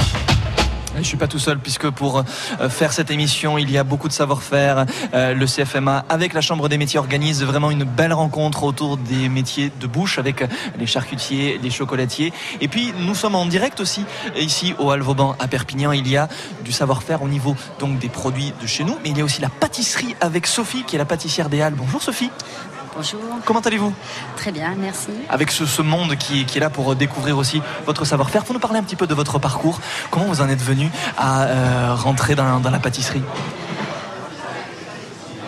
[0.96, 4.06] Je suis pas tout seul puisque pour euh, faire cette émission, il y a beaucoup
[4.08, 4.86] de savoir-faire.
[5.12, 9.28] Euh, Le CFMA avec la Chambre des métiers organise vraiment une belle rencontre autour des
[9.28, 10.46] métiers de bouche avec euh,
[10.78, 12.32] les charcutiers, les chocolatiers.
[12.60, 14.04] Et puis nous sommes en direct aussi
[14.38, 15.92] ici au Alvauban à Perpignan.
[15.92, 16.28] Il y a
[16.64, 19.40] du savoir-faire au niveau donc des produits de chez nous, mais il y a aussi
[19.40, 21.74] la pâtisserie avec Sophie qui est la pâtissière des Halles.
[21.76, 22.30] Bonjour Sophie.
[22.96, 23.20] Bonjour.
[23.44, 23.92] Comment allez-vous?
[24.36, 25.08] Très bien, merci.
[25.28, 28.46] avec ce, ce monde qui, qui est là pour découvrir aussi votre savoir-faire.
[28.46, 29.80] Faut nous parler un petit peu de votre parcours.
[30.10, 33.22] Comment vous en êtes venu à euh, rentrer dans, dans la pâtisserie?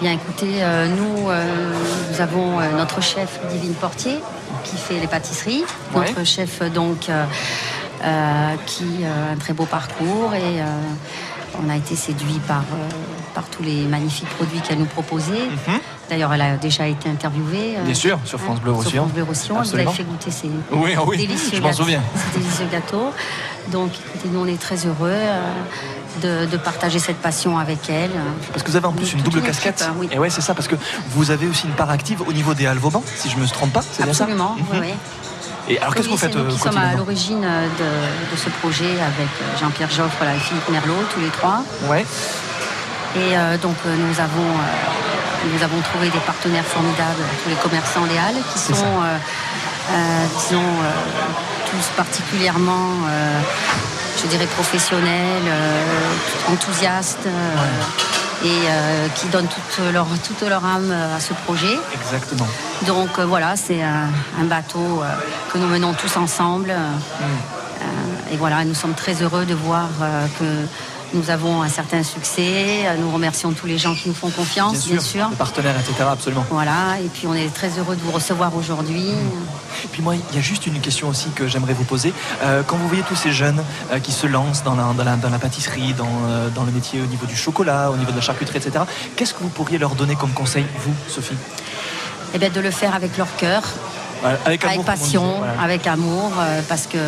[0.01, 1.73] Bien écoutez, euh, nous, euh,
[2.11, 4.19] nous avons notre chef Divine Portier
[4.65, 5.65] qui fait les pâtisseries.
[5.95, 6.09] Ouais.
[6.09, 7.09] Notre chef donc
[8.67, 10.61] qui a un très beau parcours et
[11.65, 12.65] on a été séduit par,
[13.35, 15.49] par tous les magnifiques produits qu'elle nous proposait.
[16.09, 17.75] D'ailleurs, elle a déjà été interviewée.
[17.79, 17.85] euh.
[17.85, 19.03] Bien sûr, sur France Bleu Sur Roussillon.
[19.03, 19.61] France Bleu Roussillon.
[19.63, 22.03] Vous avez fait goûter ces Oui, oui, délicieux je m'en gâteaux- souviens.
[22.33, 23.11] ces délicieux gâteaux.
[23.73, 23.91] Donc,
[24.25, 25.43] nous, on est très heureux euh,
[26.23, 28.11] de, de partager cette passion avec elle.
[28.53, 29.89] Parce que vous avez en plus une double casquette.
[30.13, 30.77] Et ouais, c'est ça, parce que
[31.11, 33.83] vous avez aussi une part active au niveau des Vauban, si je me trompe pas.
[33.83, 34.65] C'est bien ça Absolument, Mhm.
[34.73, 34.95] oui, oui.
[35.69, 38.37] Et alors, qu'est-ce Oui, que vous faites nous euh, qui sommes à l'origine de, de
[38.37, 39.29] ce projet avec
[39.61, 41.65] Jean-Pierre Joffre et Philippe Merlot, tous les trois.
[41.91, 42.07] Ouais.
[43.15, 47.57] Et euh, donc euh, nous avons euh, nous avons trouvé des partenaires formidables, tous les
[47.57, 48.75] commerçants des Halles, qui sont,
[50.41, 50.63] disons,
[51.71, 52.89] tous particulièrement,
[54.21, 55.49] je dirais, professionnels,
[56.51, 57.29] enthousiastes.
[58.45, 61.79] Et euh, qui donnent toute leur, toute leur âme à ce projet.
[61.95, 62.47] Exactement.
[62.87, 64.09] Donc euh, voilà, c'est un,
[64.39, 65.07] un bateau euh,
[65.51, 66.71] que nous menons tous ensemble.
[66.71, 69.89] euh, et voilà, nous sommes très heureux de voir
[70.39, 70.45] que
[71.15, 72.87] nous avons un certain succès.
[72.87, 75.29] Euh, Nous remercions tous les gens qui nous font confiance, bien sûr.
[75.31, 76.05] Les partenaires, etc.
[76.11, 76.45] Absolument.
[76.51, 79.09] Voilà, et puis on est très heureux de vous recevoir aujourd'hui.
[79.85, 82.13] Et puis moi, il y a juste une question aussi que j'aimerais vous poser.
[82.43, 83.63] Euh, quand vous voyez tous ces jeunes
[83.93, 86.73] euh, qui se lancent dans la, dans la, dans la pâtisserie, dans, euh, dans le
[86.73, 88.85] métier au niveau du chocolat, au niveau de la charcuterie, etc.,
[89.17, 91.37] qu'est-ce que vous pourriez leur donner comme conseil, vous, Sophie?
[92.35, 93.63] Eh bien, de le faire avec leur cœur,
[94.45, 95.61] Avec, amour, on passion, voilà.
[95.63, 96.99] avec amour, euh, parce que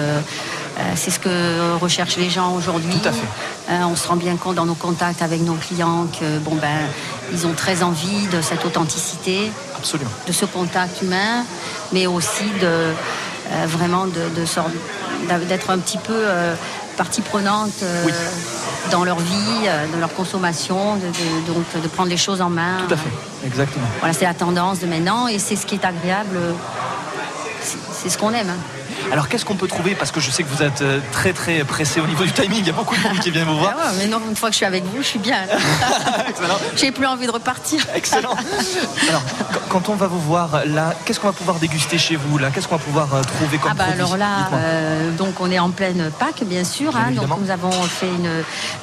[0.94, 2.94] c'est ce que recherchent les gens aujourd'hui.
[3.00, 3.26] Tout à fait.
[3.70, 6.78] Euh, on se rend bien compte dans nos contacts avec nos clients que bon ben
[7.32, 10.10] ils ont très envie de cette authenticité, Absolument.
[10.26, 11.44] de ce contact humain,
[11.92, 12.92] mais aussi de euh,
[13.66, 16.54] vraiment de, d'être un petit peu euh,
[16.96, 18.04] partie prenante euh,
[18.90, 22.50] dans leur vie, euh, dans leur consommation, de, de- donc de prendre les choses en
[22.50, 22.78] main.
[22.86, 23.10] Tout à fait.
[23.46, 23.86] Exactement.
[24.00, 26.36] Voilà, c'est la tendance de maintenant et c'est ce qui est agréable.
[26.36, 26.52] euh,
[27.62, 28.52] c'est- C'est ce qu'on aime.
[29.12, 29.94] Alors, qu'est-ce qu'on peut trouver?
[29.94, 32.58] Parce que je sais que vous êtes euh, très, très pressé au niveau du timing.
[32.60, 33.74] Il y a beaucoup de monde qui vient vous voir.
[33.78, 35.38] Ah ouais, mais non, une fois que je suis avec vous, je suis bien.
[36.76, 37.80] J'ai plus envie de repartir.
[37.94, 38.34] Excellent.
[39.08, 42.38] Alors, qu- quand on va vous voir là, qu'est-ce qu'on va pouvoir déguster chez vous
[42.38, 42.50] là?
[42.50, 44.00] Qu'est-ce qu'on va pouvoir euh, trouver comme Ah bah produit?
[44.02, 46.92] alors là, euh, donc on est en pleine Pâques bien sûr.
[46.92, 47.10] Bien hein.
[47.12, 48.28] donc nous avons fait une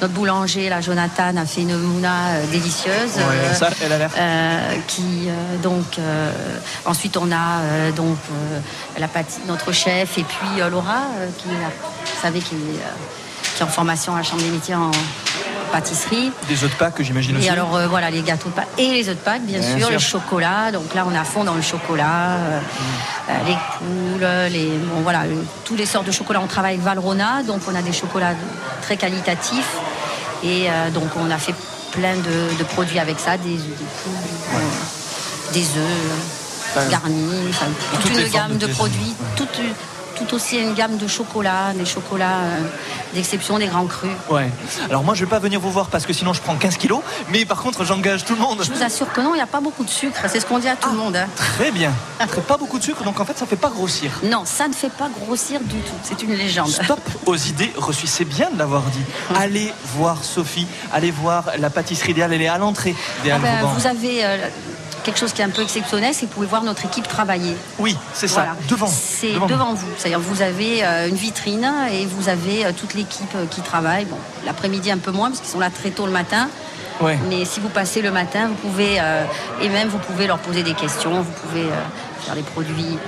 [0.00, 3.16] notre boulanger, la Jonathan a fait une mouna euh, délicieuse.
[3.16, 4.10] Ouais, ça, elle a l'air.
[4.16, 6.30] euh, qui euh, donc euh,
[6.84, 8.58] ensuite on a euh, donc euh,
[8.98, 11.68] la pâti- notre chef et puis euh, Laura euh, qui est là,
[12.04, 14.90] vous savez qui est, euh, qui est en formation à la Chambre des métiers en,
[15.72, 16.30] pâtisserie.
[16.48, 17.46] Des œufs de Pâques, j'imagine aussi.
[17.46, 19.76] Et alors euh, voilà, les gâteaux de Pâques et les œufs de Pâques, bien, Bien
[19.76, 19.90] sûr, sûr.
[19.90, 20.72] le chocolat.
[20.72, 22.60] Donc là, on est à fond dans le chocolat, euh,
[23.28, 26.40] euh, les poules, les bon voilà, euh, tous les sortes de chocolat.
[26.42, 28.34] On travaille avec Valrhona, donc on a des chocolats
[28.82, 29.76] très qualitatifs.
[30.42, 31.54] Et euh, donc on a fait
[31.92, 34.12] plein de, de produits avec ça, des, des poules,
[34.54, 36.42] euh, des œufs
[36.78, 37.66] Enfin, garnis, enfin,
[38.02, 39.48] toute les une gamme de produits, toute,
[40.16, 42.60] tout aussi une gamme de chocolats, des chocolats euh,
[43.14, 44.10] d'exception, des grands crus.
[44.30, 44.50] Ouais.
[44.88, 47.00] Alors moi, je vais pas venir vous voir parce que sinon je prends 15 kilos.
[47.30, 48.62] Mais par contre, j'engage tout le monde.
[48.64, 50.58] Je vous assure que non, il n'y a pas beaucoup de sucre, c'est ce qu'on
[50.58, 51.16] dit à tout le monde.
[51.16, 51.26] hein.
[51.36, 51.92] Très bien.
[52.48, 54.10] Pas beaucoup de sucre, donc en fait, ça fait pas grossir.
[54.24, 56.68] Non, ça ne fait pas grossir du tout, c'est une légende.
[56.68, 58.06] Stop aux idées reçues.
[58.06, 59.00] C'est bien de l'avoir dit.
[59.36, 60.66] Allez voir Sophie.
[60.92, 62.32] Allez voir la pâtisserie idéale.
[62.32, 62.94] Elle est à l'entrée
[63.30, 64.36] Ah ben, vous avez euh,
[65.06, 67.56] quelque chose qui est un peu exceptionnel, c'est que vous pouvez voir notre équipe travailler.
[67.78, 68.40] Oui, c'est ça.
[68.40, 68.56] Voilà.
[68.68, 68.88] Devant.
[68.88, 69.86] C'est Devant vous.
[69.96, 74.04] C'est-à-dire vous avez euh, une vitrine et vous avez euh, toute l'équipe euh, qui travaille.
[74.04, 76.48] Bon, l'après-midi un peu moins parce qu'ils sont là très tôt le matin.
[77.00, 77.18] Ouais.
[77.28, 79.24] Mais si vous passez le matin, vous pouvez euh,
[79.62, 81.22] et même vous pouvez leur poser des questions.
[81.22, 82.98] Vous pouvez euh, faire des produits.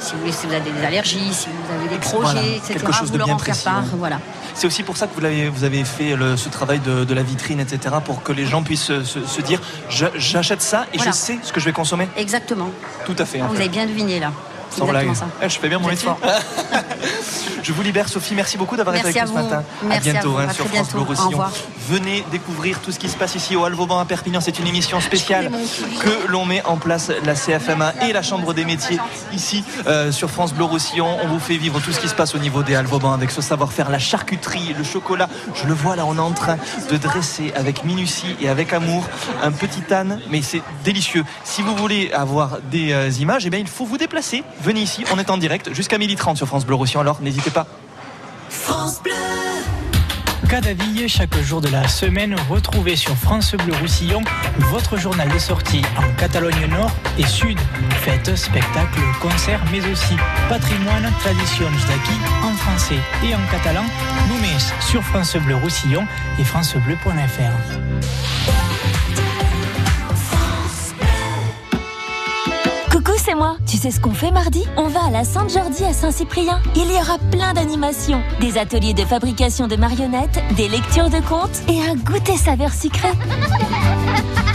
[0.00, 2.72] Si vous, voulez, si vous avez des allergies, si vous avez des projets, Voilà, etc.
[2.74, 3.82] quelque chose vous de leur bien en faire précis, part.
[3.82, 3.98] ouais.
[3.98, 4.18] Voilà.
[4.54, 7.14] C'est aussi pour ça que vous avez, vous avez fait le- ce travail de, de
[7.14, 7.96] la vitrine, etc.
[8.04, 11.12] Pour que les gens puissent se, se- se dire j'achète ça et Voilà.
[11.12, 12.08] je sais ce que je vais consommer.
[12.16, 12.70] Exactement.
[13.04, 13.40] Tout à fait.
[13.42, 13.60] Ah, vous fait.
[13.62, 14.32] avez bien deviné là.
[14.70, 15.12] Sans blague.
[15.14, 15.26] ça.
[15.42, 16.08] Eh, je fais bien mon Vous êtes métier.
[16.08, 16.18] fort.
[17.62, 18.34] je vous libère, Sophie.
[18.34, 19.62] Merci beaucoup d'avoir été avec nous ce matin.
[19.82, 20.38] Merci à à bientôt vous.
[20.38, 21.04] hein, À sur France bientôt.
[21.04, 21.40] Bleu Roussillon.
[21.88, 24.40] Venez découvrir tout ce qui se passe ici au Alvauban à Perpignan.
[24.40, 25.50] C'est une émission spéciale
[26.00, 28.98] que l'on met en place la CFMA et la Chambre des métiers
[29.32, 31.08] ici euh, sur France Bleu Roussillon.
[31.24, 33.42] On vous fait vivre tout ce qui se passe au niveau des Alvauban avec ce
[33.42, 35.28] savoir-faire, la charcuterie, le chocolat.
[35.54, 36.58] Je le vois là, on est en train
[36.90, 39.04] de dresser avec minutie et avec amour
[39.42, 41.24] un petit âne, mais c'est délicieux.
[41.44, 44.44] Si vous voulez avoir des euh, images, eh bien, il faut vous déplacer.
[44.62, 47.00] Venez ici, on est en direct jusqu'à 12h30 sur France Bleu Roussillon.
[47.10, 47.66] Alors n'hésitez pas.
[48.50, 49.12] France Bleu.
[50.48, 54.22] Cadaville, chaque jour de la semaine, retrouvez sur France Bleu Roussillon
[54.58, 57.58] votre journal de sortie en Catalogne Nord et Sud.
[58.02, 60.14] Fêtes, spectacles, concerts, mais aussi
[60.48, 63.82] patrimoine, traditions d'acquis en français et en catalan.
[64.28, 66.06] Nous met sur France Bleu Roussillon
[66.38, 68.79] et francebleu.fr.
[73.22, 73.58] C'est moi.
[73.66, 74.64] Tu sais ce qu'on fait mardi?
[74.78, 76.58] On va à la Sainte-Jordi à Saint-Cyprien.
[76.74, 81.60] Il y aura plein d'animations, des ateliers de fabrication de marionnettes, des lectures de contes
[81.68, 83.10] et un goûter saveur sucré.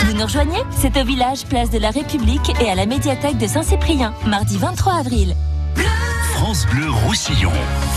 [0.07, 0.63] Vous nous rejoignez?
[0.71, 4.93] C'est au village Place de la République et à la médiathèque de Saint-Cyprien, mardi 23
[4.93, 5.35] avril.
[6.33, 7.51] France Bleu Roussillon.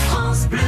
[0.07, 0.59] France Bleu.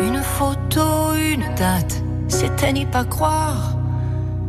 [0.00, 3.76] Une photo, une date, c'était n'y pas croire.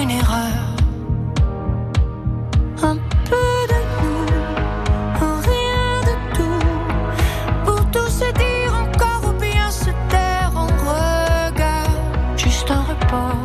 [0.00, 0.64] une erreur.
[2.82, 2.96] Un
[3.28, 4.26] peu de nous,
[5.50, 6.66] rien de tout,
[7.64, 11.90] pour tout se dire encore ou bien se taire en regard.
[12.36, 13.36] Juste un report,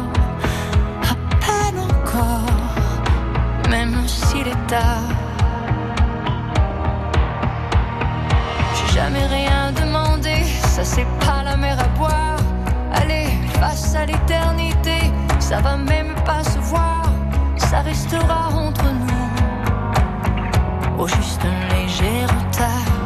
[1.11, 2.63] à peine encore,
[3.69, 5.09] même s'il est tard.
[8.75, 12.37] J'ai jamais rien demandé, ça c'est pas la mer à boire.
[12.93, 13.27] Allez,
[13.59, 14.72] face à l'éternité,
[15.43, 17.03] ça va même pas se voir,
[17.57, 19.27] ça restera entre nous.
[20.97, 23.02] Au juste un léger retard.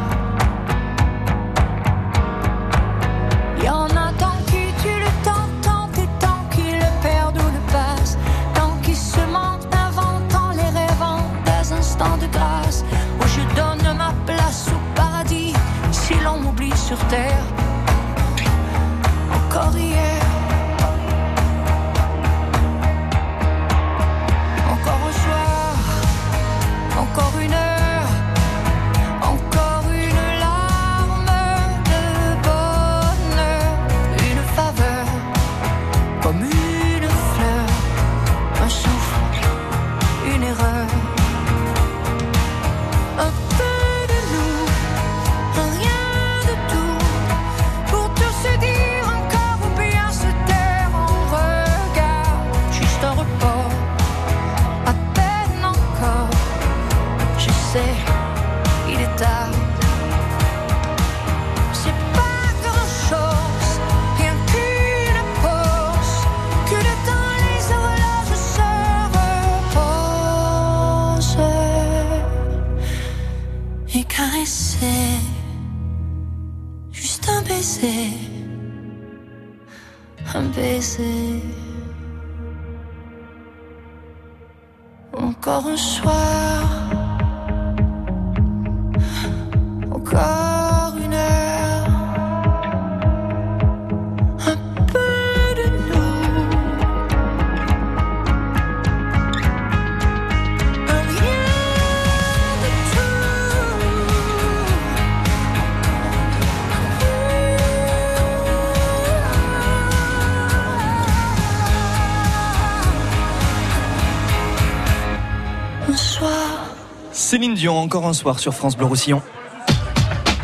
[117.58, 119.20] Dion, encore un soir sur France Bleu Roussillon.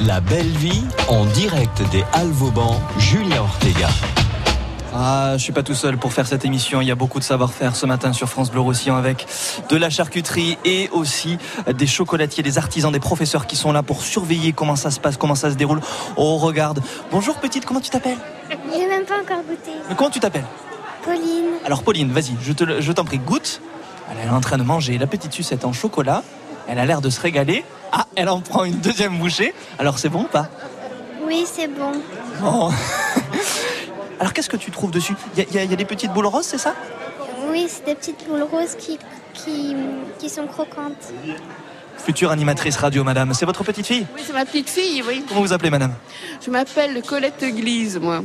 [0.01, 3.87] La belle vie en direct des Alvauban, Julien Ortega.
[4.93, 6.81] Ah, je suis pas tout seul pour faire cette émission.
[6.81, 9.29] Il y a beaucoup de savoir-faire ce matin sur France Bleu Roussillon avec
[9.69, 11.39] de la charcuterie et aussi
[11.73, 15.17] des chocolatiers, des artisans, des professeurs qui sont là pour surveiller comment ça se passe,
[15.17, 15.83] comment ça se déroule.
[16.17, 16.83] Oh, regarde.
[17.13, 18.19] Bonjour petite, comment tu t'appelles?
[18.51, 19.71] J'ai même pas encore goûté.
[19.89, 20.47] Mais Comment tu t'appelles?
[21.05, 21.61] Pauline.
[21.65, 23.61] Alors Pauline, vas-y, je te je t'en prie, goûte.
[24.11, 26.25] Elle est en train de manger la petite sucette en chocolat.
[26.69, 27.65] Elle a l'air de se régaler.
[27.93, 29.55] Ah, elle en prend une deuxième bouchée.
[29.79, 30.49] Alors c'est bon ou pas?
[31.27, 31.93] Oui, c'est bon.
[32.41, 32.71] Bon.
[34.21, 35.15] Alors qu'est-ce que tu trouves dessus?
[35.37, 36.75] Il y, a- y y des petites boules roses, c'est ça?
[37.51, 38.99] Oui, c'est des petites boules roses qui,
[39.33, 39.75] qui,
[40.19, 41.13] qui sont croquantes.
[41.99, 43.33] Future animatrice radio, madame.
[43.35, 44.07] C'est votre petite fille?
[44.15, 45.25] Oui, c'est ma petite fille, oui.
[45.29, 45.95] Comment vous appelez, madame?
[46.45, 48.23] Je m'appelle Colette Glise, moi.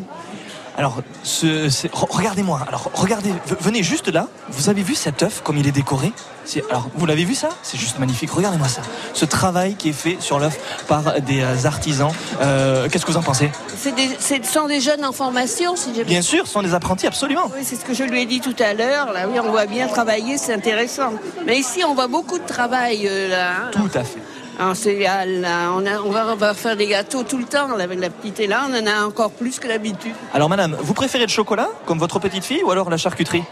[0.80, 2.62] Alors, ce, c'est- re- regardez-moi.
[2.68, 4.28] Alors, regardez, venez juste là.
[4.50, 6.14] Vous avez vu cet œuf comme il est décoré?
[6.46, 7.50] C'est- Alors, vous l'avez vu ça?
[7.64, 8.32] C'est juste magnifique.
[8.32, 8.82] Regardez-moi ça.
[9.14, 10.58] Ce travail qui est fait sur l'œuf
[10.88, 12.12] par des euh, artisans.
[12.42, 13.52] Euh, Qu'est-ce que vous en pensez?
[13.78, 16.74] C'est des, ce sont des jeunes en formation, si j'ai Bien sûr, ce sont des
[16.74, 17.52] apprentis, absolument.
[17.54, 19.12] Oui, c'est ce que je lui ai dit tout à l'heure.
[19.12, 21.12] Là, oui, on voit bien travailler, c'est intéressant.
[21.46, 23.50] Mais ici, on voit beaucoup de travail, euh, là.
[23.52, 23.72] hein.
[23.74, 24.20] Tout à fait.
[24.60, 27.46] Alors, c'est, ah, là, on, a- on va, on va faire des gâteaux tout le
[27.46, 27.76] temps.
[27.78, 30.14] Là, avec la petite et là, on en a encore plus que d'habitude.
[30.34, 33.44] Alors, madame, vous préférez le chocolat, comme votre petite fille, ou alors la charcuterie?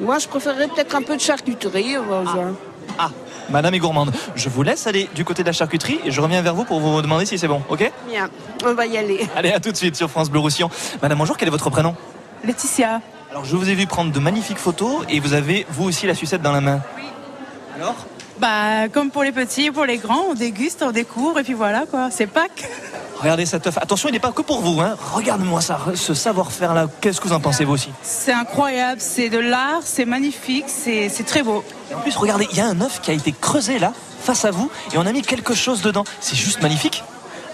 [0.00, 1.94] Moi, je préférerais peut-être un peu de charcuterie.
[1.94, 2.34] ça.
[2.98, 3.10] Ah,
[3.50, 4.12] madame est gourmande.
[4.34, 6.80] Je vous laisse aller du côté de la charcuterie et je reviens vers vous pour
[6.80, 7.90] vous demander si c'est bon, ok?
[8.08, 8.28] Bien,
[8.64, 9.24] on va y aller.
[9.36, 10.68] Allez, à tout de suite sur France Bleu Roussillon.
[11.00, 11.94] Madame, bonjour, quel est votre prénom?
[12.44, 13.00] Laetitia.
[13.30, 16.14] Alors, je vous ai vu prendre de magnifiques photos et vous avez, vous aussi, la
[16.14, 16.80] sucette dans la main.
[17.76, 17.94] Alors
[18.40, 21.86] Bah, comme pour les petits, pour les grands, on déguste, on découvre, et puis voilà,
[21.90, 22.08] quoi.
[22.10, 22.68] C'est Pâques.
[23.20, 23.76] Regardez cet œuf.
[23.78, 24.80] Attention, il n'est pas que pour vous.
[24.80, 24.96] Hein.
[25.12, 26.86] Regarde-moi ça, ce savoir-faire-là.
[27.00, 27.90] Qu'est-ce que vous en pensez, vous aussi?
[28.02, 31.64] C'est incroyable, c'est de l'art, c'est magnifique, c'est c'est très beau.
[31.90, 34.44] Et en plus, regardez, il y a un œuf qui a été creusé là, face
[34.44, 36.04] à vous, et on a mis quelque chose dedans.
[36.20, 37.02] C'est juste magnifique.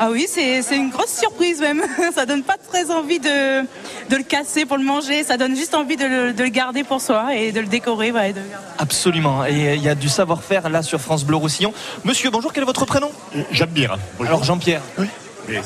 [0.00, 1.82] Ah oui, c'est c'est une grosse surprise même.
[2.14, 5.74] Ça donne pas très envie de, de le casser pour le manger, ça donne juste
[5.74, 8.10] envie de le, de le garder pour soi et de le décorer.
[8.12, 8.40] ouais, de.
[8.78, 9.44] Absolument.
[9.44, 11.72] Et euh, il y a du savoir-faire là sur France Bleu Roussillon.
[12.04, 13.10] Monsieur, bonjour, quel est votre prénom?
[13.52, 13.96] Jean-Pierre.
[14.20, 14.82] Alors, Jean-Pierre.
[14.98, 15.06] Oui.
[15.48, 15.62] C'est-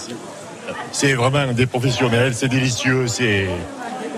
[0.93, 3.47] C'est vraiment des professionnels, c'est délicieux, c'est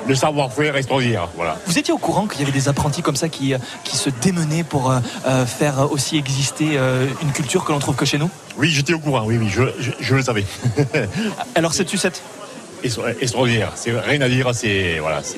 [0.07, 1.29] le savoir-faire extraordinaire.
[1.37, 1.57] Voilà.
[1.67, 4.11] Vous étiez au courant qu'il y avait des apprentis comme ça qui, euh, qui se
[4.11, 8.19] démenaient pour euh, euh, faire aussi exister euh, une culture que l'on trouve que chez
[8.19, 8.31] nous?
[8.57, 10.45] Oui, j'étais au courant, oui, oui, je, je- je le savais.
[11.55, 12.23] Alors cette sucette?
[12.83, 14.99] Extra- Extraordinaire, c'est rien à dire, c'est.
[15.01, 15.37] Voilà, c'est.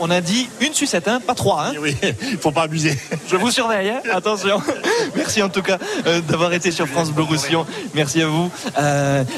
[0.00, 1.66] On a dit une sucette, hein, pas trois.
[1.66, 1.96] Hein oui,
[2.40, 2.96] faut pas abuser.
[3.28, 4.60] Je vous surveille, hein attention.
[5.16, 7.66] Merci en tout cas euh, d'avoir été sur France Bleu Roussillon.
[7.94, 8.48] Merci à vous.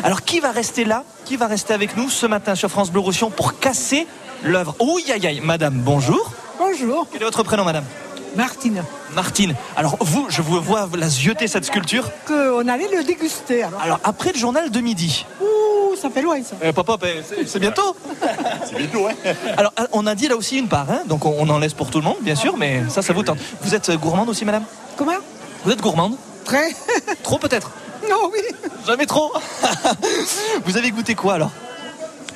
[0.03, 1.03] Alors qui va rester là?
[1.25, 4.07] Qui va rester avec nous ce matin sur France Bleu Roussillon pour casser
[4.43, 6.31] l'œuvre Ouh, aïe, aïe, madame, bonjour.
[6.59, 7.07] Bonjour.
[7.13, 7.85] Quel est votre prénom, madame?
[8.35, 8.83] Martine.
[9.15, 9.55] Martine.
[9.77, 12.11] Alors vous, je vous vois la zioter cette sculpture?
[12.31, 13.63] On allait le déguster.
[13.63, 15.25] Alors, Alors après le journal de midi.
[15.41, 16.57] Ouh, ça fait loin ça.
[16.63, 17.97] Euh, pop, pop, eh, c'est- c'est bientôt.
[18.69, 21.49] C'est bientôt, hein Alors, ah, on a dit là aussi une part, hein, donc on,
[21.49, 23.39] en laisse pour tout le monde, bien sûr, mais ça, ça vous tente.
[23.63, 24.65] Vous êtes gourmande aussi, madame?
[24.97, 25.13] Comment?
[25.65, 26.17] Vous êtes gourmande?
[26.45, 26.75] Très.
[27.23, 27.71] Trop peut-être?
[28.11, 28.41] Non, oui.
[28.87, 29.33] Jamais trop
[30.65, 31.51] Vous avez goûté quoi alors?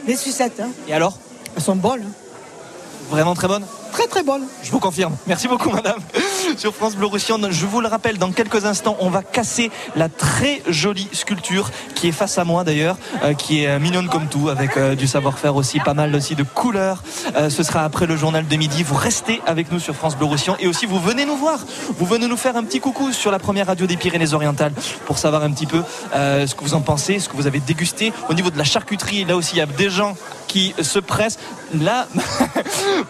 [0.07, 0.71] Les sucettes, hein.
[0.89, 1.15] Et alors?
[1.57, 2.11] Elles sont bonnes.
[3.11, 4.47] Vraiment très bonne Très très bonnes.
[4.63, 5.17] Je vous confirme.
[5.27, 5.99] Merci beaucoup, madame.
[6.57, 7.09] Sur France Bleu
[7.51, 12.09] je vous le rappelle, dans quelques instants, on va casser la très jolie sculpture qui
[12.09, 15.07] est face à moi d'ailleurs, euh, qui est euh, mignonne comme tout, avec euh, du
[15.07, 17.03] savoir-faire aussi, pas mal aussi de couleurs.
[17.49, 18.83] Ce sera après le journal de midi.
[18.83, 20.27] Vous restez avec nous sur France Bleu
[20.61, 21.59] et aussi vous venez nous voir.
[21.99, 24.73] Vous venez nous faire un petit coucou sur la première radio des Pyrénées-Orientales
[25.07, 28.13] pour savoir un petit peu ce que vous en pensez, ce que vous avez dégusté.
[28.29, 31.39] Au niveau de la charcuterie, là aussi, il y a des gens qui se pressent.
[31.75, 32.09] Là,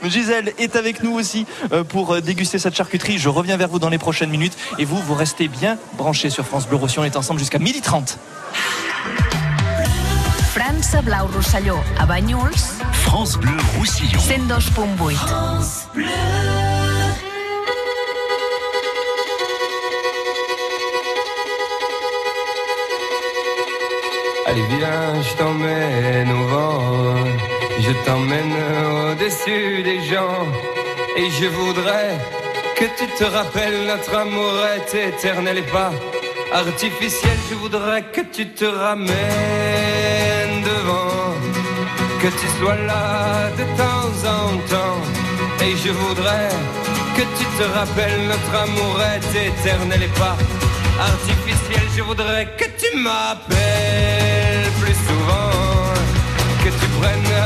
[0.05, 3.19] Gisèle est avec nous aussi euh, pour euh, déguster cette charcuterie.
[3.19, 6.45] Je reviens vers vous dans les prochaines minutes et vous, vous restez bien branchés sur
[6.45, 7.03] France Bleu Roussillon.
[7.03, 8.17] On est ensemble jusqu'à 12h30.
[10.55, 12.51] França Blau Rosselló, a Banyuls,
[12.93, 14.19] France Bleu Roussillon.
[14.19, 16.01] 102.8.
[24.47, 27.25] Allez viens, je t'emmène au vent,
[27.81, 28.55] je t'emmène
[29.11, 30.47] au-dessus des gens,
[31.17, 32.19] et je voudrais
[32.77, 35.93] que tu te rappelles notre amour est éternel et pas
[36.53, 37.37] artificiel.
[37.51, 41.35] Je voudrais que tu te ramènes devant,
[42.23, 45.01] que tu sois là de temps en temps.
[45.63, 46.49] Et je voudrais
[47.17, 50.37] que tu te rappelles notre amour est éternel et pas
[50.99, 51.85] artificiel.
[51.97, 55.53] Je voudrais que tu m'appelles plus souvent,
[56.65, 57.20] que tu prennes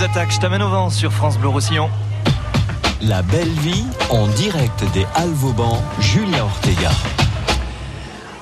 [0.00, 1.90] Louise Attaque, je t'amène au vent sur France Bleu Roussillon.
[3.02, 6.90] La belle vie en direct des Alvauban, Julien Ortega.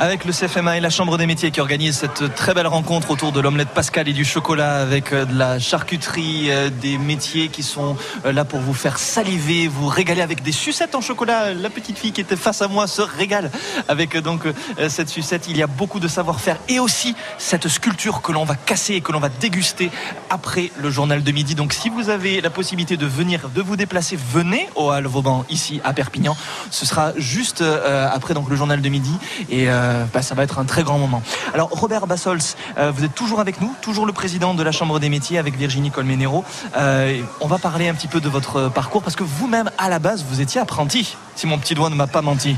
[0.01, 3.33] Avec le CFMA et la Chambre des métiers qui organise cette très belle rencontre autour
[3.33, 7.65] de l'omelette Pascal et du chocolat avec euh, de la charcuterie, euh, des métiers qui
[7.65, 11.53] sont euh, là pour vous faire saliver, vous régaler avec des sucettes en chocolat.
[11.53, 13.51] La petite fille qui était face à moi se régale
[13.89, 14.43] avec donc
[14.89, 15.49] cette sucette.
[15.49, 19.01] Il y a beaucoup de savoir-faire et aussi cette sculpture que l'on va casser et
[19.01, 19.91] que l'on va déguster
[20.31, 21.57] après le journal de midi.
[21.57, 25.45] Donc si vous avez la possibilité de venir, de vous déplacer, venez au Hall Vauban
[25.51, 26.37] ici à Perpignan.
[26.71, 29.17] Ce sera juste après donc le journal de midi
[29.51, 29.67] et
[30.13, 31.23] bah, ça va être un très grand moment.
[31.55, 32.39] Alors Robert Bassols,
[32.79, 35.57] euh, vous êtes toujours avec nous, toujours le président de la Chambre des métiers avec
[35.57, 36.45] Virginie Colmenero.
[36.77, 39.99] Euh, on va parler un petit peu de votre parcours parce que vous-même à la
[39.99, 42.57] base vous étiez apprenti, si mon petit doigt ne m'a pas menti.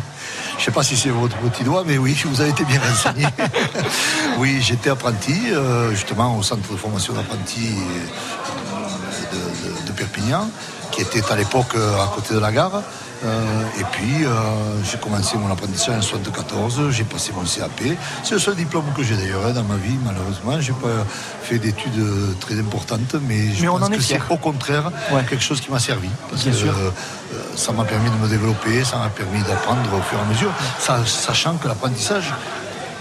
[0.57, 2.81] Je ne sais pas si c'est votre petit doigt, mais oui, vous avez été bien
[2.81, 3.27] renseigné.
[4.39, 10.49] oui, j'étais apprenti, euh, justement, au centre de formation d'apprentis euh, de, de- de Perpignan,
[10.91, 12.83] qui était à l'époque euh, à côté de la gare.
[13.23, 14.31] Euh, et puis, euh,
[14.83, 17.97] j'ai commencé mon apprentissage en 74, j'ai passé mon CAP.
[18.25, 20.59] C'est le seul diplôme que j'ai d'ailleurs hein, dans ma vie, malheureusement.
[20.61, 21.05] J'ai pas
[21.43, 22.03] fait d'études
[22.41, 24.91] très importantes, mais je Mais pense en est que c'est au contraire
[25.29, 26.09] quelque chose qui m'a servi.
[26.31, 26.75] Parce Bien que, sûr.
[26.75, 26.91] euh,
[27.57, 30.51] ça m'a permis de me développer, ça m'a permis d'apprendre au fur et à mesure,
[30.79, 32.33] sa- sachant que l'apprentissage,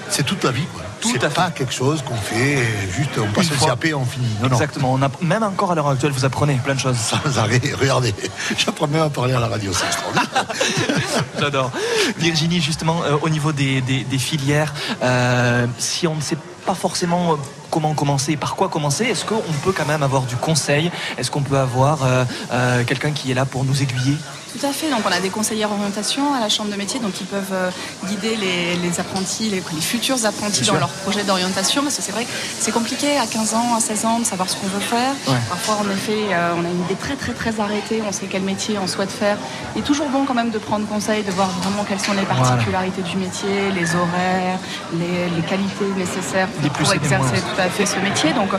[0.09, 0.65] c'est toute la vie.
[0.73, 0.83] quoi.
[1.01, 2.57] C'est pas quelque chose qu'on fait
[2.95, 3.55] juste, on passe le.
[3.65, 4.27] CAP et on finit.
[4.41, 4.55] Non, non.
[4.55, 4.93] Exactement.
[4.93, 6.97] On a, même encore à l'heure actuelle, vous apprenez plein de choses.
[6.97, 8.13] Sans arrêt, regardez,
[8.57, 9.71] j'apprends même à parler à la radio.
[11.39, 11.71] J'adore.
[12.17, 14.73] Virginie, justement, euh, au niveau des, des- des filières,
[15.03, 17.35] euh, si on ne sait pas forcément euh,
[17.69, 20.91] comment commencer, par quoi commencer, est-ce qu'on peut quand même avoir du conseil?
[21.17, 24.17] Est-ce qu'on peut avoir euh, euh, quelqu'un qui est là pour nous aiguiller?
[24.57, 24.89] Tout à fait.
[24.89, 27.69] Donc, on a des conseillères orientation à la chambre de métier, donc ils peuvent euh,
[28.07, 30.79] guider les, les apprentis, les, les futurs apprentis Bien dans sûr.
[30.79, 34.05] leur projet d'orientation, parce que c'est vrai que c'est compliqué à 15 ans, à 16
[34.05, 35.11] ans de savoir ce qu'on veut faire.
[35.27, 35.37] Ouais.
[35.49, 38.41] Parfois, en effet, euh, on a une idée très très très arrêtée, on sait quel
[38.41, 39.37] métier on souhaite faire.
[39.75, 42.23] Il est toujours bon quand même de prendre conseil, de voir vraiment quelles sont les
[42.23, 42.41] Voilà.
[42.41, 44.57] particularités du métier, les horaires,
[44.93, 48.31] les, les qualités nécessaires pour, exercer tout fait ce métier.
[48.33, 48.49] Donc,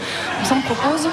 [0.52, 1.08] on propose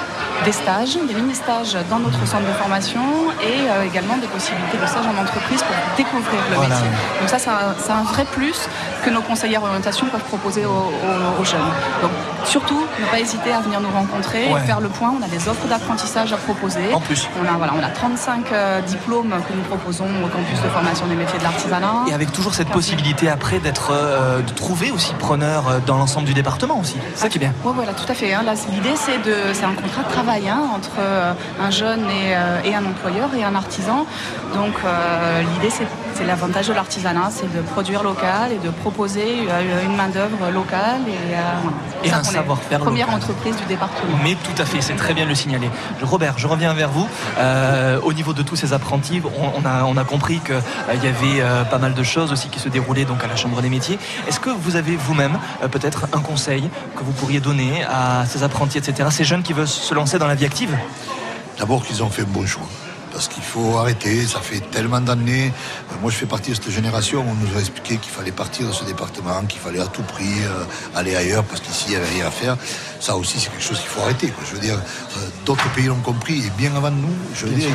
[0.46, 3.02] des stages, des mini-stages dans notre centre de formation
[3.42, 6.88] et euh, également des possibilités de stage en entreprise pour découvrir le métier.
[7.20, 8.70] Donc ça, c'est un, vrai plus
[9.04, 11.60] que nos conseillères d'orientation peuvent proposer aux, jeunes.
[12.02, 12.12] Donc
[12.46, 15.14] surtout, ne pas hésiter à venir nous rencontrer, faire le point.
[15.20, 16.94] On a des offres d'apprentissage à proposer.
[16.94, 17.28] En plus.
[17.42, 21.08] On a, voilà, on a 35 euh, diplômes que nous proposons au campus de formation
[21.08, 22.06] des métiers de l'artisanat.
[22.10, 26.34] Et avec toujours cette possibilité après d'être, euh, de trouver aussi preneur dans l'ensemble du
[26.34, 26.96] département aussi.
[27.16, 27.54] C'est ça qui est bien.
[27.64, 28.34] Oui, voilà, tout à fait.
[28.34, 28.44] Hein.
[28.72, 32.74] l'idée, c'est, de, c'est un contrat de travail Hein, entre euh, un jeune euh, et,
[32.74, 34.06] un employeur et un artisan.
[34.54, 35.88] Donc euh, l'idée, c'est
[36.26, 39.48] l'avantage de l'artisanat, c'est de produire local et de proposer
[39.86, 41.02] une main-d'œuvre locale.
[42.04, 44.18] Et, un savoir-faire Première entreprise du département.
[44.24, 45.70] Mais tout à fait, c'est très bien de le signaler.
[46.02, 47.08] Robert, je reviens vers vous.
[48.04, 51.78] au niveau de tous ces apprentis, on, a, on a compris qu'il y avait pas
[51.78, 54.00] mal de choses aussi qui se déroulaient donc à la Chambre des métiers.
[54.28, 55.38] Est-ce que vous avez vous-même
[55.72, 59.68] peut-être un conseil que vous pourriez donner à ces apprentis, etc., ces jeunes qui veulent
[59.68, 60.76] se lancer dans la vie active?
[61.60, 62.68] D'abord qu'ils ont fait un bon choix.
[63.18, 65.48] Parce qu'il faut arrêter, ça fait tellement d'années.
[65.48, 68.32] Euh, moi, je fais partie de cette génération où on nous a expliqué qu'il fallait
[68.32, 70.64] partir de ce département, qu'il fallait à tout prix euh,
[70.96, 72.56] aller ailleurs parce qu'ici, il n'y avait rien à faire.
[73.00, 74.32] Ça aussi, c'est quelque chose qu'il faut arrêter.
[74.48, 77.16] Je veux dire, euh, d'autres pays l'ont compris et bien avant nous.
[77.34, 77.72] Je veux dire,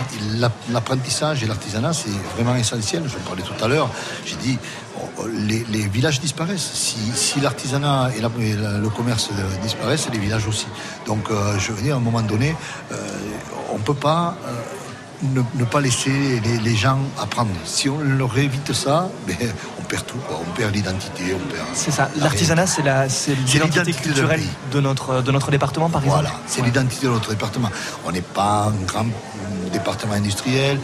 [0.71, 3.03] l'apprentissage et l'artisanat, c'est vraiment essentiel.
[3.09, 3.91] Je parlais tout à l'heure.
[4.25, 4.61] J'ai dit,
[5.33, 6.71] les, villages disparaissent.
[7.15, 9.31] Si, l'artisanat et, le commerce
[9.63, 10.67] disparaissent, les villages aussi.
[11.07, 12.55] Donc, euh, je veux dire, à un moment donné,
[12.93, 12.97] euh,
[13.73, 14.51] on ne peut pas euh,
[15.23, 17.51] ne, pas laisser les, gens apprendre.
[17.65, 19.37] Si on leur évite ça, ben,
[19.81, 20.19] on perd tout.
[20.31, 21.37] On perd l'identité.
[21.75, 22.11] C'est ça.
[22.17, 24.43] L'artisanat, c'est l'identité culturelle
[24.73, 26.23] de notre, de notre département, par exemple.
[26.23, 27.71] Voilà, c'est l'identité de notre département.
[28.05, 29.07] On n'est pas un grand
[29.73, 30.79] département industriel.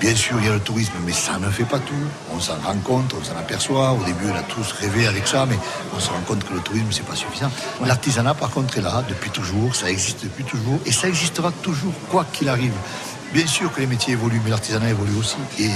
[0.00, 1.92] Bien sûr, il y a le tourisme, mais ça ne fait pas tout.
[2.34, 3.92] On s'en rend compte, on s'en aperçoit.
[3.92, 5.58] Au début, on a tous rêvé avec ça, mais
[5.94, 7.50] on se rend compte que le tourisme, c'est pas suffisant.
[7.84, 9.74] L'artisanat, par contre, est là depuis toujours.
[9.74, 10.80] Ça existe depuis toujours.
[10.86, 12.72] Et ça existera toujours, quoi qu'il arrive.
[13.32, 15.36] Bien sûr que les métiers évoluent, mais l'artisanat évolue aussi.
[15.58, 15.70] Et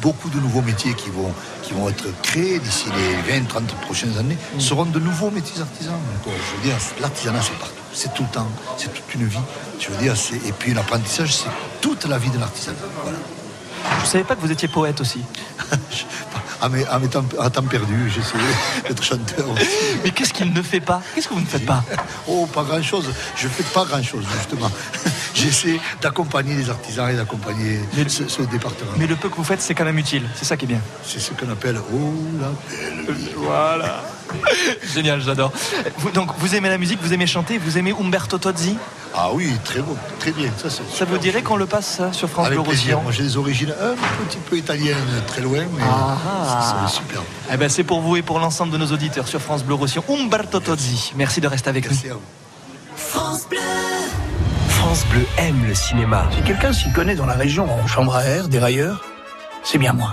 [0.00, 1.32] beaucoup de nouveaux métiers qui vont,
[1.62, 4.60] qui vont être créés d'ici les 20, 30 prochaines années mm.
[4.60, 5.94] seront de nouveaux métiers artisans.
[6.24, 7.74] je veux dire, l'artisanat, c'est partout.
[7.92, 8.48] C'est tout le temps.
[8.76, 9.38] C'est toute une vie.
[9.78, 10.14] Je veux dire,
[10.46, 11.50] et puis l'apprentissage, c'est
[11.80, 12.76] toute la vie de l'artisanat.
[13.98, 15.20] Je ne savais pas que vous étiez poète aussi.
[16.60, 18.42] à, mes, temps, perdus, j'essayais
[18.88, 19.66] d'être chanteur aussi.
[20.02, 21.02] Mais qu'est-ce qu'il ne fait pas?
[21.14, 21.82] Qu'est-ce que vous ne faites pas?
[22.26, 23.10] Oh, pas grand-chose.
[23.36, 24.70] Je ne fais pas grand-chose, justement.
[25.34, 28.92] J'essaie d'accompagner les artisans et d'accompagner ce, département.
[28.96, 30.22] Mais le peu que vous faites, c'est quand même utile.
[30.36, 30.80] C'est ça qui est bien.
[31.04, 32.48] C'est ce qu'on appelle Oh la
[33.06, 34.04] belle Voilà.
[34.94, 35.52] Génial, j'adore.
[36.14, 38.76] donc, vous aimez la musique, vous aimez chanter, vous aimez Umberto Tozzi?
[39.14, 40.50] Ah oui, très beau, très bien.
[40.56, 43.00] Ça, ça vous dirait qu'on le passe sur France Bleu Roussillon?
[43.02, 43.94] Moi, j'ai des origines un
[44.26, 44.96] petit peu italiennes,
[45.26, 46.86] très loin, mais ah.
[46.88, 47.22] c'est super.
[47.52, 50.04] Eh ben, c'est pour vous et pour l'ensemble de nos auditeurs sur France Bleu Roussillon.
[50.08, 51.12] Umberto Tozzi.
[51.16, 52.20] Merci de rester avec Merci nous.
[52.96, 53.58] France Bleu.
[54.84, 56.28] France Bleu aime le cinéma.
[56.30, 59.02] Si quelqu'un s'y connaît dans la région en chambre à air, dérailleur,
[59.62, 60.12] c'est bien moi.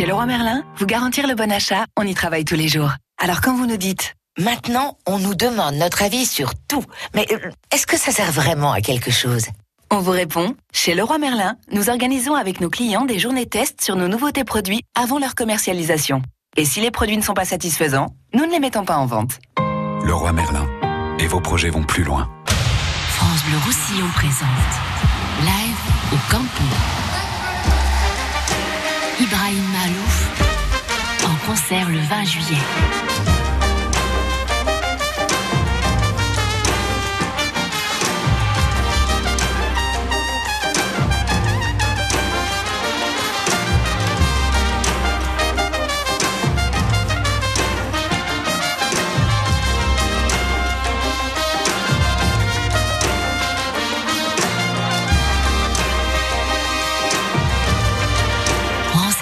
[0.00, 2.92] Chez Leroy Merlin, vous garantir le bon achat, on y travaille tous les jours.
[3.22, 6.82] Alors quand vous nous dites Maintenant, on nous demande notre avis sur tout.
[7.14, 9.48] Mais euh, est-ce que ça sert vraiment à quelque chose?
[9.90, 13.94] On vous répond, chez Leroy Merlin, nous organisons avec nos clients des journées tests sur
[13.94, 16.22] nos nouveautés produits avant leur commercialisation.
[16.56, 19.38] Et si les produits ne sont pas satisfaisants, nous ne les mettons pas en vente.
[20.02, 20.66] Leroy Merlin.
[21.18, 22.26] Et vos projets vont plus loin.
[22.46, 24.48] France Bleu Roussillon présente
[25.42, 26.99] Live au Campo.
[29.30, 30.28] Ibrahim Malouf
[31.24, 33.39] en concert le 20 juillet.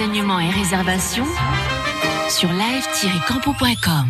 [0.00, 1.24] Et réservation
[2.28, 4.06] sur live-campo.com.